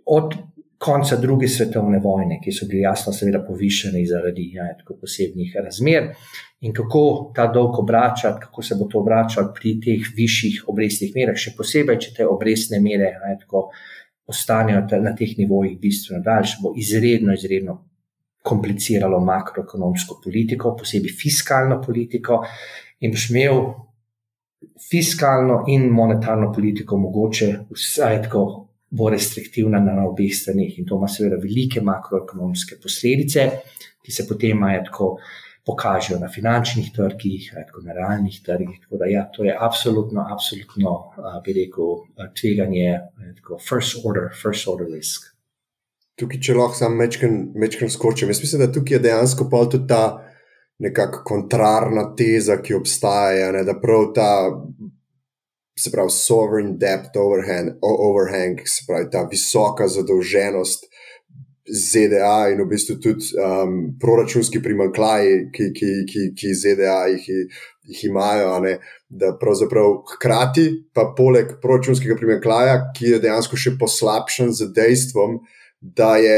[0.04, 0.36] od
[0.78, 6.12] konca druge svetovne vojne, ki so bili jasno, seveda, povišeni zaradi ja, posebnih razmer
[6.62, 11.38] in kako ta dolg obračati, kako se bo to obračalo pri teh višjih obrestnih merah,
[11.38, 13.68] še posebej, če te obrestne mere ne, tako,
[14.28, 17.78] ostanejo na teh nivojih bistveno daljše, bo izredno, izredno
[18.48, 22.42] kompliciralo makroekonomsko politiko, posebej fiskalno politiko
[23.04, 23.62] in boš imel
[24.90, 28.67] fiskalno in monetarno politiko mogoče vsaj tako.
[28.90, 33.50] Bo restriktivna na obeh straneh, in to ima seveda velike makroekonomske posledice,
[34.04, 35.18] ki se potem tako
[35.68, 38.78] pokažejo na finančnih trgih, tako na realnih trgih.
[38.86, 40.94] Tako da, ja, to je absolutno, absolutno,
[41.44, 41.98] bi rekel,
[42.40, 43.00] tveganje,
[43.42, 45.28] tako first order, first order risk.
[46.18, 47.04] Tukaj, če lahko samo
[47.60, 50.04] mečkam skočim, jaz mislim, da tukaj je dejansko pa tudi ta
[50.80, 54.32] nekakšna kontrarna teza, ki obstaja, ne, da prav ta.
[55.78, 60.88] Se pravi, sovereign debt overhang, overhang, se pravi, ta visoka zadolženost,
[61.68, 67.28] ZDA in v bistvu tudi um, proračunski primankljaji, ki, ki, ki, ki ZDA jih,
[67.92, 68.78] jih imajo, ne,
[69.10, 75.42] da pravzaprav hkrati, pa poleg proračunskega primankljaja, ki je dejansko še poslabšan z dejstvom,
[75.82, 76.38] da, je,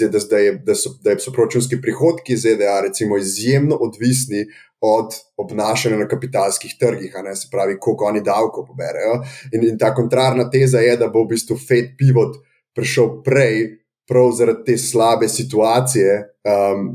[0.00, 4.46] da, da, je, da, so, da so proračunski prihodki ZDA recimo, izjemno odvisni.
[4.84, 9.14] Od obnašanja na kapitalskih trgih, ne, se pravi, koliko oni davko poberajo.
[9.52, 12.36] In, in ta kontrarna teza je, da bo v bistvu Fed pivot
[12.76, 13.62] prišel prej,
[14.08, 16.90] prav zaradi te slabe situacije, um,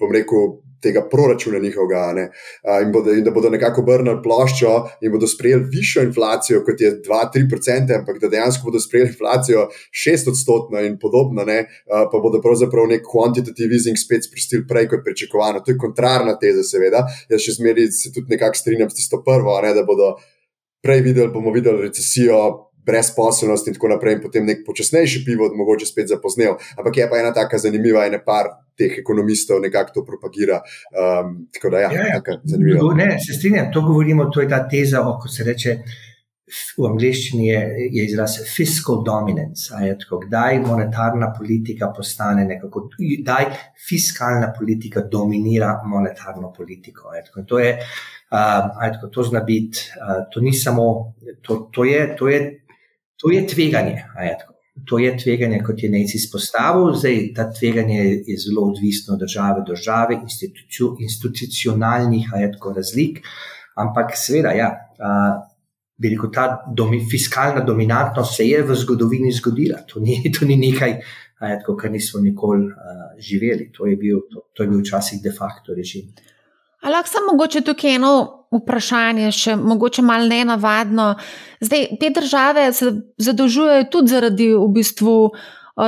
[0.00, 0.46] bom rekel,
[0.82, 5.68] tega proračuna njihovega, uh, in, bodo, in da bodo nekako obrnili ploščo in bodo sprejeli
[5.72, 9.66] višjo inflacijo, kot je 2-3%, ampak da dejansko bodo sprejeli inflacijo
[10.04, 15.62] 6-odstotno in podobno, ne, pa bodo pravzaprav nek quantitative easing spet sprostili prej kot pričakovano.
[15.64, 17.04] To je kontrarna teza, seveda.
[17.30, 20.16] Jaz še zmeraj se tudi nekako strinjam s tisto prvo, ne, da bodo.
[20.78, 25.86] Prej videli, bomo videli recesijo, brezposelnost in tako naprej, in potem nek počasnejši pivo, mogoče
[25.86, 26.56] spet zapoznel.
[26.78, 28.48] Ampak je pa ena taka zanimiva, ena par
[28.78, 30.60] teh ekonomistov nekako to propagira.
[30.94, 32.40] Um, tako da, ja, ja, ja.
[32.44, 32.92] zanimivo.
[32.94, 35.78] Ne, se strinjam, to govorimo, to je ta teza, ko se reče.
[36.48, 37.58] V angleščini je,
[37.92, 39.68] je izraz fiscal dominance,
[40.00, 43.50] tako, kdaj monetarna politika postane nekako, kdaj
[43.88, 47.12] fiskalna politika dominira monetarno politiko.
[47.26, 47.74] Tako, to, je,
[48.32, 50.86] uh, tako, to zna biti, uh, to ni samo,
[51.44, 52.40] to, to, je, to je
[53.22, 54.04] To je tveganje.
[54.86, 56.92] To je tveganje, kot je Nec izpostavil.
[56.94, 60.20] Zdaj, ta tveganje je zelo odvisno od države do države,
[61.00, 63.18] institucionalnih tako, razlik.
[63.76, 64.70] Ampak, seveda, ja,
[65.98, 69.82] rekel, ta domi, fiskalna dominantnost se je v zgodovini zgodila.
[69.90, 71.00] To ni, to ni nekaj,
[71.40, 72.74] tako, kar nismo nikoli uh,
[73.18, 73.70] živeli.
[73.74, 76.14] To je, bil, to, to je bil včasih de facto režim.
[76.82, 78.12] Lahko samo mogoče tukaj eno
[78.54, 81.14] vprašanje, še mogoče malo ne navadno.
[81.60, 85.16] Zdaj, te države se zadolžujejo tudi zaradi v bistvu.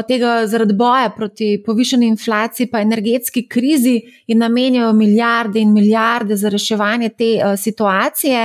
[0.06, 3.96] Tega zaradi boja proti povišeni inflaciji, pa energetski krizi,
[4.30, 8.44] in namenjajo milijarde in milijarde za reševanje te uh, situacije.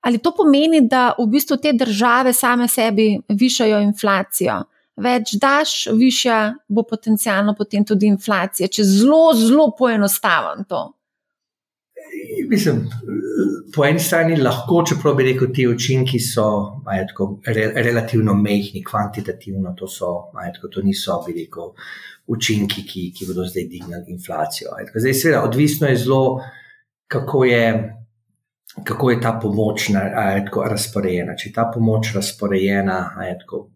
[0.00, 4.62] Ali to pomeni, da v bistvu te države same sebi višajo inflacijo?
[4.96, 10.86] Več daš, višja bo potencialno potem tudi inflacija, če zelo, zelo poenostavim to.
[12.48, 12.84] Mislim,
[13.74, 16.46] po eni strani lahko, čeprav bi rekel, ti učinki so
[16.84, 21.72] tako, re, relativno mehki, kvantitativno, to, so, tako, to niso rekel,
[22.26, 24.76] učinki, ki, ki bodo zdaj dvignili inflacijo.
[24.94, 26.40] Zdaj, seveda, odvisno je zelo,
[27.10, 27.66] kako je,
[28.84, 30.00] kako je ta pomoč na,
[30.36, 31.36] je tako, razporejena.
[31.36, 32.98] Če je ta pomoč razporejena
[33.28, 33.68] je tako,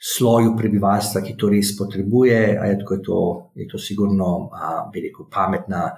[0.00, 3.20] sloju prebivalstva, ki to res potrebuje, je, tako, je, to,
[3.54, 4.50] je to sigurno,
[4.92, 5.90] bi rekel, pametna.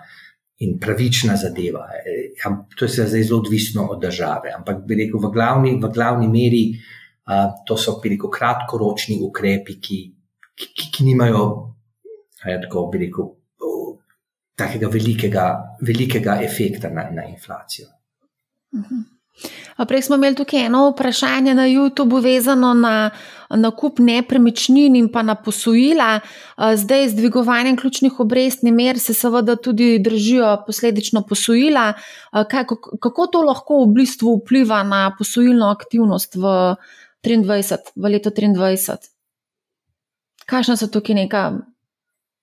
[0.62, 1.88] In pravična zadeva.
[2.38, 4.52] Ja, to je zdaj zelo odvisno od države.
[4.56, 9.98] Ampak, bi rekel, v glavni, v glavni meri uh, to so rekel, kratkoročni ukrepi, ki,
[10.54, 11.46] ki, ki, ki nimajo,
[12.46, 13.32] ja, tako rekel,
[14.58, 15.46] takega velikega,
[15.82, 17.88] velikega efekta na, na inflacijo.
[18.74, 19.02] Mhm.
[19.88, 23.10] Prej smo imeli tukaj eno vprašanje na YouTubu, vezano na
[23.56, 26.20] nakup nepremičnin in pa na posojila.
[26.56, 31.92] Zdaj, z dvigovanjem ključnih obrestnih mer, se seveda tudi držijo posledično posojila.
[33.00, 36.76] Kako to lahko v bistvu vpliva na posojilno aktivnost v,
[37.24, 39.12] 23, v letu 2023?
[40.46, 41.42] Kakšna so tukaj neka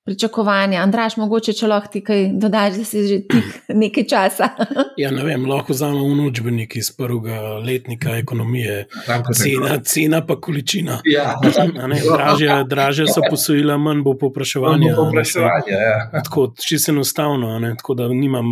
[0.09, 0.81] pričakovanja.
[0.81, 3.17] Andraš, mogoče če lahko ti kaj dodaš, da si že
[3.83, 4.49] nekaj časa.
[5.03, 8.87] ja, ne vem, lahko vzamemo unučbenik iz prvega letnika ekonomije.
[9.37, 10.97] Cena, cena pa količina.
[11.05, 11.35] Ja.
[12.17, 14.89] Dražje, dražje so posojila, manj bo popraševanje.
[15.69, 16.09] Ja.
[16.23, 18.45] Tako, čisto enostavno, tako da nimam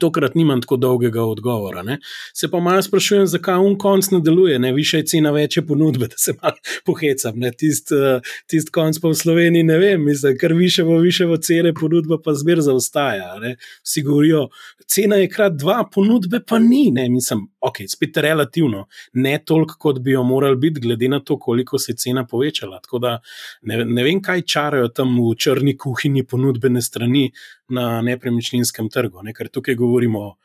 [0.00, 1.82] Tokrat nimam tako dolgega odgovora.
[1.82, 1.98] Ne.
[2.34, 6.18] Se pa malo sprašujem, zakaj un konc ne deluje, ne više cena, večje ponudbe, da
[6.18, 7.34] se malo pohecam.
[7.58, 11.38] Tisti uh, tist konc pa v Sloveniji ne vem, mislim, ker više bo više v
[11.38, 13.36] cene, ponudba pa zmer zaostaja.
[13.84, 14.48] Vsi govorijo,
[14.86, 16.90] cena je krat dva, ponudbe pa ni.
[16.94, 17.08] Ne.
[17.12, 21.78] Mislim, ok, spet relativno, ne toliko, kot bi jo morali biti, glede na to, koliko
[21.78, 22.80] se je cena povečala.
[22.80, 23.18] Tako da
[23.62, 27.30] ne, ne vem, kaj čarajo tam v črni kuhinji ponudbene strani
[27.68, 29.22] na nepremičninskem trgu.
[29.26, 29.34] Ne.
[29.34, 30.36] Ker tukaj govorimo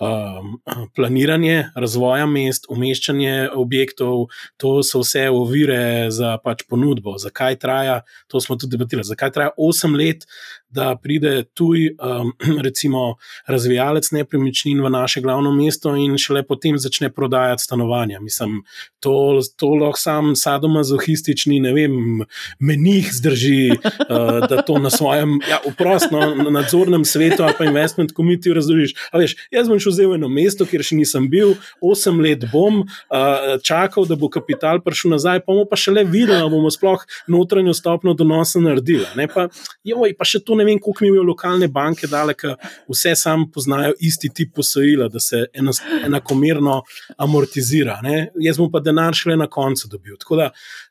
[0.00, 0.60] um,
[0.96, 4.26] planiranje razvoja mest, umeščanje objektov,
[4.56, 7.18] to so vse ovire za pač ponudbo.
[7.18, 10.26] Zakaj traja, to smo tudi debatirali, zakaj traja 8 let,
[10.70, 12.32] da pride tuj, um,
[12.66, 18.20] recimo, razvijalec nepremičnin v naše glavno mesto in šele potem začne prodajati stanovanja.
[18.20, 18.62] Mislim,
[19.00, 22.24] to, to lahko sam sadomazohistični, ne vem,
[22.58, 28.14] menih zdrži, uh, da to na svojem, ja, uprostno, na nadzornem svetu ali pa investment
[28.16, 28.94] committee razložiš.
[29.50, 34.06] Jaz bom šel vzel eno mesto, kjer še nisem bil, osem let bom uh, čakal,
[34.08, 37.74] da bo kapital prišel nazaj, pa bomo pa še le videli, da bomo sploh notranjo
[37.76, 39.06] stopno donosa naredili.
[39.34, 39.48] Pa,
[39.86, 42.56] joj, pa še to ne vem, koliko mi je lokalne banke dale, ker
[42.90, 46.80] vse sam poznajo isti tip posojila, da se enakomerno
[47.20, 48.00] amortizira.
[48.04, 48.30] Ne?
[48.40, 50.18] Jaz bom pa denar šele na koncu dobil.
[50.20, 50.50] Tako da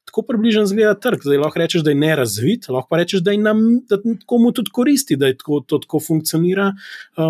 [0.09, 1.21] tako približno zgleda trg.
[1.23, 4.73] Zdaj lahko rečeš, da je nerazvit, lahko pa rečeš, da je nam, da komu tudi
[4.73, 6.71] koristi, da tako, to tako funkcionira,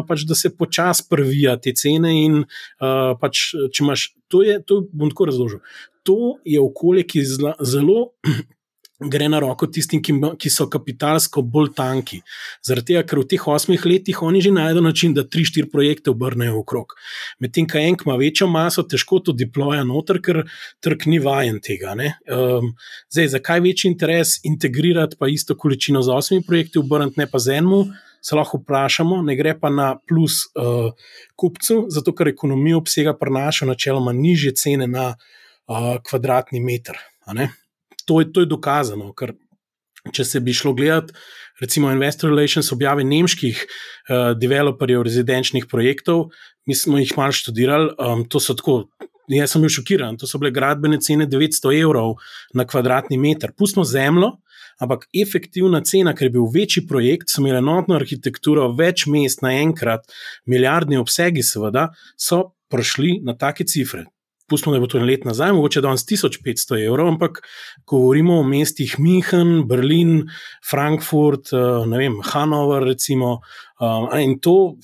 [0.08, 2.14] pač, da se počasi prvija te cene.
[2.26, 5.64] In, uh, pač, če imaš, to je, to bom tako razložil.
[6.08, 8.00] To je okolje, ki je zelo
[9.00, 12.20] gre na roko tistim, ki, ki so kapitalsko bolj tanki.
[12.66, 16.12] Zaradi tega, ker v teh osmih letih oni že najdejo način, da tri, štiri projekte
[16.12, 16.98] obrnejo okrog.
[17.40, 20.44] Medtem, ko en ima večjo maso, težko to deploja noter, ker
[20.84, 21.96] trg ni vajen tega.
[21.96, 22.74] Um,
[23.12, 27.60] zdaj, zakaj večji interes integrirati pa isto količino z osmimi projekti, obrniti ne pa z
[27.62, 27.96] enim?
[28.22, 30.92] Se lahko vprašamo, ne gre pa na plus uh,
[31.40, 37.00] kupcu, zato ker ekonomija obsega prenaša načeloma nižje cene na uh, kvadratni meter
[38.10, 39.12] to je, to je dokazano.
[39.14, 39.36] Ker,
[40.16, 41.14] če se bi šlo gledati,
[41.62, 46.30] recimo, Investor Relations objave nemških uh, developerjev rezidenčnih projektov,
[46.66, 48.82] mi smo jih malo študirali, um, to so tako.
[49.30, 52.16] Jaz sem bil šokiran, to so bile gradbene cene 900 evrov
[52.58, 53.52] na kvadratni meter.
[53.54, 54.32] Pustimo zemljo,
[54.80, 60.08] ampak efektivna cena, ker je bil večji projekt, so imeli enotno arhitekturo, več mest naenkrat,
[60.50, 64.08] milijardni obsegi, seveda, so prišli na take cifre
[64.50, 67.42] pustimo, da je to let nazaj, mogoče danes 1500 evrov, ampak
[67.88, 70.30] govorimo o mestih München, Berlin,
[70.70, 73.40] Frankfurt, eh, ne vem, Hanover, recimo.
[73.82, 74.76] Eh, in to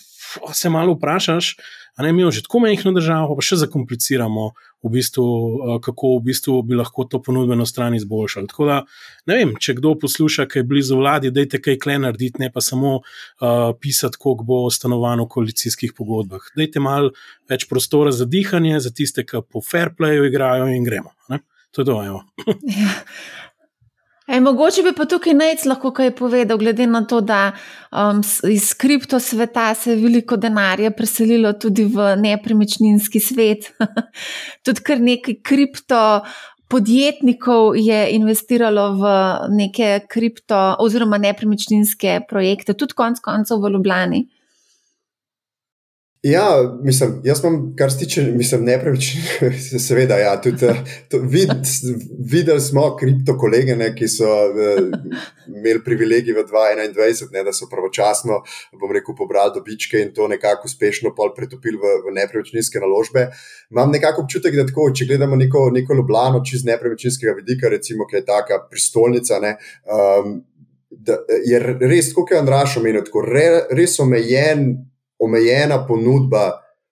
[0.54, 1.56] se malo vprašaš,
[1.96, 4.52] a ne mi že tako mehko državo, pa še zakompliciramo,
[4.86, 8.48] v bistvu, eh, kako v bistvu bi lahko to ponudbeno stran izboljšali.
[8.48, 8.78] Tako da,
[9.26, 12.62] ne vem, če kdo posluša, kaj je blizu vladi, dajte kaj kle narediti, ne pa
[12.62, 16.46] samo uh, pisati, koliko bo stanovano v koalicijskih pogodbah.
[16.58, 17.16] Dajte malo
[17.50, 21.16] več prostora za dihanje, za tiste, ki po fair playu igrajo in gremo.
[21.34, 21.42] Ne?
[21.74, 21.98] To je to.
[22.76, 23.55] Ja.
[24.28, 27.52] E, mogoče bi pa tukaj nec lahko kaj povedal, glede na to, da
[27.92, 33.70] um, iz kripto sveta se je veliko denarja preselilo tudi v nepremičninski svet.
[34.66, 36.00] tudi kar nekaj kripto
[36.68, 39.12] podjetnikov je investiralo v
[39.54, 44.26] neke kripto oziroma nepremičninske projekte, tudi konec koncev v Ljubljani.
[46.26, 49.24] Ja, mislim, jaz imam, kar se tiče, mislim, nepremičnin,
[49.88, 51.52] seveda, ja, tudi eh, to, vid,
[52.32, 54.80] videli smo kripto kolege, ne, ki so uh,
[55.48, 58.40] imeli privilegij v 2021, ne, da so pravočasno,
[58.82, 63.28] bom rekel, pobrali dobičke in to nekako uspešno pretopili v, v nepremičninske naložbe.
[63.70, 68.24] Imam nekako občutek, da tako, če gledamo neko, neko Ljubljano čez nepremičninskega vidika, recimo, ki
[68.24, 69.54] je taka prestolnica, ne,
[69.86, 70.42] um,
[70.90, 73.48] da je res, kot je Andraš omenil, tako re,
[73.78, 74.72] res omejen
[75.20, 76.52] omejena ponudba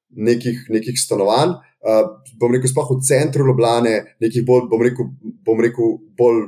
[0.10, 1.58] nekih, nekih stanovanj.
[1.84, 2.04] Uh,
[2.40, 5.10] bom rekel, sploh v centru Ljubljana, nekih bolj, bom rekel,
[5.44, 6.46] bom rekel, bolj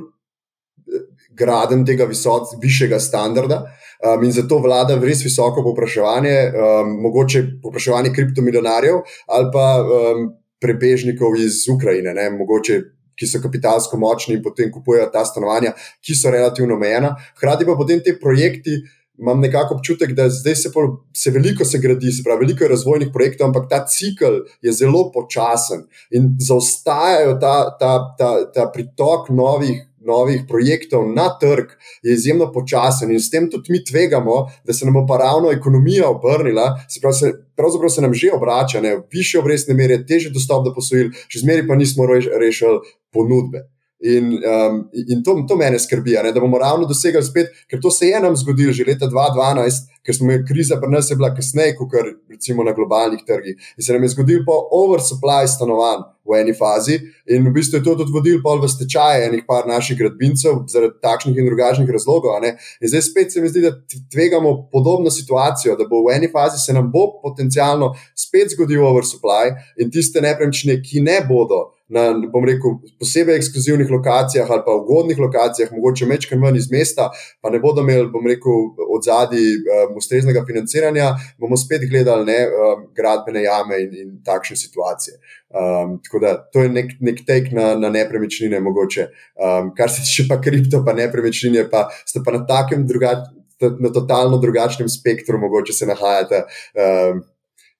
[0.88, 1.02] eh,
[1.36, 3.66] graden tega visok, višjega standarda.
[4.00, 8.98] Um, in zato vlada res visoko povpraševanje, um, mogoče povpraševanje kriptomilionarjev
[9.32, 10.26] ali pa um,
[10.60, 12.76] prebežnikov iz Ukrajine, ne, mogoče,
[13.16, 15.72] ki so kapitalsko močni in potem kupujejo ta stanovanja,
[16.04, 17.14] ki so relativno omejena.
[17.38, 18.76] Hkrati pa potem te projekti
[19.18, 22.68] imam nekako občutek, da zdaj se, pol, se veliko se gradi, se pravi, veliko je
[22.68, 29.28] razvojnih projektov, ampak ta cikl je zelo počasen in zaostajajo ta, ta, ta, ta pritok
[29.28, 29.84] novih.
[30.06, 31.72] Novih projektov na trg
[32.06, 35.50] je izjemno počasen, in s tem tudi mi tvegamo, da se nam bo pa ravno
[35.50, 40.30] ekonomija obrnila, se pravi, se, pravzaprav se nam že obrača, ne, više obrestne mere, teže
[40.30, 42.78] dostop do posojil, še zmeraj pa nismo rešili
[43.10, 43.66] ponudbe.
[43.98, 47.90] In, um, in to, to mene skrbi, ne, da bomo ravno dosegli spet, ker to
[47.90, 51.30] se je nam zgodilo že leta 2012, ker smo imeli kriza, pa nas je bila
[51.34, 51.94] kasneje, kot
[52.28, 53.56] recimo na globalnih trgih.
[53.76, 56.98] In se nam je zgodil po oversupply stanovanj v eni fazi,
[57.30, 61.38] in v bistvu je to tudi vodilo v stečaje enih par naših gradbincev zaradi takšnih
[61.38, 62.36] in drugačnih razlogov.
[62.44, 63.72] In zdaj spet se mi zdi, da
[64.12, 69.56] tvegamo podobno situacijo, da bo v eni fazi se nam bo potencialno spet zgodil oversupply
[69.80, 75.18] in tiste nepremičnine, ki ne bodo na, bom rekel, posebej ekskluzivnih lokacijah ali pa ugodnih
[75.18, 77.08] lokacijah, mogoče mečkaj manj iz mesta,
[77.40, 82.38] pa ne bodo imeli, bom rekel, od zadnji um, ustreznega financiranja, bomo spet gledali ne,
[82.48, 85.18] um, gradbene jame in, in takšne situacije.
[85.54, 89.08] Um, tako da to je nek, nek tek na, na nepremičnine, mogoče.
[89.38, 93.34] Um, kar se tiče pa kripto, pa nepremičnine, pa ste pa na takem drugačnem.
[93.80, 96.42] Na totalno drugačnem spektru, mogoče se nahajate,
[96.76, 97.22] um,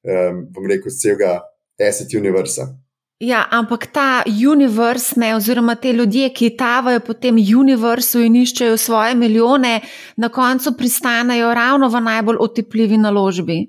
[0.08, 1.34] um, bom rekel, celega
[1.76, 2.70] asset univerza.
[3.18, 8.76] Ja, ampak ta univerz, ne, oziroma te ljudje, ki tavajo po tem univerzu in iščejo
[8.76, 9.80] svoje milijone,
[10.20, 13.62] na koncu pristanejo ravno v najbolj otepljivi naložbi.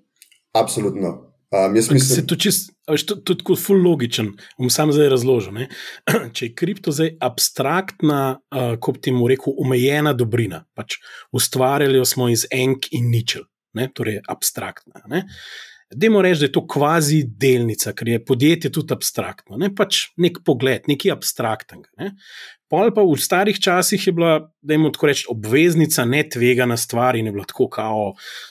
[0.51, 1.13] Absolutno.
[1.51, 2.73] Um, mislim, se to čist,
[3.07, 4.33] to, to je tako ful logičen.
[4.59, 5.53] Bom sam zdaj razložil.
[5.55, 5.69] Ne?
[6.35, 10.99] Če je kripto zdaj abstraktna, uh, kot ti mu rekel, omejena dobrina, pač
[11.31, 13.47] ustvarjali smo iz enk in ničel,
[13.79, 13.87] ne?
[13.95, 15.05] torej abstraktna.
[15.07, 15.23] Ne?
[15.95, 20.41] Demo reči, da je to kvazi delnica, ker je podjetje tudi abstraktno, ne pač nek
[20.45, 21.87] pogled, nekaj abstraktnega.
[22.01, 22.09] Ne.
[22.67, 27.15] Pol pa v starih časih je bila, da jim tako rečem, obveznica ne tvegana stvar
[27.15, 28.09] in je bila tako kao,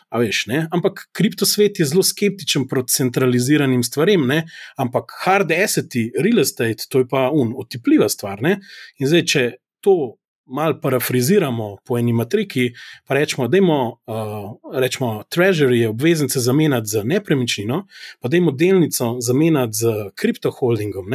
[0.09, 0.63] a veš, ne.
[0.73, 4.47] Ampak kriptosvet je zelo skeptičen proti centraliziranim stvarem, ne.
[4.81, 8.41] Ampak hard asseti, real estate, to je pa un, otipljiva stvar.
[8.41, 8.57] Ne.
[8.97, 9.45] In zdaj, če
[9.85, 10.17] to
[10.47, 12.71] malo parafriziramo po eni matriki,
[13.07, 17.87] pa rečemo, da uh, treasury obveznice zamenjati z nepremičnino,
[18.21, 21.07] pa da je delnico zamenjati z kriptoholdingom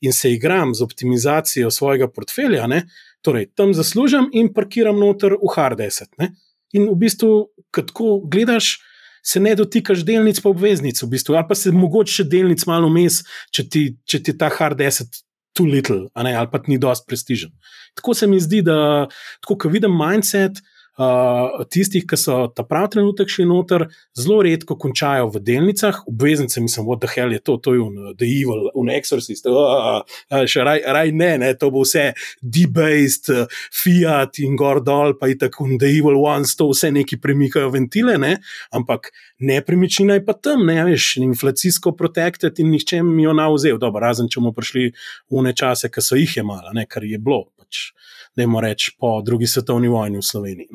[0.00, 2.86] in se igram z optimizacijo svojega portfelja, ne?
[3.22, 6.08] torej tam zaslužim in parkiram noter v hard asset.
[6.18, 6.34] Ne?
[6.72, 7.48] In v bistvu,
[7.92, 8.80] ko gledaš.
[9.24, 13.22] Se ne dotikaš delnic, pa obveznic, v bistvu, ali pa se mogoče delnic malo vmes,
[13.56, 13.62] če,
[14.04, 15.08] če ti ta hard asset
[15.54, 17.50] too little, ali pa ni dosti prestižen.
[17.94, 19.06] Tako se mi zdi, da
[19.46, 20.58] ko vidim mindset,
[20.98, 23.86] uh, tistih, ki so ta pravi trenutek šli noter,
[24.18, 28.14] zelo redko končajo v delnicah, obveznice, mislim, what the hell je to, to je un,
[28.18, 32.10] the evil, un exorcist, uh, uh, še raj, raj ne, ne, to bo vse
[32.42, 37.18] debased, uh, fiat in gor dol, pa je tako, the evil ones, to vse neki
[37.22, 38.36] premikajo ventile, ne,
[38.74, 39.10] ampak
[39.44, 44.04] nepremičnina je pa tam, ne, veš, inflacijsko protected in nihče mi jo na vzel, dobro,
[44.04, 44.90] razen če bomo prišli
[45.32, 47.48] v ne čase, ki so jih jemala, ne, kar je bilo.
[47.58, 47.90] Pač
[48.36, 50.68] da jim reč po drugi svetovni vojni v Sloveniji.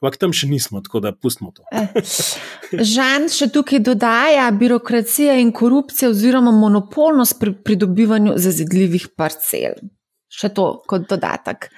[0.00, 1.62] Ampak tam še nismo, tako da pustimo to.
[1.70, 9.78] Eh, Žan še tukaj dodaja birokracija in korupcija, oziroma monopolnost pri pridobivanju zazidljivih parcel.
[10.32, 11.70] Še to kot dodatek.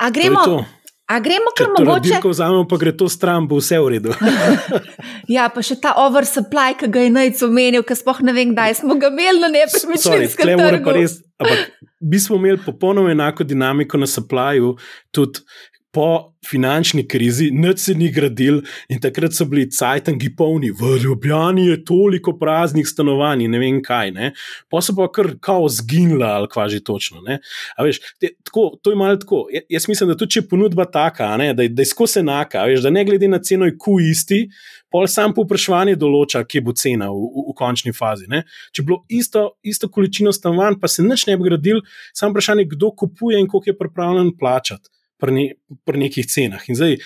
[0.00, 0.64] A gremo.
[1.10, 2.20] A gremo kar mogoče?
[2.22, 4.12] Če vzamemo, pa gre to stran, bo vse v redu.
[5.34, 8.78] ja, pa še ta oversupply, ki ga je najcu omenil, ki spoh ne vem, kdaj
[8.82, 10.94] smo ga imeli na nepremičninskem trgu.
[11.40, 14.76] Ampak mi smo imeli popolnoma enako dinamiko na supplyju,
[15.10, 15.40] tudi
[15.92, 21.66] po finančni krizi, noč se ni gradil in takrat so bili cajtangi polni, v Ljubljani
[21.66, 24.12] je toliko praznih stanovanj, ne vem kaj.
[24.14, 24.30] Ne?
[24.70, 27.24] Pa so pa kar kao zginila, ali kva že točno.
[27.78, 29.44] Veš, te, tako, to je malo tako.
[29.68, 32.86] Jaz mislim, da tudi če je ponudba taka, ne, da, da je skozi enaka, veš,
[32.86, 34.44] da ne glede na ceno je ku isti.
[34.90, 38.26] Pol sam povpraševanje določa, kje bo cena v, v, v končni fazi.
[38.30, 38.42] Ne?
[38.74, 41.82] Če bi bilo isto, isto količino stanovanj, pa se nič ne bi gradil,
[42.16, 45.46] samo vprašanje, kdo kupuje in koliko je pripravljen plačati pri, ne,
[45.86, 46.64] pri nekih cenah.
[46.68, 46.98] In zdaj,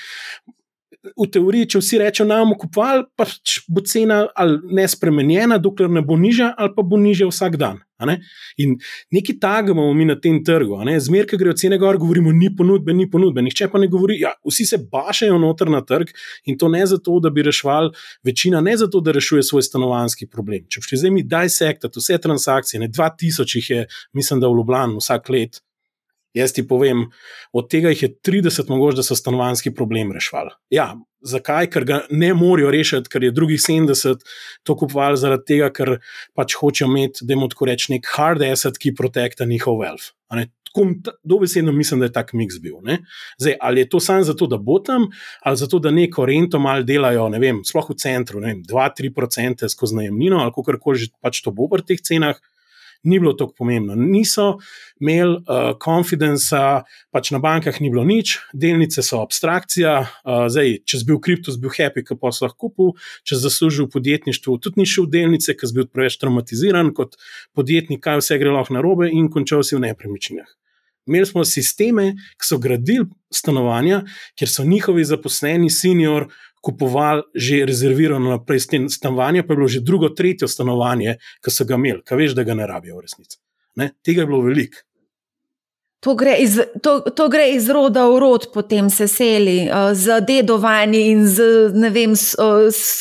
[1.12, 5.90] v teoriji, če vsi rečejo, da bomo kupovali, pač bo cena ali ne spremenjena, dokler
[5.92, 7.82] ne bo nižja, ali pa bo nižja vsak dan.
[8.04, 8.18] Ne?
[8.60, 8.74] In
[9.14, 10.76] nekaj takega imamo mi na tem trgu.
[11.00, 13.40] Zmeraj, ki grejo cene gor, govorimo, ni ponudbe, ni ponudbe.
[13.44, 16.12] Nihče pa ne govori, ja, vsi se bašajo noter na trg
[16.50, 17.94] in to ne zato, da bi reševali
[18.24, 20.66] večina, ne zato, da rešuje svoj stanovanski problem.
[20.68, 24.60] Če bi zdaj mi daj sektat, vse transakcije, ne 2000 jih je, mislim, da v
[24.60, 25.62] Ljubljani vsak let
[26.34, 27.04] Jaz ti povem,
[27.54, 30.50] od tega jih je 30, mogoče, da so stanovanski problem rešvali.
[30.74, 30.88] Ja,
[31.22, 31.68] zakaj?
[31.70, 34.26] Ker ga ne morejo rešiti, ker je drugih 70
[34.66, 36.00] to kupovali zaradi tega, ker
[36.34, 40.10] pač hočejo imeti, da jim tako rečem, nek hard asset, ki protekta njihov wealth.
[41.22, 42.80] Dobesedno mislim, da je tak miks bil.
[43.38, 45.06] Zdaj, ali je to samo zato, da bo tam,
[45.46, 50.42] ali zato, da neko rento malo delajo, ne vem, sploh v centru, 2-3% skozi najemnino,
[50.42, 52.42] ali kako koli že pač to bo v teh cenah
[53.04, 53.94] ni bilo tako pomembno.
[53.94, 54.58] Niso
[55.00, 56.56] imeli uh, confidence,
[57.12, 59.94] pač na bankah ni bilo nič, delnice so abstrakcija.
[60.24, 62.92] Uh, zdaj, če si bil kripto, si bil happy, ki pa si lahko kupil,
[63.28, 66.94] če si zaslužil v podjetništvu, tudi ni šel v delnice, ker si bil preveč traumatiziran
[66.96, 67.18] kot
[67.56, 70.48] podjetnik, kaj vse gre lahko narobe in končal si v nepremičninah.
[71.06, 74.04] Imeli smo sisteme, ki so gradili stanovanja,
[74.38, 76.30] kjer so njihovi zaposleni, senior,
[76.64, 81.76] kupovali že rezervirano naprej stanovanje, pa je bilo že drugo, tretje stanovanje, ki so ga
[81.76, 83.38] imeli, kaj veš, da ga ne rabijo v resnici.
[83.76, 83.92] Ne?
[84.02, 84.82] Tega je bilo veliko.
[86.04, 90.20] To gre, iz, to, to gre iz roda v rod, potem se seli uh, z
[90.20, 91.46] dedovanji in z,
[91.92, 93.00] vem, s, uh, s,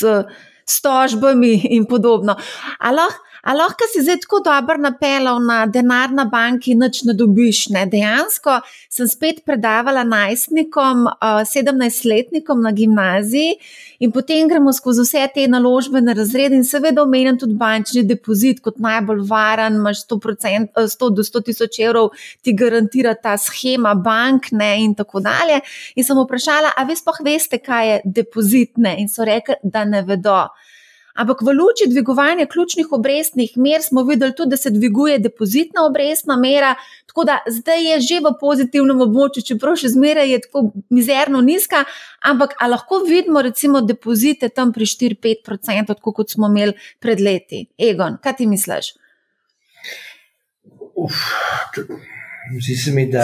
[0.63, 2.37] s tožbami in podobno.
[2.79, 3.03] Ali
[3.43, 7.65] Ali lahko si zdaj tako dobro napeljal na denar na banki, noč ne dobiš?
[7.75, 7.81] Ne?
[7.91, 11.09] Dejansko sem spet predavala najstnikom,
[11.51, 13.57] sedemnajstletnikom na gimnaziji
[13.99, 18.79] in potem gremo skozi vse te naložbene razrede in seveda omenjam tudi bančni depozit kot
[18.79, 24.77] najbolj varen, imaš 100%, 100 do 100 tisoč evrov, ti garantira ta schema bank ne?
[24.85, 25.59] in tako dalje.
[25.95, 28.95] In sem vprašala, a vi spoh veste, kaj je depozit ne?
[29.03, 30.45] in so rekli, da ne vedo.
[31.13, 36.37] Ampak v luči dvigovanja ključnih obrestnih mer smo videli tudi, da se dviguje depozitna obrestna
[36.37, 36.73] mera,
[37.05, 41.83] tako da zdaj je že v pozitivnem območju, čeprav še zmeraj je tako mizerno nizka,
[42.25, 47.67] ampak lahko vidimo recimo depozite tam pri 4-5%, tako kot smo imeli pred leti.
[47.77, 48.95] Egon, kaj ti misliš?
[52.57, 53.23] Zdi se mi, da,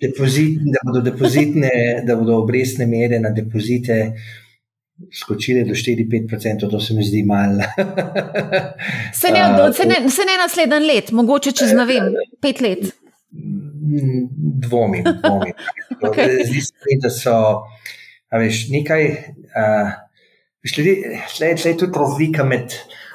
[0.00, 4.12] depozit, da, bodo depozitne, da bodo obrestne mere na depozite
[5.12, 7.62] skočili do 4-5%, to se mi zdi malo.
[9.20, 12.78] se, ne, se, ne, se ne naslednji let, mogoče čez ne vem, pet let.
[14.60, 15.04] Dvomim.
[15.22, 15.54] dvomim.
[16.06, 16.46] okay.
[16.46, 17.36] Zdi se mi, da so
[18.32, 19.10] veš, nekaj.
[20.64, 22.72] Šle je tudi razlika med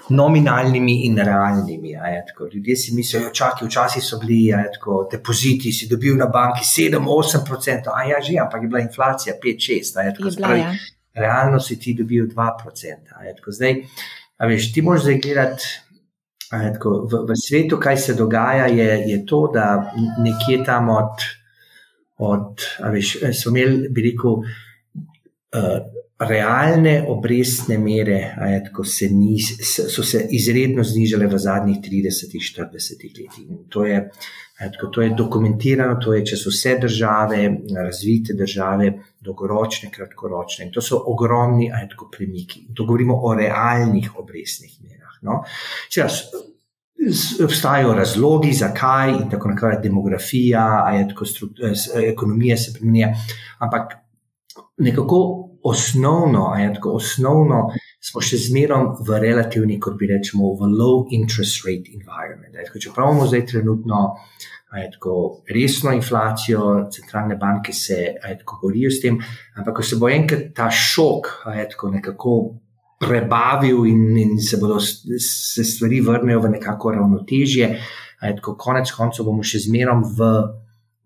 [0.09, 1.95] nominalnimi in realnimi.
[2.53, 7.89] Ljudje si mislijo, da ja, včasih so bili tako, depoziti, si dobil na banki 7-8%,
[7.95, 13.51] a ja, že, ampak je bila inflacija 5-6% realno si ti dobil 2%.
[13.57, 13.75] Zdaj,
[14.47, 15.63] veš, ti moraš zdaj gledati
[16.51, 18.67] v, v svetu, kaj se dogaja.
[18.67, 21.27] Je, je to, da nekje tam od,
[22.17, 30.25] od veš, smo imeli, bi rekel, uh, realne obrestne mere, ajatko, se ni, so se
[30.35, 33.53] izredno znižale v zadnjih 30-40 letih.
[33.69, 34.01] To je
[34.59, 37.37] Tako, to je dokumentirano, to je, če so vse države,
[37.75, 38.89] razvite države,
[39.23, 40.65] dolgoročne, kratkoročne.
[40.67, 42.65] In to so ogromni tako, premiki.
[42.67, 45.15] In to govorimo o realnih obrestnih merah.
[45.21, 45.43] No?
[47.43, 50.65] Obstajajo razlogi, zakaj in tako naprej, demografija,
[51.13, 51.25] tako,
[52.03, 53.13] ekonomija se spremenja.
[53.63, 53.95] Ampak
[54.77, 55.21] nekako
[55.63, 61.91] osnovno, tako, osnovno smo še zmerom v relativni, kot bi rečemo, v low interest rate
[61.93, 62.55] environment.
[62.55, 64.03] Tako, če pravimo zdaj trenutno
[64.69, 69.17] tako, resno inflacijo, centralne banke se tako, borijo s tem,
[69.57, 72.35] ampak ko se bo enkrat ta šok tako, nekako
[72.99, 77.69] prebavil in, in se bodo se stvari vrnejo v nekako ravnotežje,
[78.19, 80.31] tako, konec koncev bomo še zmerom v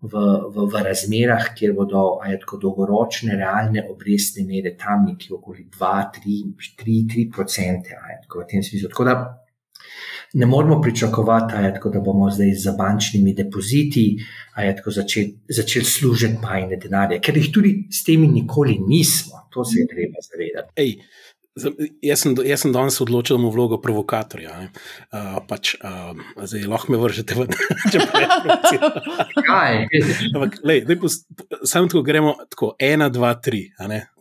[0.04, 0.14] v,
[0.54, 7.32] v, v razmerah, kjer bodo tako dolgoročne, realne obrestne mere tam nekje okoli 2-3%.
[8.88, 9.14] Tako da
[10.34, 14.18] ne moremo pričakovati, tako, da bomo zdaj z bančnimi depoziti
[14.86, 19.48] začeli začel služiti bajne denarje, ker jih tudi s temi nikoli nismo.
[19.54, 20.72] To se je treba zavedati.
[22.02, 24.56] Jaz sem, jaz sem danes odločil v vlogo provokatorja.
[25.14, 26.10] Uh, pač, uh,
[26.42, 27.46] zdaj lahko me vržete v
[30.82, 31.10] da to.
[31.62, 33.68] Samo tako gremo, tako ena, dva, tri.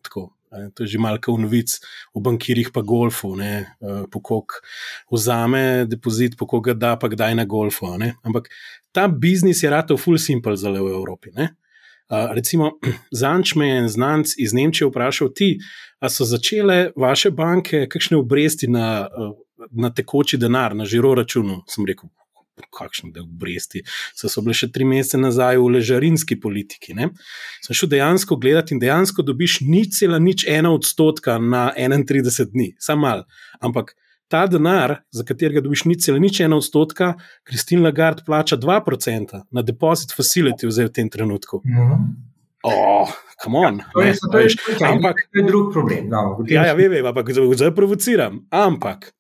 [0.05, 0.29] Tako,
[0.77, 1.73] to je že malce v novic,
[2.13, 4.61] v bankirjih pa golfu, uh, pokok
[5.09, 7.89] vzame depozit, pokok ga da, pa kdaj na golfu.
[8.21, 8.53] Ampak
[8.93, 11.33] ta biznis je rado full simple za le v Evropi.
[11.33, 11.57] Ne?
[12.35, 12.71] Recimo,
[13.23, 15.57] zanč me je en znanc iz Nemčije vprašal, ti,
[15.99, 19.07] a so začele vaše banke kakšne obresti na,
[19.71, 21.61] na tekoči denar, na žiro računu?
[21.71, 22.11] Sem rekel,
[22.73, 23.83] kakšne obresti.
[24.15, 26.95] So, so bile še tri mesece nazaj v ležarinski politiki.
[26.97, 27.09] Ne?
[27.65, 32.73] Sem šel dejansko gledati in dejansko dobiš nič cela, nič ena odstotka na 31 dni,
[32.79, 33.25] samo mal.
[33.63, 33.95] Ampak
[34.33, 37.13] ta denar, za katerega dobiš nič cela, nič ena odstotka,
[37.45, 41.61] Kristin Lagarde plača 2% na deposit facility v tem trenutku.
[41.61, 42.31] -hmm.
[42.63, 43.11] Oh,
[43.43, 43.81] come on.
[43.93, 46.07] To je, to je, to je, ampak, to je drug problem.
[46.09, 48.39] No, ja, ja, vem, vem, ampak zdaj provociram.
[48.49, 49.11] Ampak,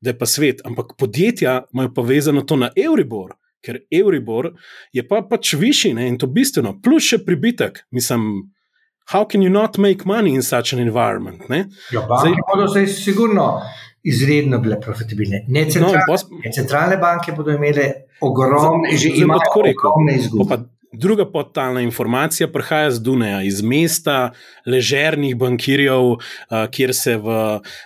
[0.00, 3.36] da je pa svet, ampak podjetja imajo povezano to na Euribor.
[3.62, 4.50] Ker Euribor
[4.92, 7.86] je pa pač višji ne, in to bistveno, plus še pribitek.
[7.94, 8.50] Mislim,
[9.14, 11.46] how can you not make money in such an environment?
[11.94, 13.62] Ja, banke bodo zdaj sigurno
[14.02, 15.44] izredno bile profitabilne.
[15.48, 16.26] Ne centralne, no, bos...
[16.44, 17.88] ne centralne banke bodo imele
[18.20, 20.58] ogromne, že imajo ogromne izgube.
[20.92, 24.32] Druga podtalna informacija prihaja z Duneja, iz mesta
[24.66, 26.14] ležernih bankirjev,
[26.72, 27.34] kjer se v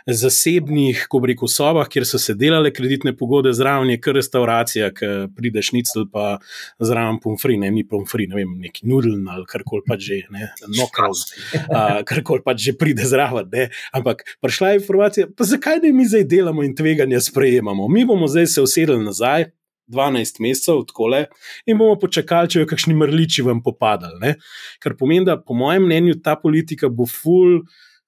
[0.07, 5.11] zasebnih, ko rekel, sobah, kjer so se delale kreditne pogode, zraven je kar restauracija, ki
[5.35, 6.37] prideš nicel, pa
[6.79, 11.25] zraven pomfri, ne mi pomfri, ne vem, neki nudeln ali karkoli pač že, ne, nokroz,
[12.07, 13.51] karkoli pač že pride zraven.
[13.51, 13.67] Ne.
[13.91, 17.89] Ampak prišla je informacija, pa zakaj ne mi zdaj delamo in tveganja sprejemamo?
[17.91, 19.51] Mi bomo zdaj se usedeli nazaj.
[19.89, 21.25] 12 mesecev, tako le,
[21.67, 24.35] in bomo počakali, če jo kakšni mrliči vam popadali.
[24.83, 27.63] Kar pomeni, da po mojem mnenju ta politika bo ful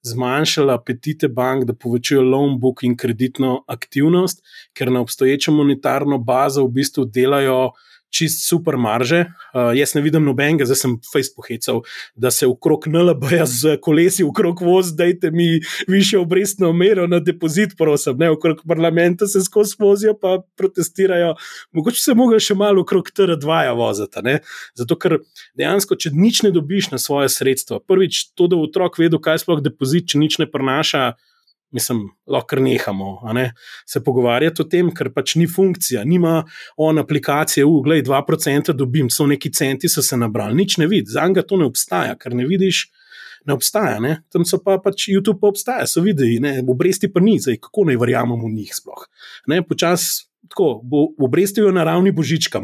[0.05, 4.43] zmanjšala apetite bank, da povečujejo loan book in kreditno aktivnost,
[4.77, 7.71] ker na obstoječo monetarno bazo v bistvu delajo
[8.15, 9.25] čist super marže.
[9.51, 11.83] Uh, jaz ne vidim nobenega, zdaj sem Facebook hecal,
[12.15, 17.75] da se okrog NLB-ja z kolesi, okrog voz, dajte mi više obrestno mero na depozit,
[17.79, 21.35] prosim, ne okrog parlamenta se skozi vozijo, pa protestirajo.
[21.73, 24.39] Mogoče se lahko še malo okrog TR2-ja voziti.
[24.79, 25.19] Zato, ker
[25.59, 29.63] dejansko, če nič ne dobiš na svoje sredstva, prvič to, da otrok ve, kaj sploh
[29.65, 31.15] depozit, če nič ne prenaša
[31.73, 33.53] mislim, lahko nehamo ne,
[33.87, 36.43] se pogovarjati o tem, ker pač ni funkcija, nima
[36.77, 41.27] on aplikacije, uglej, 2% dobim, so neki centi, so se nabrali, nič ne vidiš, za
[41.29, 42.87] njega to ne obstaja, ker ne vidiš.
[43.45, 44.23] Ne obstaja, ne?
[44.33, 47.99] tam so pa pač YouTube, pa obstaja, so videli, obresti pa ni, zdaj kako naj
[48.01, 49.03] verjamemo v njih sploh.
[49.69, 52.61] Počasi tako, bo obrestijo na ravni božička.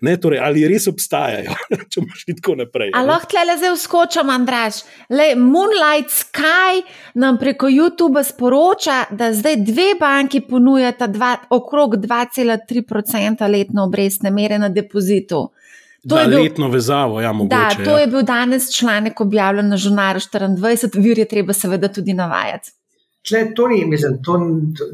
[0.00, 1.54] Ne, torej, ali res obstajajo,
[1.90, 2.92] če boš šli tako naprej.
[2.94, 4.82] Ali lahko tle zdaj vskočam, Andraš?
[5.10, 6.82] Le, Moonlight Sky
[7.14, 14.58] nam preko YouTube sporoča, da zdaj dve banki ponujata dva, okrog 2,3% letno obrestne mere
[14.58, 15.48] na depozitu.
[16.08, 17.78] To je bil, letno vezavo, ja, mogoče.
[17.78, 17.98] Da, to ja.
[17.98, 22.70] je bil danes članek objavljen na žurnalu 24, vir je treba seveda tudi navajati.
[23.22, 24.38] Če to ni, mislim, to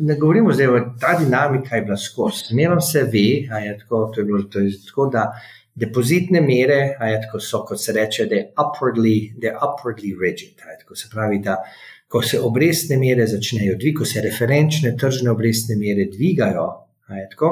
[0.00, 2.48] ne govorimo zdaj ta dinamika, je bila skozi.
[2.48, 3.26] Smerom se ve,
[3.66, 5.26] je tako, to je bilo, to je tako, da
[5.74, 9.16] depozitne mere tako, so, kot se reče, da je upwardly,
[9.52, 10.56] upwardly rigid.
[10.80, 11.60] Tako, se pravi, da
[12.08, 16.66] ko se obrestne mere začnejo dvigati, ko se referenčne tržne obrestne mere dvigajo,
[17.30, 17.50] tako,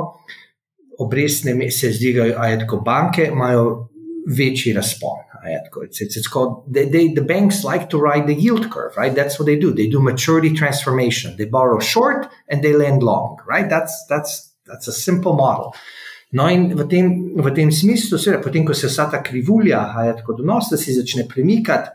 [1.02, 3.64] obrestne mere se zdigajo, tako, banke imajo
[4.26, 5.18] večji razpon.
[5.84, 9.14] It's, it's, it's called, they, they, the banks like to ride the yield curve, right?
[9.14, 9.72] That's what they do.
[9.72, 11.36] They do maturity transformation.
[11.36, 13.68] They borrow short and they lend long, right?
[13.68, 15.74] That's, that's, that's a simple model.
[16.32, 20.14] No, in v tem, v tem smislu, seveda, potem, ko se vsa ta krivulja, je
[20.16, 21.90] tako donos, da se začne premikati,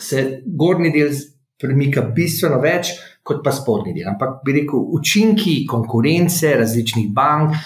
[0.00, 1.14] se gornji del
[1.60, 2.92] premika bistveno več
[3.24, 4.10] kot pa spodnji del.
[4.12, 7.56] Ampak bi rekel, učinki konkurence različnih bank,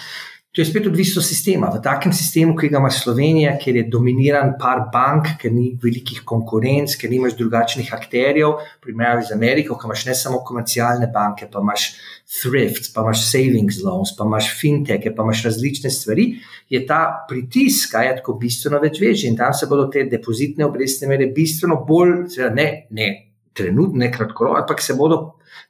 [0.55, 1.67] To je spet odvisno od sistema.
[1.75, 6.21] V takem sistemu, ki ga ima Slovenija, kjer je dominiran par bank, ker ni velikih
[6.23, 11.59] konkurenc, ker nimaš drugačnih akterjev, primerjavi z Ameriko, ki imaš ne samo komercialne banke, pa
[11.59, 11.89] imaš
[12.37, 16.29] thrifts, pa imaš savings loans, pa imaš fintech, pa imaš različne stvari,
[16.71, 20.71] je ta pritisk, kaj je tako bistveno več večji in tam se bodo te depozitne
[20.71, 23.13] obrestne mere bistveno bolj, ne, ne
[23.59, 25.25] trenutno, ne kratkoročno, ampak se bodo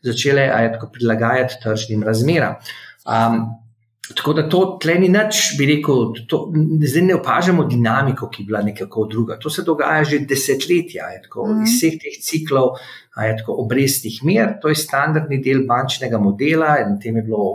[0.04, 2.60] začele tako, prilagajati tržnim razmeram.
[3.08, 3.63] Um,
[4.12, 6.40] Tako da to tle ni nič, bi rekel, to,
[6.84, 9.38] zdaj ne opažamo dinamiko, ki je bila nekako druga.
[9.40, 11.62] To se dogaja že desetletja, tako, mm.
[11.64, 12.74] iz vseh teh ciklov,
[13.14, 17.46] tako, obrestnih mer, to je standardni del bančnega modela in tem je bilo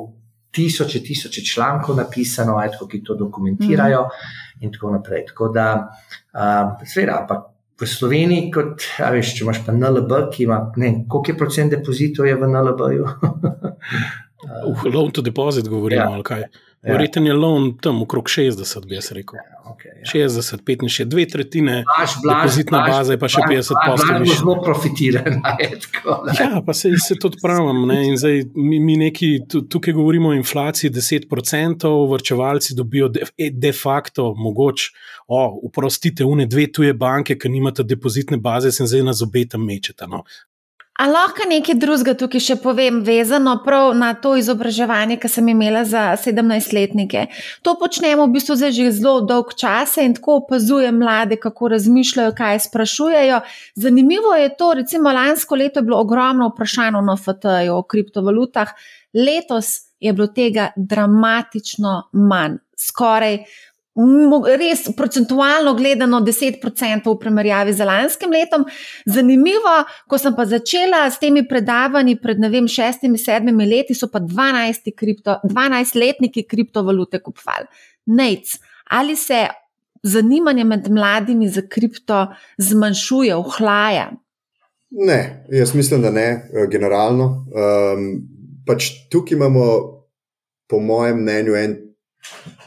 [0.55, 4.63] tisoče, tisoče člankov napisano, ajtko, ki to dokumentirajo mm.
[4.65, 5.27] in tako naprej.
[5.29, 5.67] Tako da,
[6.33, 7.45] uh, seveda, ampak
[7.79, 11.77] v Sloveniji, kot, veš, če imaš pa NLB, ki ima, ne vem, koliko je procent
[11.77, 13.05] depozitov je v NLB-ju.
[14.43, 16.11] uh, loan to deposit govorimo, ja.
[16.11, 16.47] ali kaj.
[16.81, 16.93] Ja.
[16.93, 19.35] Verjetno je loan tam okrog 60, bi jaz rekel.
[19.35, 20.27] Ja, okay, ja.
[20.29, 21.83] 60, 65, dve tretjine.
[22.23, 24.23] Depozitna baza je pa še 50 poslov.
[24.23, 25.33] Zelo zelo profitirajo.
[26.39, 27.81] Ja, pa se, se tudi pravim.
[27.87, 27.97] Ne?
[28.17, 29.29] Zdaj, mi, mi neki,
[29.69, 34.93] tukaj govorimo o inflaciji 10%, vrčevalci dobijo de, de facto mogoče,
[35.27, 40.07] oprostite, une dve tuje banke, ki nimate depozitne baze, se zdaj na zobe tam mečete.
[40.07, 40.23] No?
[40.99, 45.85] A lahko nekaj drugega tukaj še povem, vezano prav na to izobraževanje, ki sem imela
[45.87, 47.21] za 17-letnike.
[47.63, 52.59] To počnemo v bistvu že zelo dolg čas in tako opazujem mlade, kako razmišljajo, kaj
[52.67, 53.39] sprašujejo.
[53.79, 58.75] Zanimivo je to, recimo lansko leto je bilo ogromno vprašanj o NFT-ju, o kriptovalutah,
[59.15, 62.59] letos je bilo tega dramatično manj.
[62.75, 63.45] Skoraj
[64.59, 68.65] res procentualno gledano 10% v primerjavi z lanskim letom.
[69.05, 74.07] Zanimivo, ko sem pa začela s temi predavanji pred ne vem, šestimi, sedmimi leti, so
[74.07, 77.67] pa 12-letniki kripto, 12 kriptovalute kupovali.
[78.15, 78.55] Nec,
[78.89, 79.47] ali se
[80.03, 82.27] zanimanje med mladimi za kripto
[82.57, 84.11] zmanjšuje, ohlaja?
[84.89, 87.45] Ne, jaz mislim, da ne, eh, generalno.
[87.51, 88.07] Um,
[88.65, 89.65] pač tukaj imamo,
[90.69, 91.77] po mojem mnenju, en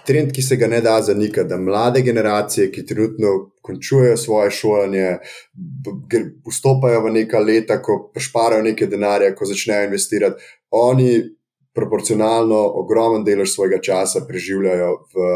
[0.07, 5.19] trend, ki se ga ne da zanikati, da mlade generacije, ki trenutno končujejo svoje šolanje,
[6.49, 11.23] vstopajo v neka leta, ko šparajo nekaj denarja, ko začnejo investirati, oni
[11.75, 15.31] proporcionalno ogromen delež svojega časa preživljajo v,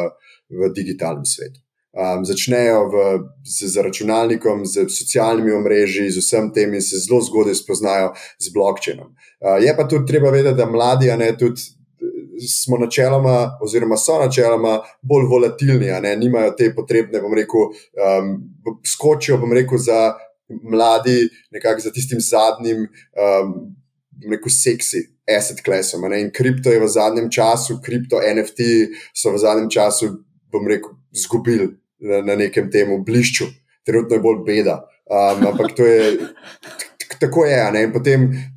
[0.51, 1.61] v digitalnem svetu.
[1.97, 3.05] Um, začnejo v,
[3.41, 8.53] z, z računalnikom, z socialnimi omrežji, z vsem tem in se zelo zgodaj spoznajo z
[8.53, 9.15] blokčenom.
[9.41, 11.65] Uh, je pa tudi treba vedeti, da mladi, a ne tudi
[12.49, 18.33] smo načeloma, oziroma so načeloma bolj volatilni, ne imajo te potrebne, bom rekel, um,
[18.87, 20.15] skočijo, bom rekel, za
[20.49, 23.53] mladi, nekako za tistim zadnjim, um,
[24.23, 25.07] bom rekel, seksi.
[25.27, 26.05] Asset classom.
[26.15, 28.61] In kripto je v zadnjem času, kripto NFT
[29.11, 30.13] so v zadnjem času,
[30.55, 31.67] bom rekel, izgubili
[31.99, 33.49] na, na nekem temu blišču,
[33.83, 34.77] trenutno je bolj beda.
[35.11, 36.29] Um, ampak to je,
[37.21, 37.59] tako je.
[37.83, 37.93] In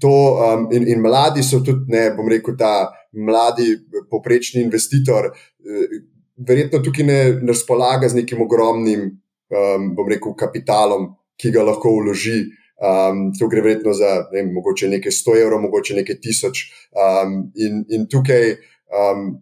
[0.02, 3.78] to, um, in, in mladi so tudi, ne bom rekel, ta mladi,
[4.10, 6.00] poprečni investitor, eh,
[6.48, 9.10] verjetno tukaj ne razpolaga z nekim ogromnim,
[9.50, 12.46] um, bom rekel, kapitalom, ki ga lahko vloži.
[12.80, 16.64] Um, to gre verjetno za ne, mogoče nekaj 100 evrov, mogoče nekaj tisoč.
[16.96, 18.54] Um, in, in tukaj,
[18.88, 19.34] um,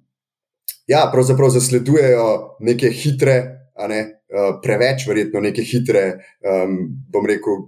[0.90, 3.36] ja, pravzaprav zasledujejo neke hitre,
[3.90, 4.00] ne,
[4.34, 6.08] uh, preveč, verjetno neke hitre,
[6.42, 6.80] um,
[7.14, 7.68] bom rekel,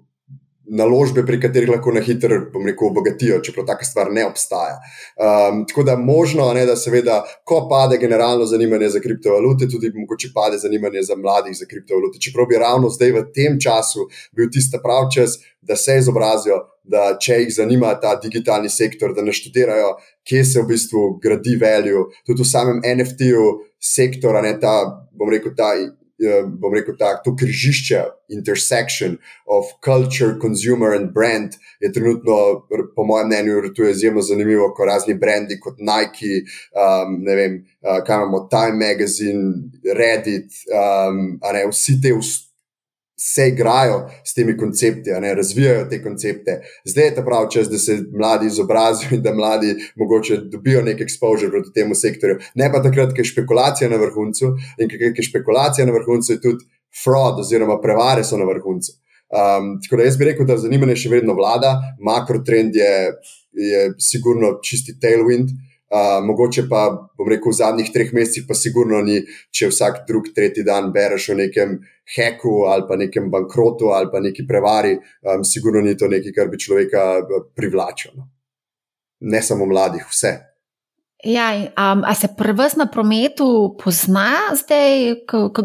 [0.69, 4.77] naložbe, pri katerih lahko na hitro, bom rekel, obogatijo, čeprav taka stvar ne obstaja.
[5.17, 10.31] Um, tako da možno, ne, da seveda, ko pade generalno zanimanje za kriptovalute, tudi mogoče
[10.35, 12.19] pade zanimanje za mladih za kriptovalute.
[12.19, 17.17] Čeprav bi ravno zdaj v tem času bil tisti prav čas, da se izobrazijo, da
[17.21, 22.41] če jih zanima ta digitalni sektor, da naštudirajo, kje se v bistvu gradi value, tudi
[22.41, 24.75] v samem NFT-ju sektora, ne ta,
[25.13, 25.73] bom rekel, ta
[26.59, 29.17] bom rekel tako, to križišče, intersection
[29.47, 32.65] of culture, consumer and brand je trenutno,
[32.95, 36.43] po mojem mnenju, tu je izjemno zanimivo, ko razni brendi kot Nike,
[36.75, 42.48] um, ne vem, uh, kaj imamo, Time Magazine, Reddit, um, ne, vsi te vstopke
[43.19, 46.61] se igrajo s temi koncepti, ne, razvijajo te koncepte.
[46.85, 51.01] Zdaj je ta pravi čas, da se mladi izobrazijo in da mladi mogoče dobijo nek
[51.03, 52.39] exposure proti temu sektorju.
[52.55, 56.41] Ne pa takrat, ker je špekulacija na vrhuncu in ker je špekulacija na vrhuncu, je
[56.41, 56.65] tudi
[57.03, 58.95] fraud oziroma prevare so na vrhuncu.
[59.29, 62.93] Um, tako da jaz bi rekel, da zanimanje še vedno vlada, makrotrend je,
[63.51, 65.51] je sigurno čisti tailwind.
[65.89, 66.83] Uh, mogoče pa,
[67.17, 71.31] bom rekel, v zadnjih treh mesecih, pa sigurno ni, če vsak drug, tretji dan bereš
[71.33, 71.79] o nekem
[72.15, 76.47] heku ali pa nekem bankrotu ali pa neki prevari, um, sigurno ni to nekaj, kar
[76.47, 77.05] bi človeka
[77.55, 78.13] privlačilo.
[78.17, 78.29] No.
[79.19, 80.37] Ne samo mladih, vse.
[81.23, 85.09] Ja, um, a se prvs na prometu pozna zdaj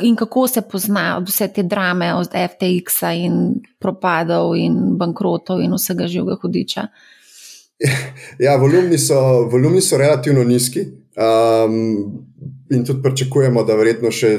[0.02, 6.08] in kako se pozna vse te drame od FTX-a in propadov in bankrotov in vsega
[6.10, 6.88] živega hudiča?
[8.38, 10.80] Ja, volumni so, volumni so relativno nizki.
[11.14, 12.26] Um,
[12.70, 14.38] in tudi pričakujemo, da verjetno še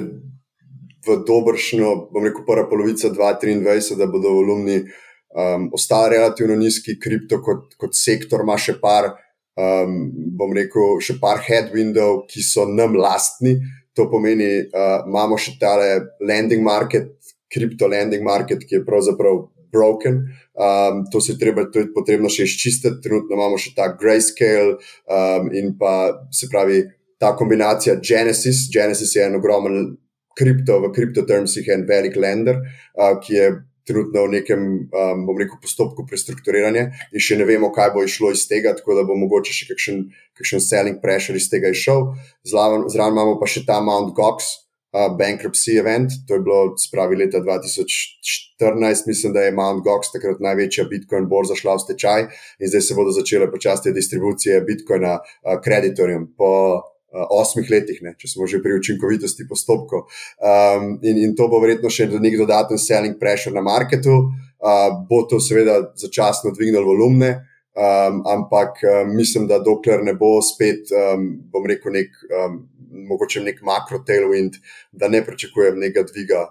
[1.06, 7.42] v dobršno, bom rekel, prva polovica 2023, da bodo volumni um, ostali relativno nizki, kripto
[7.46, 9.12] kot, kot sektor ima še par,
[9.60, 9.98] um,
[10.38, 13.58] bom rekel, še par headwindov, ki so nam lastni.
[13.96, 17.14] To pomeni, uh, imamo še tale landing market,
[17.52, 19.46] kripto landing market, ki je pravzaprav
[19.76, 20.24] broken.
[20.56, 23.02] Um, to se treba, to je potrebno še izčistiti.
[23.04, 26.84] Trenutno imamo še ta grayscale um, in pa se pravi
[27.20, 28.66] ta kombinacija Genesis.
[28.72, 29.96] Genesis je en ogromen
[30.38, 32.62] kripto, v kriptotermsih en velik lender,
[32.98, 33.48] uh, ki je
[33.86, 38.34] trenutno v nekem, um, bom rekel, postopku prestrukturiranja in še ne vemo, kaj bo išlo
[38.34, 40.04] iz tega, tako da bo mogoče še kakšen,
[40.38, 42.10] kakšen selling pressure iz tega išel.
[42.50, 44.62] Zraven imamo pa še ta Mount Gox.
[44.96, 50.40] Uh, bankruptcy event, to je bilo spravi leta 2014, mislim, da je Mount Gox takrat
[50.40, 52.24] največja Bitcoin borza šla v stečaj
[52.64, 56.54] in zdaj se bodo začele počasti distribucije Bitcoina uh, kreditorjem po
[57.30, 60.06] osmih letih, ne, če smo že pri učinkovitosti postopkov.
[60.40, 64.16] Um, in, in to bo verjetno še nek dodaten selling pressure na marketu,
[64.60, 67.32] uh, bo to seveda začasno dvignilo volumne,
[67.76, 72.62] um, ampak um, mislim, da dokler ne bo spet, um, bom rekel, nek, um,
[73.10, 74.60] mogoče nek makro tailwind,
[74.92, 76.46] da ne pričakujem nekega dviga,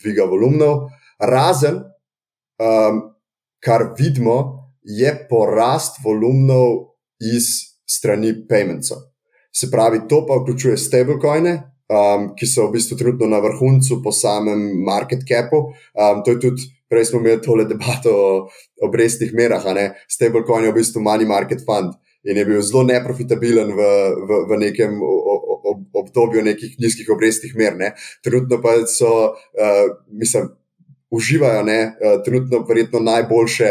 [0.00, 0.88] dviga volumnov.
[1.20, 1.82] Razen,
[2.60, 3.02] um,
[3.60, 4.38] kar vidimo,
[4.82, 9.09] je porast volumnov iz strani paymentsov.
[9.52, 11.54] Se pravi, to pa vključuje stablecoine,
[11.90, 15.70] um, ki so v bistvu trenutno na vrhuncu po samem market capu.
[15.94, 18.28] Um, to je tudi, prej smo imeli tole debato o
[18.86, 19.64] obrestnih merah,
[20.08, 21.98] stablecoin je v bistvu money market fund.
[22.20, 23.84] In je bil zelo neprofitabilen v,
[24.28, 24.98] v, v nekem
[25.96, 27.78] obdobju nekih nizkih obrestnih mer.
[27.80, 27.94] Ne.
[28.20, 30.50] Trenutno pa so, uh, mislim,
[31.10, 33.70] uživajo, ne, uh, trenutno verjetno najboljše,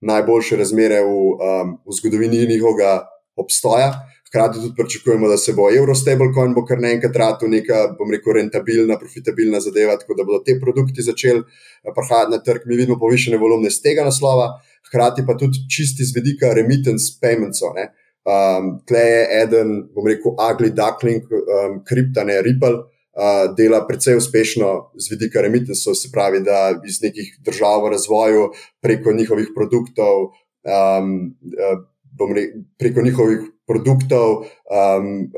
[0.00, 3.06] najboljše razmere v, um, v zgodovini njihovega
[3.38, 3.92] obstoja.
[4.28, 8.98] Hkrati tudi pričakujemo, da se bo Eurostablecoin bo kar naenkrat ratu neka, bom rekel, rentabilna,
[9.00, 12.66] profitabilna zadeva, tako da bodo te produkti začeli eh, prihajati na trg.
[12.68, 14.50] Mi vidimo povišene volumne z tega naslova,
[14.90, 17.64] hkrati pa tudi čisti z vidika remittance payments.
[17.64, 22.84] Um, tle je eden, bom rekel, ugly duckling, um, kriptane Ripple.
[23.18, 28.50] Uh, dela precej uspešno z vidika remittance, se pravi, da iz nekih držav v razvoju
[28.84, 30.28] preko njihovih produktov,
[30.62, 31.14] um,
[31.48, 31.80] uh,
[32.20, 35.28] rekel, preko njihovih produktov um,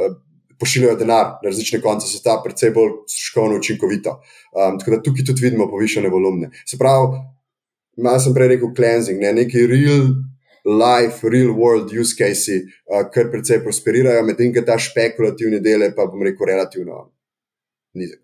[0.61, 4.17] pošiljajo denar na različne konce sveta, predvsem bolj stroškovno učinkovito.
[4.53, 6.51] Um, tako da tukaj tudi vidimo povišene volumne.
[6.69, 7.21] Se pravi,
[7.97, 10.13] malo sem prej rekel cleansing, ne, neki real.
[10.61, 15.95] Life, real world use cases, uh, kar precej prosperirajo, medtem ko ta špekulativni del je
[15.97, 17.07] pa, bom rekel, relativno
[17.97, 18.21] nizek.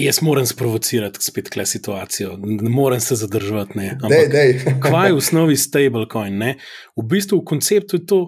[0.00, 3.90] Jaz moram sprovocirati spet kle situacijo, ne morem se zadržati.
[4.80, 6.38] Kaj je v osnovi stablecoin?
[6.38, 6.54] Ne?
[6.96, 8.20] V bistvu v konceptu je to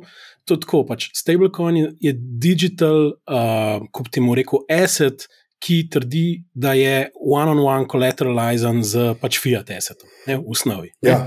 [0.48, 0.82] to tako.
[0.89, 5.27] Pač, stablecoin je digital, uh, kot ti mu rekel, asset,
[5.62, 10.90] ki trdi, da je one-on-one collateraliziran z pač fiat assetom, ne, v osnovi.
[11.06, 11.20] Ja.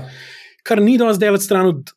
[0.66, 1.94] Kar ni dovolj zdaj stran od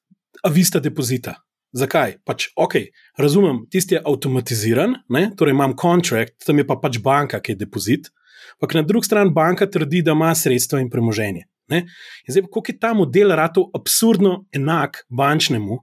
[0.47, 1.35] avista depozita.
[1.75, 2.15] Zakaj?
[2.25, 2.89] Pač, okay,
[3.19, 5.27] razumem, tisti je avtomatiziran, ne?
[5.37, 8.09] torej imam kontrakt, tam je pa pač banka, ki je depozit.
[8.57, 11.45] Ampak na drugi strani banka trdi, da ima sredstva in premoženje.
[11.69, 11.83] Ne?
[12.25, 15.77] In zdaj, kako je ta model rado absurdno enak bančnemu,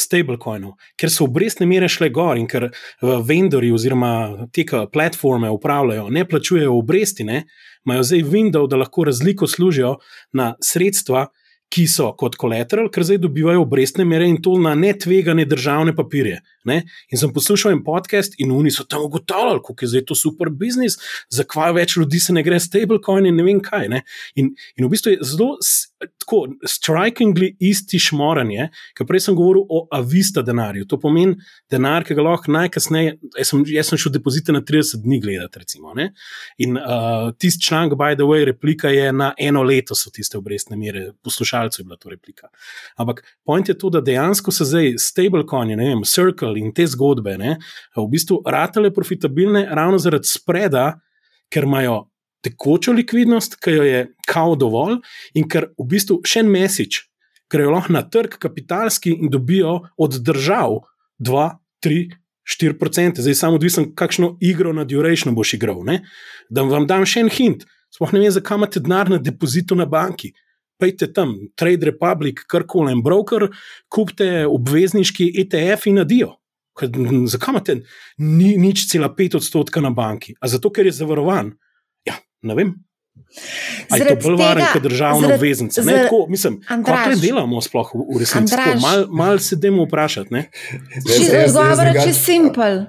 [0.00, 2.70] stablecoinov, ker so obrestne mere šle gor in ker
[3.26, 7.44] vendori oziroma te platforme upravljajo, ne plačujejo obresti, ne,
[7.86, 9.96] imajo zdaj Windows, da lahko razliko služijo
[10.32, 11.28] na sredstva,
[11.70, 16.40] ki so kot kolateral, ker zdaj dobivajo obrestne mere in to na netvegane državne papirje.
[16.66, 16.80] Ne?
[17.14, 20.50] In sem poslušal en podcast in oni so tam ugotavljali, kako je zdaj to super
[20.50, 20.98] biznis,
[21.30, 23.86] zakaj več ljudi se ne gre stablecoin in ne vem kaj.
[23.92, 24.02] Ne?
[24.34, 25.52] In, in v bistvu je zelo
[26.18, 30.86] tako strikingly isti šmoranje, ker prej sem govoril o avista denarju.
[30.88, 31.36] To pomeni
[31.70, 35.60] denar, ki ga lahko najkasneje, jaz sem, jaz sem šel depozite na 30 dni gledati.
[35.60, 35.92] Recimo,
[36.58, 40.76] in uh, tisti članek, by the way, replika je na eno leto, so tiste obrestne
[40.76, 42.48] mere, poslušalcev je bila to replika.
[42.96, 47.36] Ampak point je to, da dejansko se zdaj stablecoin, ne vem, circle in te zgodbe,
[47.38, 47.56] ne,
[47.96, 50.94] v bistvu ratale profitabilne ravno zaradi spreda,
[51.50, 52.09] ker imajo
[52.44, 55.00] tekočo likvidnost, ki jo je kao dovolj,
[55.34, 57.02] in ker v bistvu še en mesec
[57.50, 60.78] grejo lahko na trg kapitalski in dobijo od držav
[61.18, 61.50] 2,
[61.84, 62.10] 3,
[62.60, 65.82] 4%, zdaj samo odvisen, kakšno igro na duration boš igral.
[65.84, 66.00] Ne?
[66.50, 69.86] Da vam dam še en hint, sploh ne vem, zakaj imate denar na depozitu na
[69.86, 70.32] banki.
[70.80, 73.50] Pejte tam, Trade Republic, karkoli, broker,
[73.92, 76.36] kupite obvezniški ETF in nadijo.
[76.80, 77.74] Zakaj imate
[78.18, 80.34] ni, nič cela pet odstotka na banki?
[80.40, 81.52] A zato, ker je zavarovan.
[82.42, 82.74] Ne vem.
[83.90, 85.82] Ali je to bolj varno kot državna obveznica?
[85.82, 88.56] Ne, tako, mislim, kaj delamo sploh v, v resnici?
[88.80, 90.42] Malo mal se demo vprašati.
[91.06, 92.82] Če odgovor je simpel.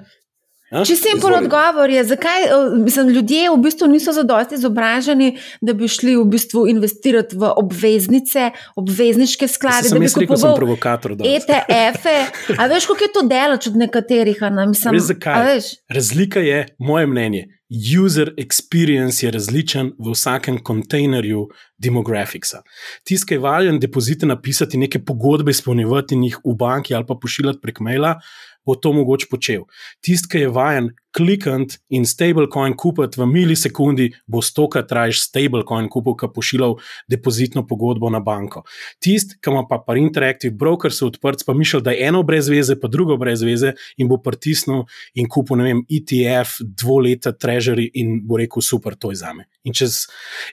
[0.72, 2.46] Če sem pol odgovor, je, zakaj
[2.80, 8.46] mislim, ljudje v bistvu niso zadosti izobraženi, da bi šli v bistvu investirati v obveznice,
[8.80, 11.12] obvezniške sklade, da bi se lahko sem provokator.
[11.20, 12.16] ETF-e.
[12.56, 14.40] A veš, kako je to delač od nekaterih?
[14.62, 15.44] Mislim, veš, zakaj?
[15.50, 15.68] Veš?
[15.92, 21.46] Razlika je, moje mnenje, user experience je različen v vsakem kontejnerju
[21.78, 22.62] demografika.
[23.04, 27.14] Tisti, ki je valjen depozite napisati, neke pogodbe izpolnjevati in jih v banki ali pa
[27.14, 28.18] pošiljati prek maila,
[28.66, 29.64] bo to mogoče počel.
[30.04, 36.16] Tisti, ki je vajen klikati in stablecoin kupiti v milisekundi, bo stokrat rajš stablecoin kupil,
[36.18, 36.76] ki pošiljal
[37.10, 38.64] depozitno pogodbo na banko.
[39.02, 42.78] Tisti, ki ima pa par Interactive Brokers odprt, pa mišel, da je eno brez veze,
[42.80, 48.20] pa drugo brez veze in bo pritisnil in kupil, ne vem, ETF, dvoleta treasury in
[48.26, 49.48] bo rekel, super, to je za me.
[49.68, 50.06] In, čez,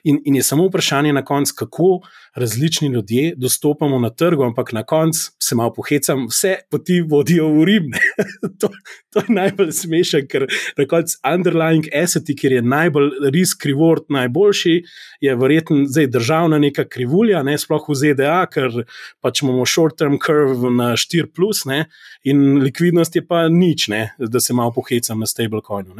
[0.04, 1.90] in, in je samo vprašanje na koncu, kako
[2.34, 7.64] različni ljudje dostopamo na trg, ampak na koncu se malo pohecam, vse poti vodijo v
[7.64, 7.90] Rim.
[8.60, 8.68] to,
[9.10, 10.46] to je najbolj smešen, ker
[10.78, 14.74] na koncu underlying asseti, kjer je najbolj risk reward najboljši,
[15.20, 18.82] je verjetno zdaj državna neka krivulja, ne sploh v ZDA, ker
[19.20, 21.84] pač imamo short term curve na 4, plus, ne,
[22.24, 25.94] in likvidnost je pa nič, ne, da se malo pohecam na stablecoinu.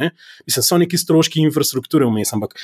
[0.47, 2.57] Mislim, so neki stroški infrastrukture vmes, ampak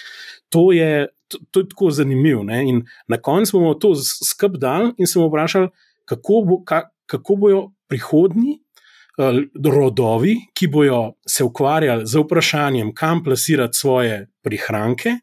[0.49, 1.07] to je.
[1.27, 2.45] To, to je tako zanimivo.
[2.63, 5.67] In na koncu bomo to skrb dali in se bomo vprašali,
[6.07, 8.61] kako, bo, ka, kako bojo prihodni
[9.73, 15.17] rodovi, ki bojo se ukvarjali z vprašanjem, kam plasirati svoje prihranke,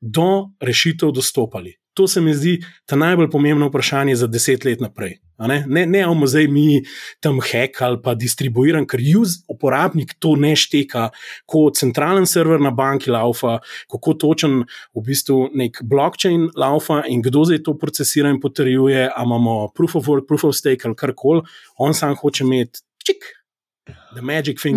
[0.00, 1.76] do rešitev dostopali.
[1.94, 5.18] To se mi zdi ta najbolj pomembno vprašanje za deset let naprej.
[5.38, 6.82] Ne, ne, ne imamo zdaj mi
[7.20, 11.08] tam hek ali pa distribuiran, ker use uporabnik to ne šteka,
[11.46, 13.58] kot centralen server na banki laufa,
[13.90, 14.62] kako točen
[14.94, 19.96] v bistvu nek blockchain laufa in kdo zdaj to procesira in potrjuje, ali imamo proof
[19.96, 21.42] of work, proof of stake ali karkoli,
[21.76, 23.30] on sam hoče imeti čik.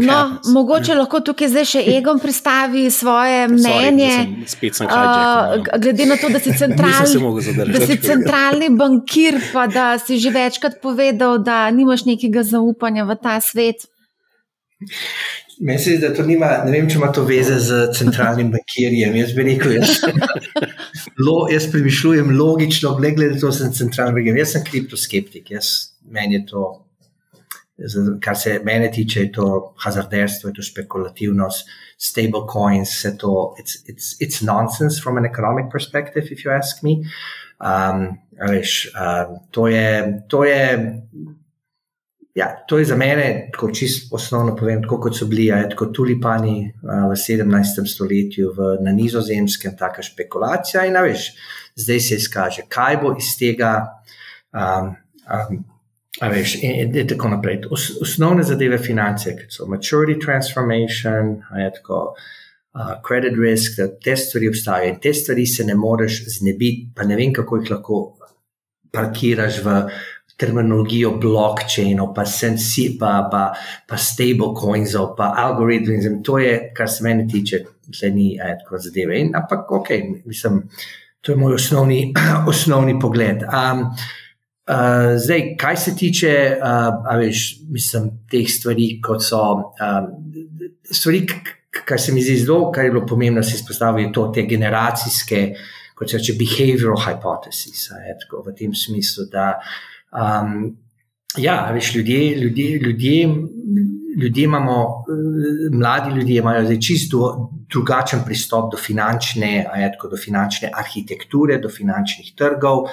[0.02, 4.11] No, mogoče lahko tukaj zdaj še Egon predstavi svoje mnenje.
[4.49, 7.03] Sorry, sem uh, glede na to, da si, central,
[7.69, 13.18] da si centralni bankir, pa da si že večkrat povedal, da nimaš nekega zaupanja v
[13.22, 13.85] ta svet.
[15.60, 19.19] Mislim, da to nima, ne vem, če ima to veze z centralnim bankirjem.
[19.19, 20.02] Jaz bi rekel, jaz,
[21.27, 24.41] lo, jaz premišljujem logično, glede na to, da sem centralni bankir.
[24.41, 25.76] Jaz sem kriptoskeptik, jaz,
[26.10, 26.65] meni je to
[28.22, 33.84] kar se mene tiče, je to hazarderstvo, je to špekulativnost, stable coins, vse to, it's,
[33.88, 37.03] it's, it's nonsense from an economic perspective, if you ask me.
[37.60, 38.18] Um,
[38.49, 41.02] veš, um, to, je, to, je,
[42.35, 45.85] ja, to je za mene, tako čisto osnovno povem, tako kot so bili, je, tako
[45.85, 47.84] tulipani uh, v 17.
[47.91, 50.85] stoletju v, na nizozemskem, taka špekulacija.
[50.88, 51.31] In veš,
[51.76, 53.77] zdaj se izkaže, kaj bo iz tega.
[54.56, 54.95] Um,
[55.27, 55.64] um,
[56.22, 57.66] A veš, in, in tako naprej.
[57.72, 61.36] Os, osnovne zadeve finance, kot so maturity transformation,
[61.76, 62.16] tako,
[62.76, 67.04] uh, credit risk, da te stvari obstajajo in te stvari se ne moreš znebiti, pa
[67.04, 68.02] ne vem, kako jih lahko
[68.96, 69.80] parkiraš v
[70.40, 73.46] terminologijo blockchainov, pa sensi, pa, pa,
[73.88, 76.22] pa stablecoinsov, pa algoritmizem.
[76.24, 78.34] To je, kar se meni tiče, tle ni
[78.64, 79.20] tako zadeve.
[79.20, 79.92] In, ampak, ok,
[80.26, 80.64] mislim,
[81.22, 82.14] to je moj osnovni,
[82.52, 83.48] osnovni pogled.
[83.48, 83.88] Um,
[84.66, 90.08] Uh, zdaj, kaj se tiče, uh, veš, mislim, teh stvari, kot so um,
[90.90, 91.20] stvari,
[91.86, 95.44] kar se mi zdi zelo, kar je bilo pomembno, se izpostavijo to, te generacijske,
[95.96, 99.52] kot se reče, behavioral hypothesis, je, tako, v tem smislu, da
[100.10, 100.72] um,
[101.38, 103.30] ja, veš, ljudje, ljudje, ljudje,
[104.18, 104.80] ljudje imamo,
[105.72, 112.34] mladi ljudje imajo zdaj čisto drugačen pristop do finančne, tako, do finančne arhitekture, do finančnih
[112.38, 112.88] trgov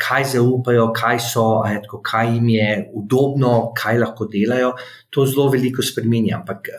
[0.00, 1.46] kaj zaupajo, kaj so,
[1.82, 4.72] tako, kaj jim je udobno, kaj lahko delajo.
[5.10, 6.40] To zelo veliko spremenja.
[6.40, 6.70] Ampak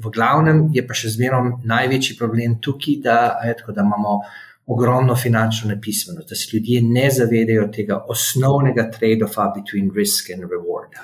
[0.00, 3.18] v glavnem je pa še zmeraj največji problem tukaj, da,
[3.58, 4.20] tako, da imamo.
[4.70, 10.94] Ogromno finančno nepismenost, da se ljudje ne zavedajo tega osnovnega trade-offa between risk and reward.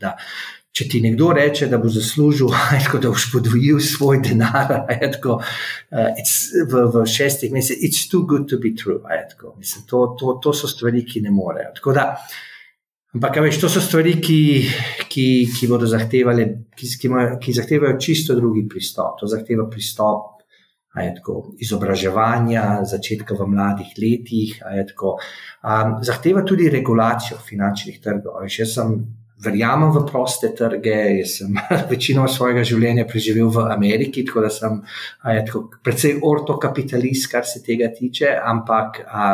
[0.00, 0.14] Da,
[0.76, 2.52] če ti nekdo reče, da bo zaslužil,
[2.84, 4.86] tako, da boš podvojil svoj denar,
[5.16, 6.22] tako, uh,
[6.70, 9.00] v, v šestih mesecih, it's too good to be true.
[9.32, 11.74] Tako, mislim, to, to, to so stvari, ki ne morejo.
[11.94, 12.06] Da,
[13.16, 14.40] ampak, veš, to so stvari, ki,
[15.10, 15.28] ki,
[15.58, 19.18] ki bodo zahtevali, ki, ki, ki zahtevajo čisto drugi pristop.
[19.20, 20.36] To zahteva pristop.
[20.90, 24.56] Tako, izobraževanja, začetka v mladih letih,
[24.88, 25.12] tako,
[25.62, 28.40] um, zahteva tudi regulacijo finančnih trgov.
[28.50, 28.96] Jaz sem
[29.44, 30.98] verjamem v proste trge.
[31.20, 31.58] Jaz sem
[31.92, 34.80] večino svojega življenja preživel v Ameriki, tako da sem
[35.24, 39.04] tako, predvsej ortokapitalist, kar se tega tiče, ampak.
[39.08, 39.28] A,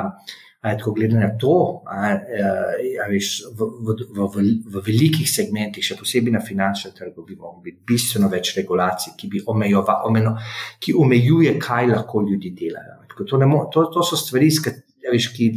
[0.67, 4.25] Tako glede na to, a, a, veš, v, v, v,
[4.67, 9.31] v, velikih segmentih, še posebej na finančnem trgu, bi lahko bilo bistveno več regulacij, ki,
[9.31, 10.33] bi omejova, omeno,
[10.83, 12.97] ki omejuje, kaj lahko ljudje delajo.
[13.15, 13.39] To,
[13.71, 14.51] to, to so stvari,
[15.07, 15.53] veš, ki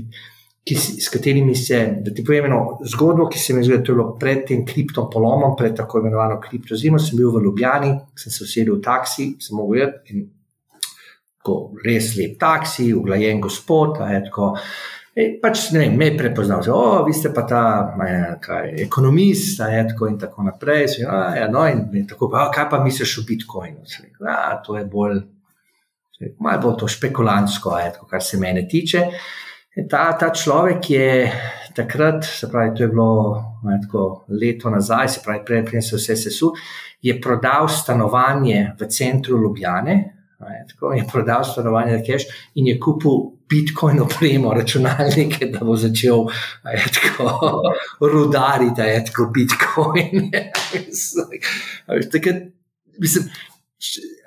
[0.65, 3.95] ki, s katerimi se, da ti povem eno zgodbo, ki se mi zdi, da je
[3.95, 6.99] bilo pred tem kriptom polomom, pred tako imenovano kriptozimo.
[6.99, 10.27] Sem bil v Ljubljani, sem se usedel v taksi, sem mogel jeti in
[11.40, 13.98] tako res lep taksi, uglajen gospod.
[14.27, 14.52] Tako,
[15.15, 17.64] e, pač, ne vem, me je prepoznal, da oh, ste pa ta
[18.03, 20.88] je, kaj, ekonomist je, tako in tako naprej.
[20.94, 23.88] So, ja, no, in, in tako, a, kaj pa misliš o Bitcoinu?
[24.19, 25.22] Ja, to je bolj,
[26.38, 29.07] malo bolj to špekulantsko, je, tako, kar se mene tiče.
[29.89, 31.31] Ta, ta človek je
[31.75, 33.11] takrat, se pravi, to je bilo
[33.63, 36.55] ne, tako, leto nazaj, se pravi, prej, prej se vse sesul,
[37.01, 39.99] je prodal stanovanje v centru Ljubljane,
[40.39, 42.25] Ne, tako je prodal stanovanje za cache
[42.55, 43.11] in je kupil
[43.49, 46.29] Bitcoin opremo, računalnike, da bo začel
[46.73, 47.61] je, tako,
[47.99, 50.31] rudariti, da je tako Bitcoin.
[52.13, 52.35] Takrat,
[52.99, 53.25] mislim,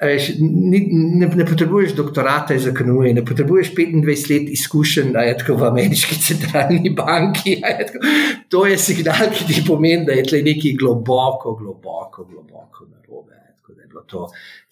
[0.03, 0.79] Veš, ne,
[1.21, 5.11] ne, ne potrebuješ doktorata iz ekonomije, ne potrebuješ 25 let izkušenj
[5.49, 7.59] v ameriški centralni banki.
[7.61, 8.13] Je tako,
[8.49, 13.37] to je signal, ki ti pomeni, da je tle nekaj globoko, globoko, globoko narobe.
[13.69, 14.23] Je, da, je to,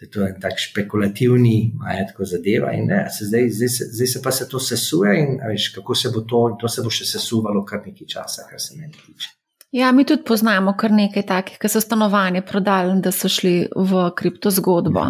[0.01, 2.73] da je to en tak špekulativni majetko zadeva.
[2.73, 6.15] Ne, se zdaj, zdaj, se, zdaj se pa se to sesuje in veš, kako se
[6.15, 9.37] bo to, in to se bo še sesuvalo kar nekaj časa, kar se meni tiče.
[9.71, 14.07] Ja, mi tudi poznamo kar nekaj takih, ki so stanovanje prodali, da so šli v
[14.19, 15.05] kriptozgodbo.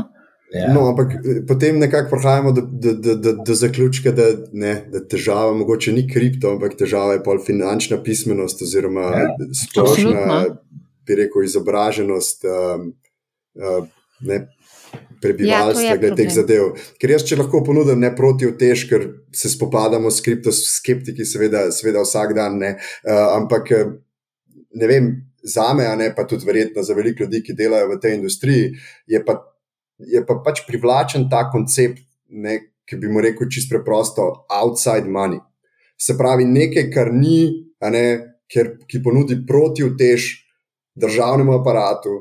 [0.51, 0.73] Ja.
[0.75, 5.01] No, ampak eh, potem nekako prihajamo do, do, do, do, do zaključka, da, ne, da
[5.07, 9.29] težava mogoče ni kripto, ampak težava je pa finančna pismenost oziroma ja.
[9.63, 10.41] splošna,
[11.07, 12.91] bi rekel, izobraženost um,
[13.55, 13.87] uh,
[14.27, 14.43] ne,
[15.23, 16.75] prebivalstva ja, glede teh zadev.
[16.99, 22.03] Ker jaz, če lahko ponudim ne proti otež, ker se spopadamo s kriptoskeptiki, seveda, seveda
[22.03, 22.75] vsak dan, ne,
[23.07, 23.71] uh, ampak
[24.75, 25.11] ne vem,
[25.43, 28.73] za me, ne pa tudi verjetno za veliko ljudi, ki delajo v tej industriji,
[29.07, 29.39] je pa,
[29.99, 35.41] je pa pač privlačen ta koncept, ne, ki bi mu rekel čisto preprosto: outside money.
[36.01, 38.05] Se pravi, nekaj, kar ni, ne,
[38.51, 40.29] ker, ki ponudi protivtež
[41.01, 42.17] državnemu aparatu,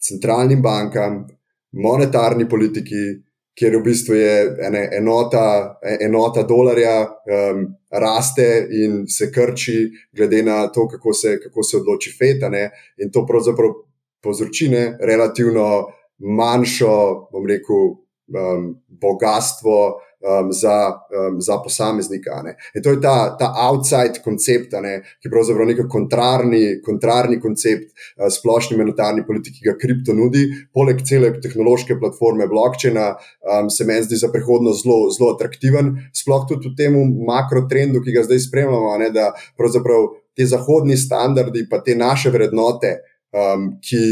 [0.00, 1.24] centralnim bankam,
[1.72, 3.20] monetarni politiki,
[3.58, 4.34] kjer v bistvu je
[4.66, 11.62] ene, enota, enota dolarja, um, raste in se krči, glede na to, kako se, kako
[11.62, 12.70] se odloči fetane.
[12.98, 13.74] In to pravzaprav
[14.22, 14.70] povzroči
[15.00, 15.86] relativno
[16.18, 16.94] manjšo,
[17.32, 17.90] bom rekel,
[18.36, 19.76] um, bogatstvo
[20.20, 22.42] um, za, um, za posameznika.
[22.44, 22.56] Ne.
[22.74, 27.88] In to je ta, ta outside koncept, ne, ki je pravzaprav nek kontrarni, kontrarni koncept
[27.90, 30.46] uh, splošni monetarni politiki, ki ga kripto nudi.
[30.74, 36.46] Poleg cele tehnološke platforme blockchaina um, se meni zdi za prihodnost zelo, zelo atraktiven, sploh
[36.48, 41.80] tudi v tem makrotrendu, ki ga zdaj spremljamo, ne, da pravzaprav te zahodni standardi, pa
[41.84, 42.98] te naše vrednote,
[43.34, 44.04] um, ki,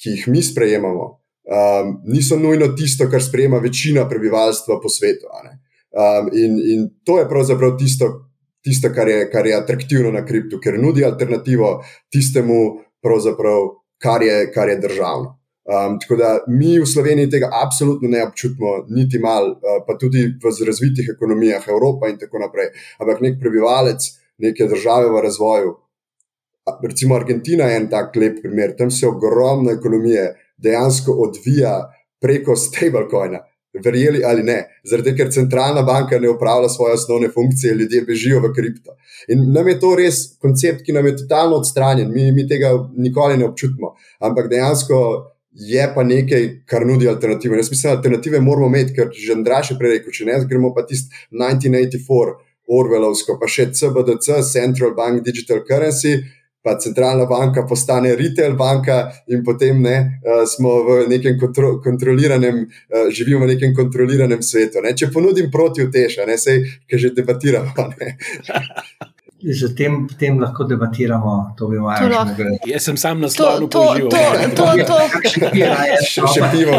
[0.00, 1.19] ki jih mi sprejemamo
[1.50, 5.26] um, niso nujno tisto, kar sprejema večina prebivalstva po svetu.
[5.90, 8.10] Um, in, in to je pravzaprav tisto,
[8.62, 11.80] tisto kar, je, kar je atraktivno na kriptu, ker nudi alternativo
[12.12, 12.60] tistemu,
[13.98, 15.36] kar je, kar je državno.
[15.70, 20.24] Um, tako da mi v Sloveniji tega absolutno ne občutimo, niti malo, uh, pa tudi
[20.42, 22.72] v razvitih ekonomijah, Evropa in tako naprej.
[22.98, 24.08] Ampak nek prebivalec
[24.38, 25.76] neke države v razvoju,
[26.88, 31.74] recimo Argentina je en tak lep primer, tam se ogromno ekonomije dejansko odvija
[32.20, 33.40] preko stablecoina,
[33.84, 34.58] verjeli ali ne,
[34.90, 38.96] tega, ker centralna banka ne upravlja svoje osnovne funkcije, ljudje bežijo v kripto.
[39.28, 43.38] In nam je to res koncept, ki nam je totalno odstranjen, mi, mi tega nikoli
[43.38, 45.02] ne občutimo, ampak dejansko.
[45.50, 47.56] Je pa nekaj, kar nudi alternative.
[47.58, 50.70] Jaz mislim, da alternative moramo imeti, ker že Andraš je prej rekel: če ne, gremo
[50.76, 52.36] pa tisti 1984,
[52.70, 56.20] Orwellovsko, pa še CBDC, Central Bank Digital Currency,
[56.62, 62.66] pa centralna banka postane retail banka, in potem ne, uh, smo v nekem kontro, kontroliranem,
[62.66, 64.84] uh, živimo v nekem kontroliranem svetu.
[64.84, 64.92] Ne.
[64.96, 67.72] Če ponudim proti uteša, ne sej, ki že debatiramo.
[69.40, 72.58] Že tem, tem lahko debatiramo, to bi lahko rekel.
[72.68, 74.20] Jaz sem sam na slovu, to je to.
[74.52, 74.98] To je to.
[76.28, 76.76] Še pivo,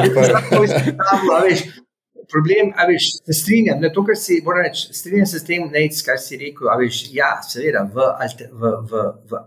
[2.32, 5.82] Problem, a veš, se strinjam, ne, to, kar si, reč, strinjam se s tem, ne,
[6.06, 8.06] kar si rekel, a veš, ja, seveda, v,
[8.62, 9.42] v, v, v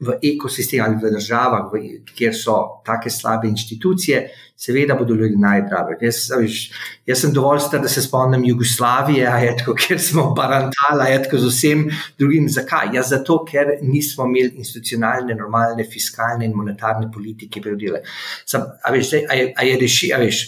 [0.00, 1.80] v ekosistemu ali v državah, v,
[2.16, 2.56] kjer so
[2.86, 4.22] tako slabe institucije,
[4.60, 5.96] seveda bodo ljudje najdražji.
[6.04, 6.18] Jaz,
[7.06, 9.28] jaz sem dovolj star, da se spomnim Jugoslavije,
[9.58, 11.86] tako, kjer smo barantali z vsem
[12.18, 12.48] drugim.
[12.48, 12.94] Zakaj?
[12.94, 17.60] Ja, zato, ker nismo imeli institucionalne, normalne, fiskalne in monetarne politike.
[17.62, 20.44] A, veš, a, je, a je reši, a veš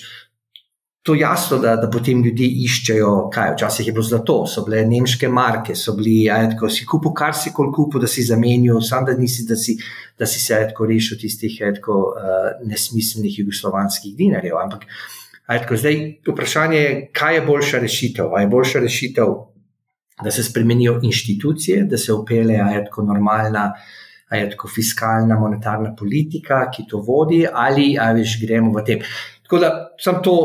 [1.02, 5.28] to jasno, da, da potem ljudje iščejo, kaj včasih je bilo zlato, so bile nemške
[5.28, 9.16] marke, so bili, tako si kupo, kar si kol kupo, da si zamenil, sam da
[9.18, 9.74] nisi, da si,
[10.18, 14.60] da si se tako rešil tistih tako, uh, nesmiselnih jugoslovanskih dinarjev.
[14.62, 14.86] Ampak
[15.50, 18.34] tako, zdaj vprašanje je, kaj je boljša rešitev?
[18.36, 19.34] A je boljša rešitev,
[20.22, 23.72] da se spremenijo inštitucije, da se upele, a je tako normalna.
[24.32, 29.02] Je tako fiskalna, monetarna politika, ki to vodi, ali, ali že gremo v tem.
[29.44, 29.68] Tako da
[30.00, 30.36] sem to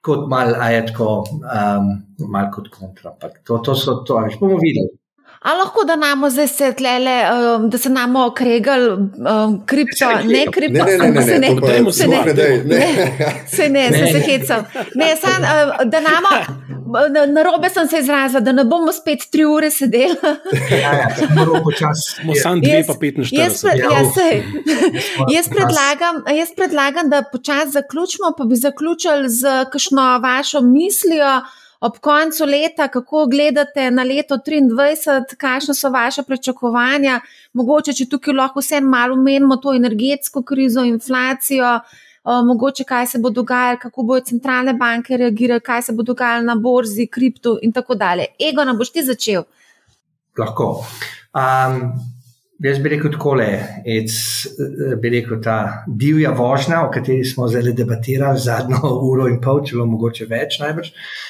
[0.00, 1.90] kot malo, a je tako, um,
[2.30, 3.14] malo kot kontra.
[3.44, 4.99] To, to so to, ali bomo videli.
[5.40, 7.24] A lahko da nam zdaj se tlele,
[7.56, 11.76] um, da se nam okregal um, kripto, ne kripto, ne, ne, ne, se ne, ne,
[11.86, 13.46] je se ne, ne, ne, ne.
[13.56, 14.64] se ne, se se hecam.
[14.94, 16.22] Ne, sam, uh, da nam,
[17.12, 20.16] na, na robe sem se izrazila, da ne bomo spet tri ure sedeli.
[20.70, 22.10] Ja, ja, moramo počasi.
[22.20, 23.28] Smo samo dve, pa 45.
[23.32, 24.08] Jaz, Ja, ja, jaz,
[25.16, 25.50] počasi.
[25.56, 31.40] predlagam, jaz predlagam, da počasi zaključimo, pa bi zaključili z kakšno vašo mislijo.
[31.80, 37.20] Ob koncu leta, kako gledate na leto 2023, kakšne so vaše pričakovanja,
[37.56, 41.78] mogoče, če tukaj lahko vse malo menimo to energetsko krizo, inflacijo,
[42.24, 46.58] mogoče kaj se bo dogajalo, kako bodo centralne banke reagirale, kaj se bo dogajalo na
[46.60, 48.28] borzi, kriptu in tako dalje.
[48.50, 49.48] Ego, nam boš ti začel?
[50.38, 50.68] Lahko.
[51.32, 51.80] Um,
[52.60, 53.48] jaz bi rekel takole,
[55.00, 55.56] bi rekel ta
[55.88, 58.84] divja vožnja, o kateri smo zdaj debatirali zadnjo
[59.14, 61.26] uro in pol, celo mogoče več najbrž, uh,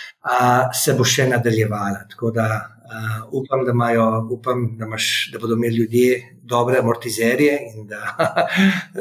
[0.75, 2.05] se bo še nadaljevala.
[2.11, 2.47] Tako da
[2.91, 8.01] uh, upam, da, imajo, upam da, imaš, da bodo imeli ljudje dobre amortizerje in da,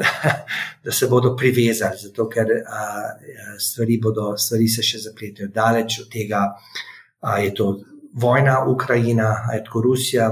[0.84, 6.08] da se bodo privezali, zato ker uh, stvari, bodo, stvari se še zapletajo daleč od
[6.12, 6.46] tega,
[7.22, 7.74] uh, je to
[8.14, 10.30] vojna Ukrajina, je tako Rusija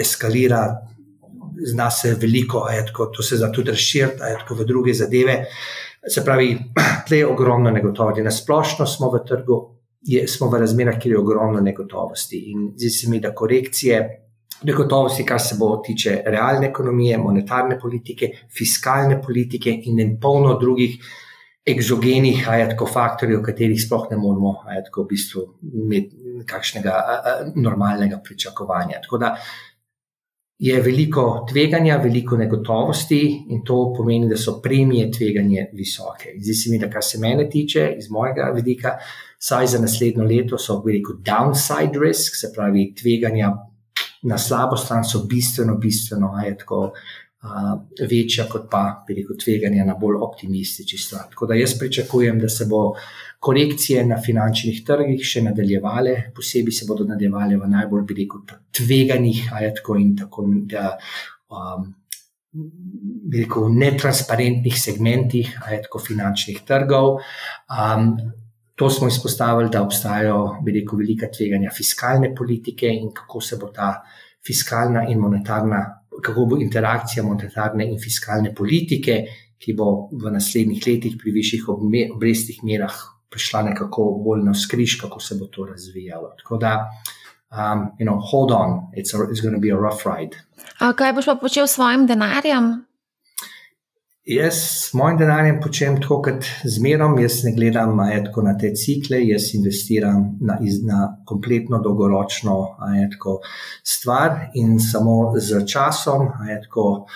[0.00, 0.64] eskalira,
[1.66, 5.44] zna se veliko, tako, to se da tudi razširiti, tako v druge zadeve.
[6.08, 6.54] Se pravi,
[7.08, 8.24] tle je ogromno negotovosti.
[8.24, 9.58] Na splošno smo v trgu,
[10.00, 12.38] je, smo v razmerah, kjer je ogromno negotovosti.
[12.52, 14.00] In zdi se mi, da korekcije
[14.62, 20.98] negotovosti, kar se bo tiče realne ekonomije, monetarne politike, fiskalne politike in en polno drugih
[21.70, 25.42] egzogenih, a je tako faktorjev, katerih sploh ne moremo, a je tako v bistvu
[25.84, 29.02] imeti kakšnega a, a, normalnega pričakovanja.
[29.04, 29.34] Tako da
[30.60, 36.34] je veliko tveganja, veliko negotovosti in to pomeni, da so premije tveganja visoke.
[36.36, 38.98] Zdi se mi, da kar se mene tiče, iz mojega vidika,
[39.40, 43.54] saj za naslednjo leto so, bi rekel, downside risk, se pravi, tveganja
[44.22, 46.84] na slabo stran so bistveno, bistveno, je tako.
[46.84, 46.90] Uh,
[48.04, 51.30] večja kot pa, rekel, tveganja na bolj optimistični stran.
[51.30, 52.82] Tako da jaz pričakujem, da se bo
[53.40, 58.42] korekcije na finančnih trgih še nadaljevale, posebej se bodo nadaljevale v najbolj, bi rekel,
[58.76, 60.84] tveganih, a je tako in tako, da
[61.48, 61.88] um,
[62.52, 67.22] bi rekel, netransparentnih segmentih, a je tako finančnih trgov.
[67.72, 68.12] Um,
[68.80, 73.68] to smo izpostavili, da obstajajo, bi rekel, velika tveganja fiskalne politike in kako se bo
[73.68, 73.90] ta
[74.46, 75.80] fiskalna in monetarna,
[76.24, 79.18] kako bo interakcija monetarne in fiskalne politike,
[79.60, 82.96] ki bo v naslednjih letih pri višjih obrestnih merah
[83.28, 86.32] prišla nekako bolj na skriž, kako se bo to razvijalo.
[86.40, 86.72] Tako da,
[87.52, 90.40] um, you know, hold on, it's, a, it's going to be a rough ride.
[90.78, 92.78] A kaj boš pa počel s svojim denarjem?
[94.24, 98.68] Jaz s mojim denarjem počnem tako kot zmerom, jaz ne gledam a tako na te
[98.76, 103.38] cikle, jaz investiram na, iz- na kompletno dolgoročno a tako
[103.84, 104.50] stvar.
[104.54, 107.06] In samo z časom, a tako,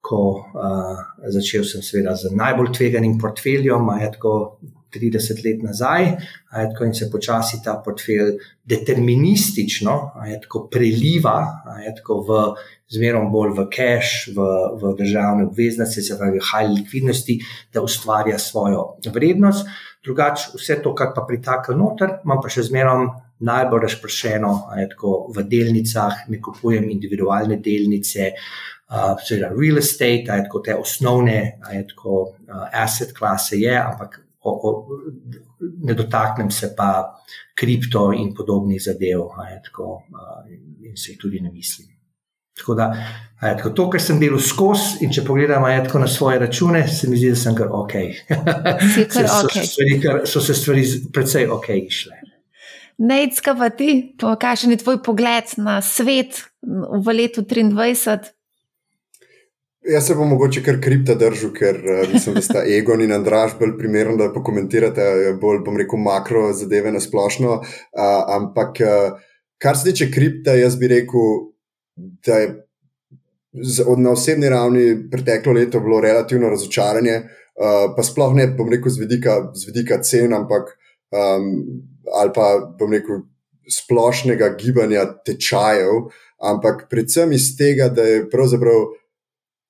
[0.00, 1.02] ko uh,
[1.34, 4.32] začel sem seveda z najbolj tveganim portfeljem, a je tako
[4.94, 6.08] 30 let nazaj,
[6.50, 8.36] tako in se počasi ta portfelj
[8.68, 9.96] deterministično,
[10.44, 11.38] tako preliva,
[11.96, 12.40] tako v
[12.92, 14.46] zmerom bolj v cash, v,
[14.80, 17.38] v državne obveznice, se pravi, high likvidnosti,
[17.72, 19.66] da ustvarja svojo vrednost.
[20.04, 23.08] Drugače, vse to, kar pa pritaka noter, imam pa še zmerom
[23.42, 24.52] najbolj razpršeno,
[24.94, 28.32] tako v delnicah, ne kupujem individualne delnice.
[28.92, 31.38] Uh, seveda, real estate, tako te osnovne,
[31.88, 34.86] tako uh, asset klase je, ampak o, o,
[35.84, 37.20] ne dotaknem se pa
[37.54, 40.02] kripto in podobnih zadev, je tako
[40.82, 41.88] in se jih tudi ne mislim.
[42.58, 42.84] Tako da,
[43.42, 46.38] je tako, to, kar sem delal skozi, in če pogledam a je tako na svoje
[46.38, 47.94] račune, se mi zdi, da sem kar ok.
[48.94, 49.62] Si kar so, okej.
[49.62, 52.20] so, stvari, kar, so se stvari precej ok išle.
[53.02, 53.88] Nejcka pa ti,
[54.20, 58.36] kakšen je tvoj pogled na svet v letu 2023?
[59.90, 63.56] Jaz se bom mogoče kar kripta držal, ker uh, mislim, da sta Egon in Andraš
[63.58, 67.56] bolj primerni, da pokomentirate eh, bolj, bom rekel, makro zadeve na splošno.
[67.58, 68.04] Uh,
[68.36, 69.18] ampak, uh,
[69.58, 71.34] kar se tiče kripta, jaz bi rekel,
[72.26, 72.52] da je
[73.86, 78.94] od, na osebni ravni preteklo leto bilo relativno razočaranje, uh, pa sploh ne, bom rekel,
[78.94, 80.76] z vidika, z vidika cen, ampak
[81.10, 81.50] um,
[82.22, 83.26] ali pa, bom rekel,
[83.70, 86.06] splošnega gibanja tečajev,
[86.42, 88.92] ampak predvsem iz tega, da je pravzaprav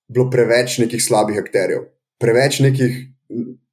[0.09, 1.87] bilo preveč nekih slabih akterjev,
[2.21, 2.99] preveč nekih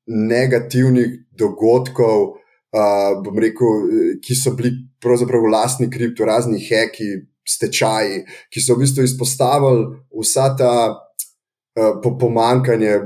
[0.05, 2.39] negativnih dogodkov,
[2.75, 8.23] uh, bom rekel, ki so bili pravzaprav lastni kripto, razni heki, stečaji,
[8.53, 10.73] ki so v bistvu izpostavili vsa ta
[12.03, 12.99] po pomankanje,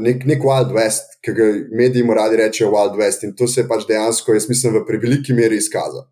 [0.00, 3.24] nek, nek Wild West, ki ga mediji mu radi rečejo Wild West.
[3.24, 6.08] In to se je pač dejansko, jaz mislim, v preveliki meri izkazalo.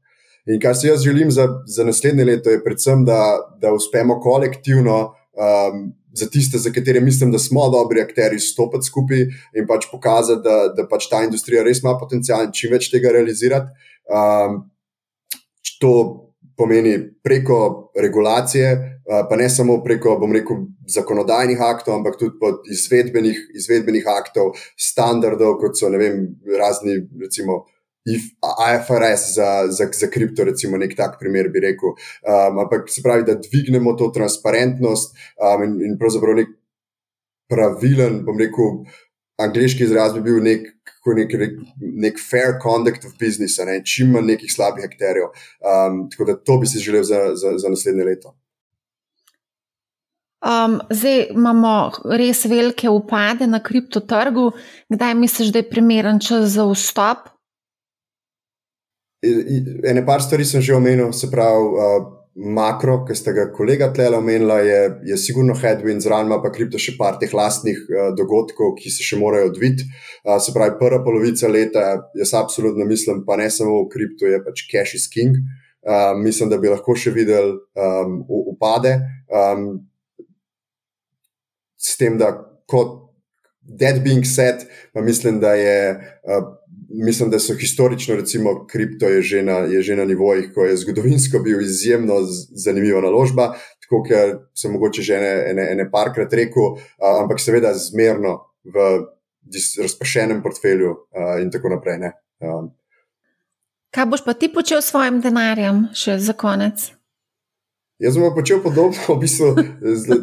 [0.47, 3.21] In kar si jaz želim za, za naslednje leto, je predvsem, da,
[3.61, 4.99] da uspemo kolektivno,
[5.35, 10.43] um, za tiste, za katere mislim, da smo dobri akteri, stopiti skupaj in pač pokazati,
[10.45, 13.73] da, da pač ta industrija res ima potencial in čim več tega realizirati.
[14.07, 14.63] Um,
[15.81, 15.93] to
[16.57, 22.67] pomeni preko regulacije, uh, pa ne samo preko, bom rekel, zakonodajnih aktov, ampak tudi pod
[22.73, 27.65] izvedbenih, izvedbenih aktov, standardov, kot so vem, razni, recimo.
[28.07, 31.97] IFRS za, za, za kripto, recimo, nek tak primer bi rekel.
[32.23, 36.55] Um, ampak se pravi, da dvignemo to transparentnost um, in, in pravzaprav nek
[37.51, 38.81] pravilen, bom rekel,
[39.43, 40.71] angliški izraz bi bil nek,
[41.19, 41.61] nek, nek,
[42.07, 43.81] nek fair conduct of business, ne?
[43.85, 45.31] čim manj nekih slabih akterjev.
[45.61, 48.35] Um, tako da to bi si želel za, za, za naslednje leto.
[50.47, 54.53] Um, zdaj imamo res velike upade na kriptotrgu.
[54.93, 57.36] Kdaj misliš, da je primeren čas za vstop?
[59.23, 64.19] Ene par stvari sem že omenil, se pravi, uh, makro, ki ste ga kolega Tlela
[64.21, 68.93] omenila, je, je sigurno headwind, zraven pa kripto še par teh lastnih uh, dogodkov, ki
[68.93, 69.87] se še morajo odviti.
[70.21, 71.87] Uh, se pravi, prva polovica leta,
[72.19, 75.41] jaz absolutno mislim, pa ne samo v kriptu, je pač cash is king.
[75.87, 78.21] Uh, mislim, da bi lahko še videli um,
[78.53, 78.99] upade.
[79.33, 79.87] Um,
[81.81, 82.35] s tem, da
[82.69, 83.07] kot
[83.81, 85.81] that being said, pa mislim, da je.
[86.27, 86.53] Uh,
[87.05, 90.77] mislim, da so historično, recimo, kripto je že na, je že na nivojih, ko je
[90.77, 92.21] zgodovinsko bil izjemno
[92.65, 93.53] zanimiva naložba,
[93.85, 99.07] tako ker sem mogoče že ene, ene, ene parkrat rekel, uh, ampak seveda zmerno v
[99.83, 102.11] razpršenem portfelju uh, in tako naprej.
[102.41, 102.73] Um.
[103.95, 106.96] Kaj boš pa ti počel s svojim denarjem, še za konec?
[107.97, 109.55] Jaz bom počel podobno, v bistvu,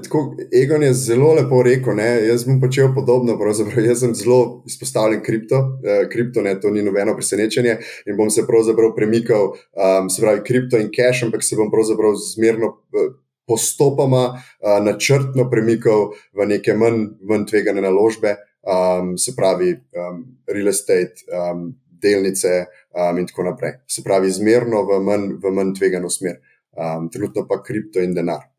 [0.06, 0.20] tako,
[0.54, 1.96] Egon je zelo lepo rekel.
[1.98, 2.06] Ne?
[2.28, 3.34] Jaz bom počel podobno,
[3.82, 8.46] jaz sem zelo izpostavljen kripto, eh, kripto ne, to ni nobeno presenečenje in bom se
[8.48, 12.78] pravzaprav premikal, um, se pravi, kripto in cash, ampak se bom pravzaprav zmerno.
[12.94, 13.12] Eh,
[13.44, 20.70] postopoma, uh, načrtno premikal v neke manj, manj tvegane naložbe, um, se pravi, um, real
[20.72, 22.54] estate, um, delnice
[22.96, 23.74] um, in tako naprej.
[23.88, 26.40] Se pravi, zmerno v manj, v manj tvegano smer
[26.78, 28.50] um, trenutno pa kripto in denar.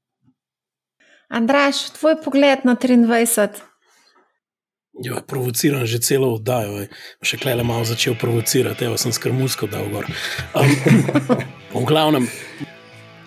[1.28, 3.48] Andraš, tvoj pogled na 23.
[5.02, 6.86] Jo, provociram že celo oddajo,
[7.18, 10.06] še klej le malo začel provocirati, evo sem skrmusko dal gor.
[10.54, 10.70] Um,
[11.74, 12.28] v glavnem,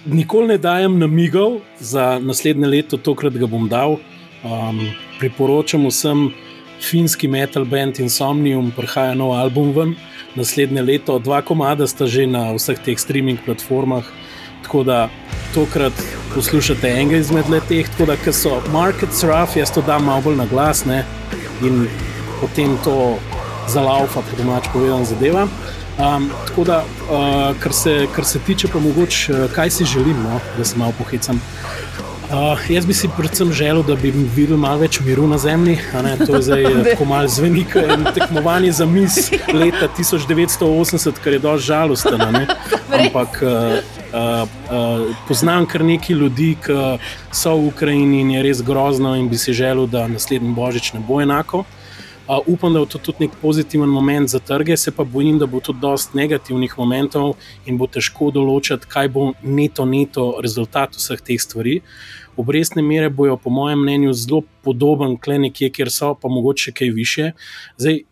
[0.08, 4.00] nikoli ne dajem namigov za naslednje leto, tokrat ga bom dal.
[4.48, 4.80] Um,
[5.20, 6.30] priporočam vsem
[6.80, 9.96] finski metal band Insomnium, prihaja nov album ven
[10.40, 14.08] naslednje leto, dva komada sta že na vseh teh streaming platformah.
[14.64, 15.10] Tako da
[15.54, 15.94] tokrat
[16.36, 20.46] poslušate enega izmed teh, tako da so markets rough, jaz to dam malo bolj na
[20.46, 21.06] glas ne?
[21.62, 21.88] in
[22.42, 23.18] potem to
[23.68, 25.48] zalaufa, po domač povedano, zadeva.
[25.98, 30.18] Um, tako da, uh, kar, se, kar se tiče, pa mogoče, uh, kaj si želim,
[30.24, 30.40] no?
[30.58, 31.42] da se malo pohicam.
[32.28, 35.80] Uh, jaz bi si predvsem želel, da bi videl malo več miru na zemlji.
[36.28, 39.32] To je zdaj tako malo zvenik in tekmovanje za mis
[39.62, 42.18] leta 1980, kar je dosti žalostno.
[42.92, 46.76] Ampak uh, uh, poznam kar nekaj ljudi, ki
[47.32, 51.04] so v Ukrajini in je res grozno, in bi si želel, da naslednji božič ne
[51.08, 51.66] bo enako.
[52.28, 55.46] Uh, upam, da bo to tudi nek pozitiven moment za trge, se pa bojim, da
[55.46, 57.36] bo tudi dosti negativnih momentov
[57.66, 61.80] in bo težko določiti, kaj bo neto, neto rezultat vseh teh stvari.
[62.38, 66.92] Obrestne mere bojo, po mojem mnenju, zelo podoben, kle nekje, kjer so, pa mogoče kaj
[66.94, 67.32] više.
[67.80, 68.04] Zdaj,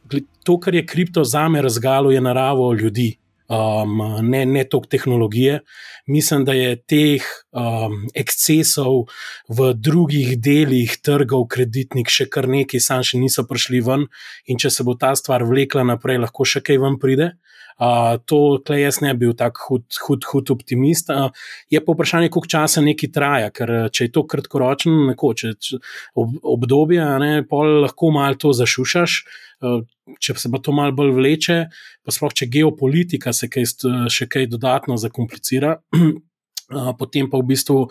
[0.43, 3.17] to, kar je kripto za me razgalo, je naravo ljudi,
[3.47, 5.59] um, ne, ne toliko tehnologije.
[6.07, 9.05] Mislim, da je teh um, ekscesov
[9.49, 14.07] v drugih delih trgov kreditnih še kar nekaj, sam še niso prišli ven,
[14.45, 17.33] in če se bo ta stvar vlekla naprej, lahko še kaj ven pride.
[17.75, 21.09] Uh, to, kle jaz ne bi bil tako hud, hud, hud optimist.
[21.11, 21.27] Uh,
[21.67, 25.81] je pa vprašanje, koliko časa nekaj traja, ker če je to kratkoročno, neko če, če,
[26.15, 29.17] ob, obdobje, ne, pol lahko malo to zašušaš.
[29.59, 29.83] Uh,
[30.23, 31.57] če se pa to malo bolj vleče,
[32.05, 33.67] pa sploh če geopolitika se kaj,
[34.13, 35.79] še kaj dodatno zakomplicira.
[36.99, 37.81] Potem pa v bistvu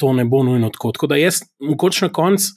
[0.00, 0.94] to ne bo nujno tako.
[0.96, 2.54] Tako da jaz, mogoče na koncu,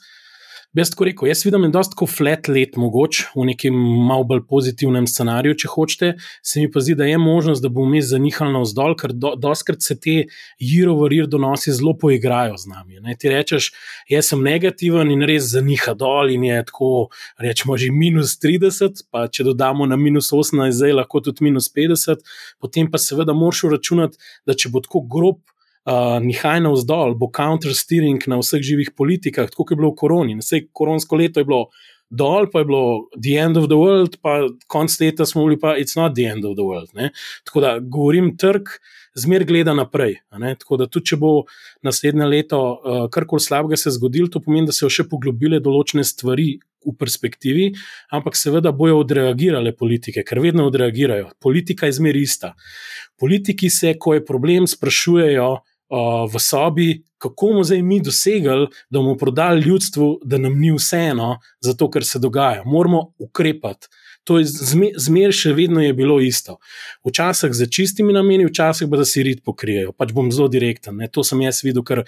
[0.70, 3.74] Bi jaz tako rekel, jaz vidim, je dosta flat let mogoče v nekem
[4.06, 6.10] malo bolj pozitivnem scenariju, če hočete.
[6.46, 9.82] Se mi pa zdi, da je možnost, da bo vmes zanihal navzdol, ker do, doskrat
[9.82, 10.14] se te
[10.62, 13.02] jirovarir donosi zelo poigrajo z nami.
[13.02, 13.18] Ne?
[13.18, 13.72] Ti rečeš,
[14.14, 16.94] jaz sem negativen in res zaniha dol in je tako,
[17.42, 22.22] rečemo že minus 30, pa če dodamo na minus 18, zdaj lahko tudi minus 50,
[22.62, 25.42] potem pa seveda moraš računati, da če bo tako grob
[25.90, 30.38] uh, nihaj navzdol, bo counter-steering na vseh živih politikah, tako kot je bilo v koroni.
[30.38, 31.64] Vse koronsko leto je bilo
[32.10, 35.76] dol, pa je bilo the end of the world, pa konc leta smo bili pa
[35.78, 36.90] it's not the end of the world.
[36.94, 37.10] Ne?
[37.44, 38.78] Tako da govorim trg.
[39.14, 40.20] Zmer gleda naprej.
[40.30, 41.30] Tako da, tudi če bo
[41.82, 46.04] naslednje leto uh, karkoli slabega se zgodilo, to pomeni, da se bodo še poglobile določene
[46.06, 46.52] stvari
[46.86, 47.64] v perspektivi,
[48.14, 51.32] ampak seveda bojo odreagirale politike, ker vedno odreagirajo.
[51.42, 52.54] Politika je zmer ista.
[53.18, 55.50] Politiki se, ko je problem, sprašujejo,
[56.32, 61.38] v sobi, kako bomo zdaj mi dosegli, da bomo prodali ljudstvu, da nam ni vseeno,
[61.60, 62.62] zato ker se dogaja.
[62.64, 63.88] Moramo ukrepati.
[64.30, 64.46] To je
[64.94, 66.60] zmer še vedno je bilo isto.
[67.02, 69.90] Včasih za čistimi nameni, včasih pa da si rit pokrijejo.
[69.98, 71.00] Pač bom zelo direkten.
[71.02, 71.08] Ne?
[71.10, 72.04] To sem jaz videl, ker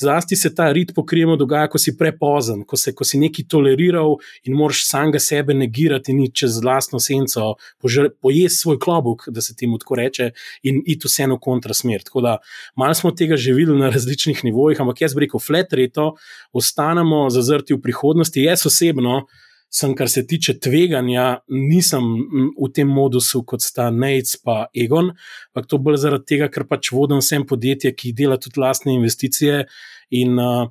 [0.00, 4.16] zlasti se ta rit pokrijemo dogaja, ko si prepozen, ko, se, ko si nekaj toleriral
[4.48, 9.76] in moraš samega sebe negirati in čez vlastno senco pojesti svoj klobuk, da se temu
[9.76, 10.30] tako reče,
[10.64, 12.06] in iti vseeno kontrasmer.
[12.08, 12.38] Tako da
[12.80, 16.14] malo smo tega že videli na različnih nivojih, ampak jaz bi rekel, flat reto,
[16.56, 18.48] ostanemo zazrti v prihodnosti.
[18.48, 19.26] Jaz osebno
[19.76, 22.04] sem, kar se tiče tveganja, nisem
[22.56, 25.12] v tem modusu kot sta Neitz in Egon,
[25.50, 29.66] ampak to bolj zaradi tega, ker pač vodim vsem podjetje, ki dela tudi lastne investicije
[30.16, 30.68] in uh,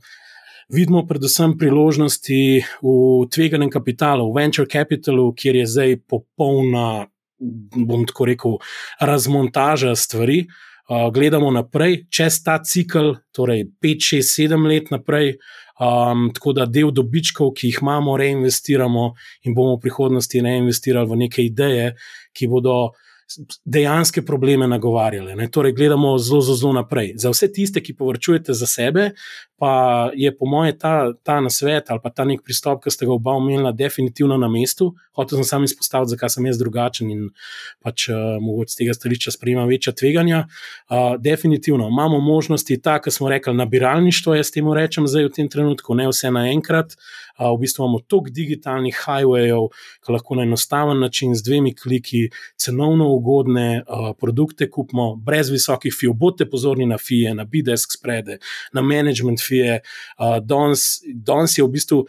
[0.73, 2.41] vidimo predvsem priložnosti
[2.82, 2.94] v
[3.30, 7.07] tveganem kapitalu, v venture capitalu, kjer je zdaj popolna,
[7.76, 8.57] bom tako rekel,
[9.02, 10.45] razmontaža stvari.
[10.45, 15.38] Uh, gledamo naprej, čez ta cikl, torej 5, 6, 7 let naprej,
[15.76, 19.10] Um, tako da del dobičkov, ki jih imamo, reinvestiramo
[19.44, 21.90] in bomo v prihodnosti reinvestirali v neke ideje,
[22.32, 22.94] ki bodo
[23.66, 25.36] dejanske probleme nagovarjale.
[25.36, 25.49] Ne?
[25.52, 27.16] Torej, gledamo zelo, zelo, zelo naprej.
[27.20, 29.10] Za vse tiste, ki povrčujete za sebe,
[29.57, 33.14] pa je po moje ta, ta nasvet ali pa ta nek pristop, ki ste ga
[33.15, 34.91] oba omenila, definitivno na mestu.
[35.15, 37.22] Hotel sem sam izpostaviti, zakaj sem jaz drugačen in
[37.84, 40.41] pač uh, mogoče z tega stališča sprejema večja tveganja.
[40.90, 45.95] Uh, definitivno imamo možnosti, tako smo rekli, nabiralništvo, jaz temu rečem zdaj v tem trenutku,
[45.95, 46.98] ne vse naenkrat.
[47.40, 49.69] Uh, v bistvu imamo toliko digitalnih highwayov,
[50.03, 52.26] ki lahko na enostaven način z dvemi kliki
[52.60, 56.14] cenovno ugodne uh, produkte kupimo, brez visokih fijev.
[56.19, 58.40] Bodite pozorni na fije, na bidesk sprede,
[58.73, 59.82] na management fije.
[60.20, 62.06] Uh, danes je v bistvu.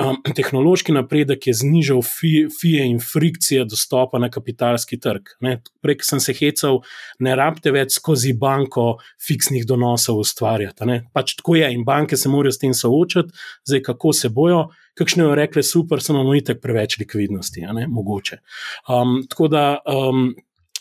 [0.00, 5.32] Um, tehnološki napredek je znižal fije in frikcije dostopa na kapitalski trg.
[5.82, 6.78] Prej sem se hecal,
[7.18, 11.00] ne rabite več skozi banko fiksnih donosov ustvarjati.
[11.12, 13.34] Pač tako je in banke se morajo s tem soočati,
[13.68, 14.68] zdaj kako se bojo.
[14.98, 18.40] Kakšne jo rekle, super, samo imamo itek preveč likvidnosti, mogoče.
[18.88, 19.66] Um, tako da.
[19.86, 20.30] Um,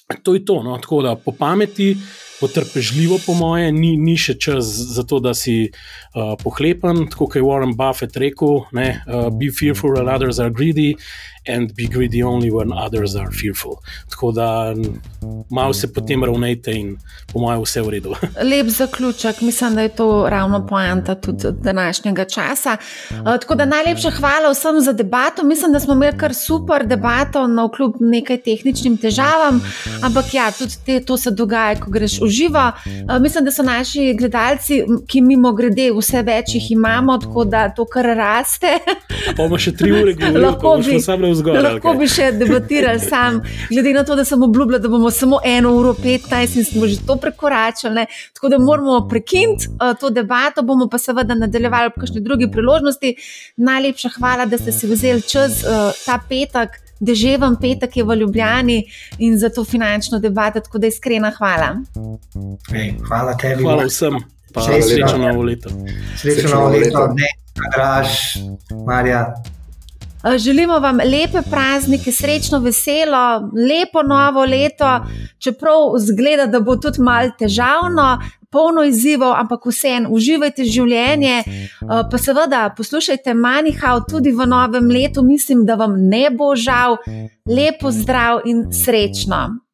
[0.10, 0.78] To je to, no?
[0.78, 1.98] tako da po pameti,
[2.40, 7.04] potrpežljivo, po moje, ni, ni še čas za to, da si uh, pohlepen.
[7.12, 10.96] Tako kot je Warren Buffett rekel: ne, uh, Be fearful others are greedy,
[11.48, 13.76] and be greedy only when others are fearful.
[14.10, 14.76] Tako da
[15.50, 16.98] malo se potem ravnajte in
[17.34, 18.16] po mojem vse v redu.
[18.52, 22.78] Lep zaključek, mislim, da je to ravno poanta tudi današnjega časa.
[23.10, 25.44] Uh, tako da najlepša hvala vsem za debato.
[25.44, 29.62] Mislim, da smo imeli kar super debato, no kljub nekaj tehničnim težavam,
[30.04, 32.72] ampak ja, tudi te, to se dogaja, ko greš v živo.
[32.86, 37.70] Uh, mislim, da so naši gledalci, ki mimo grede, vse več jih imamo, tako da
[37.70, 38.80] to kar raste.
[39.26, 41.60] Pa bomo še tri ure govorili, lahko bi samo vzgor.
[41.64, 45.74] Lahko bi še debatirali sam, glede na to, da sem obljubila, da bomo samo eno
[45.78, 48.06] uro 15 in smo že to prekoračili.
[48.34, 53.16] Tako da moramo prekiniti uh, to debato, bomo pa seveda nadaljevali ob kakšni drugi priložnosti.
[53.58, 56.80] Najlepša hvala, da ste si vzeli čas uh, ta petek.
[57.00, 58.82] Deževen petek je v Ljubljani
[59.24, 61.78] in za to finančno debato, tako da iskrena hvala.
[62.76, 63.64] Ej, hvala tebi.
[63.64, 64.20] Hvala vsem.
[64.58, 65.70] Srečno novo leto.
[66.18, 67.30] Srečno novo leto, ne,
[67.76, 68.10] draž,
[68.86, 69.34] Marja.
[70.24, 75.06] Eh, želimo vam lepe praznike, srečno, veselo, lepo novo leto,
[75.40, 78.20] čeprav zgleda, da bo tudi malo težavno,
[78.52, 81.38] polno izzivov, ampak vseeno uživajte življenje.
[81.40, 86.98] Eh, pa seveda poslušajte Manihau tudi v novem letu, mislim, da vam ne bo žal.
[87.46, 89.69] Lepo zdrav in srečno.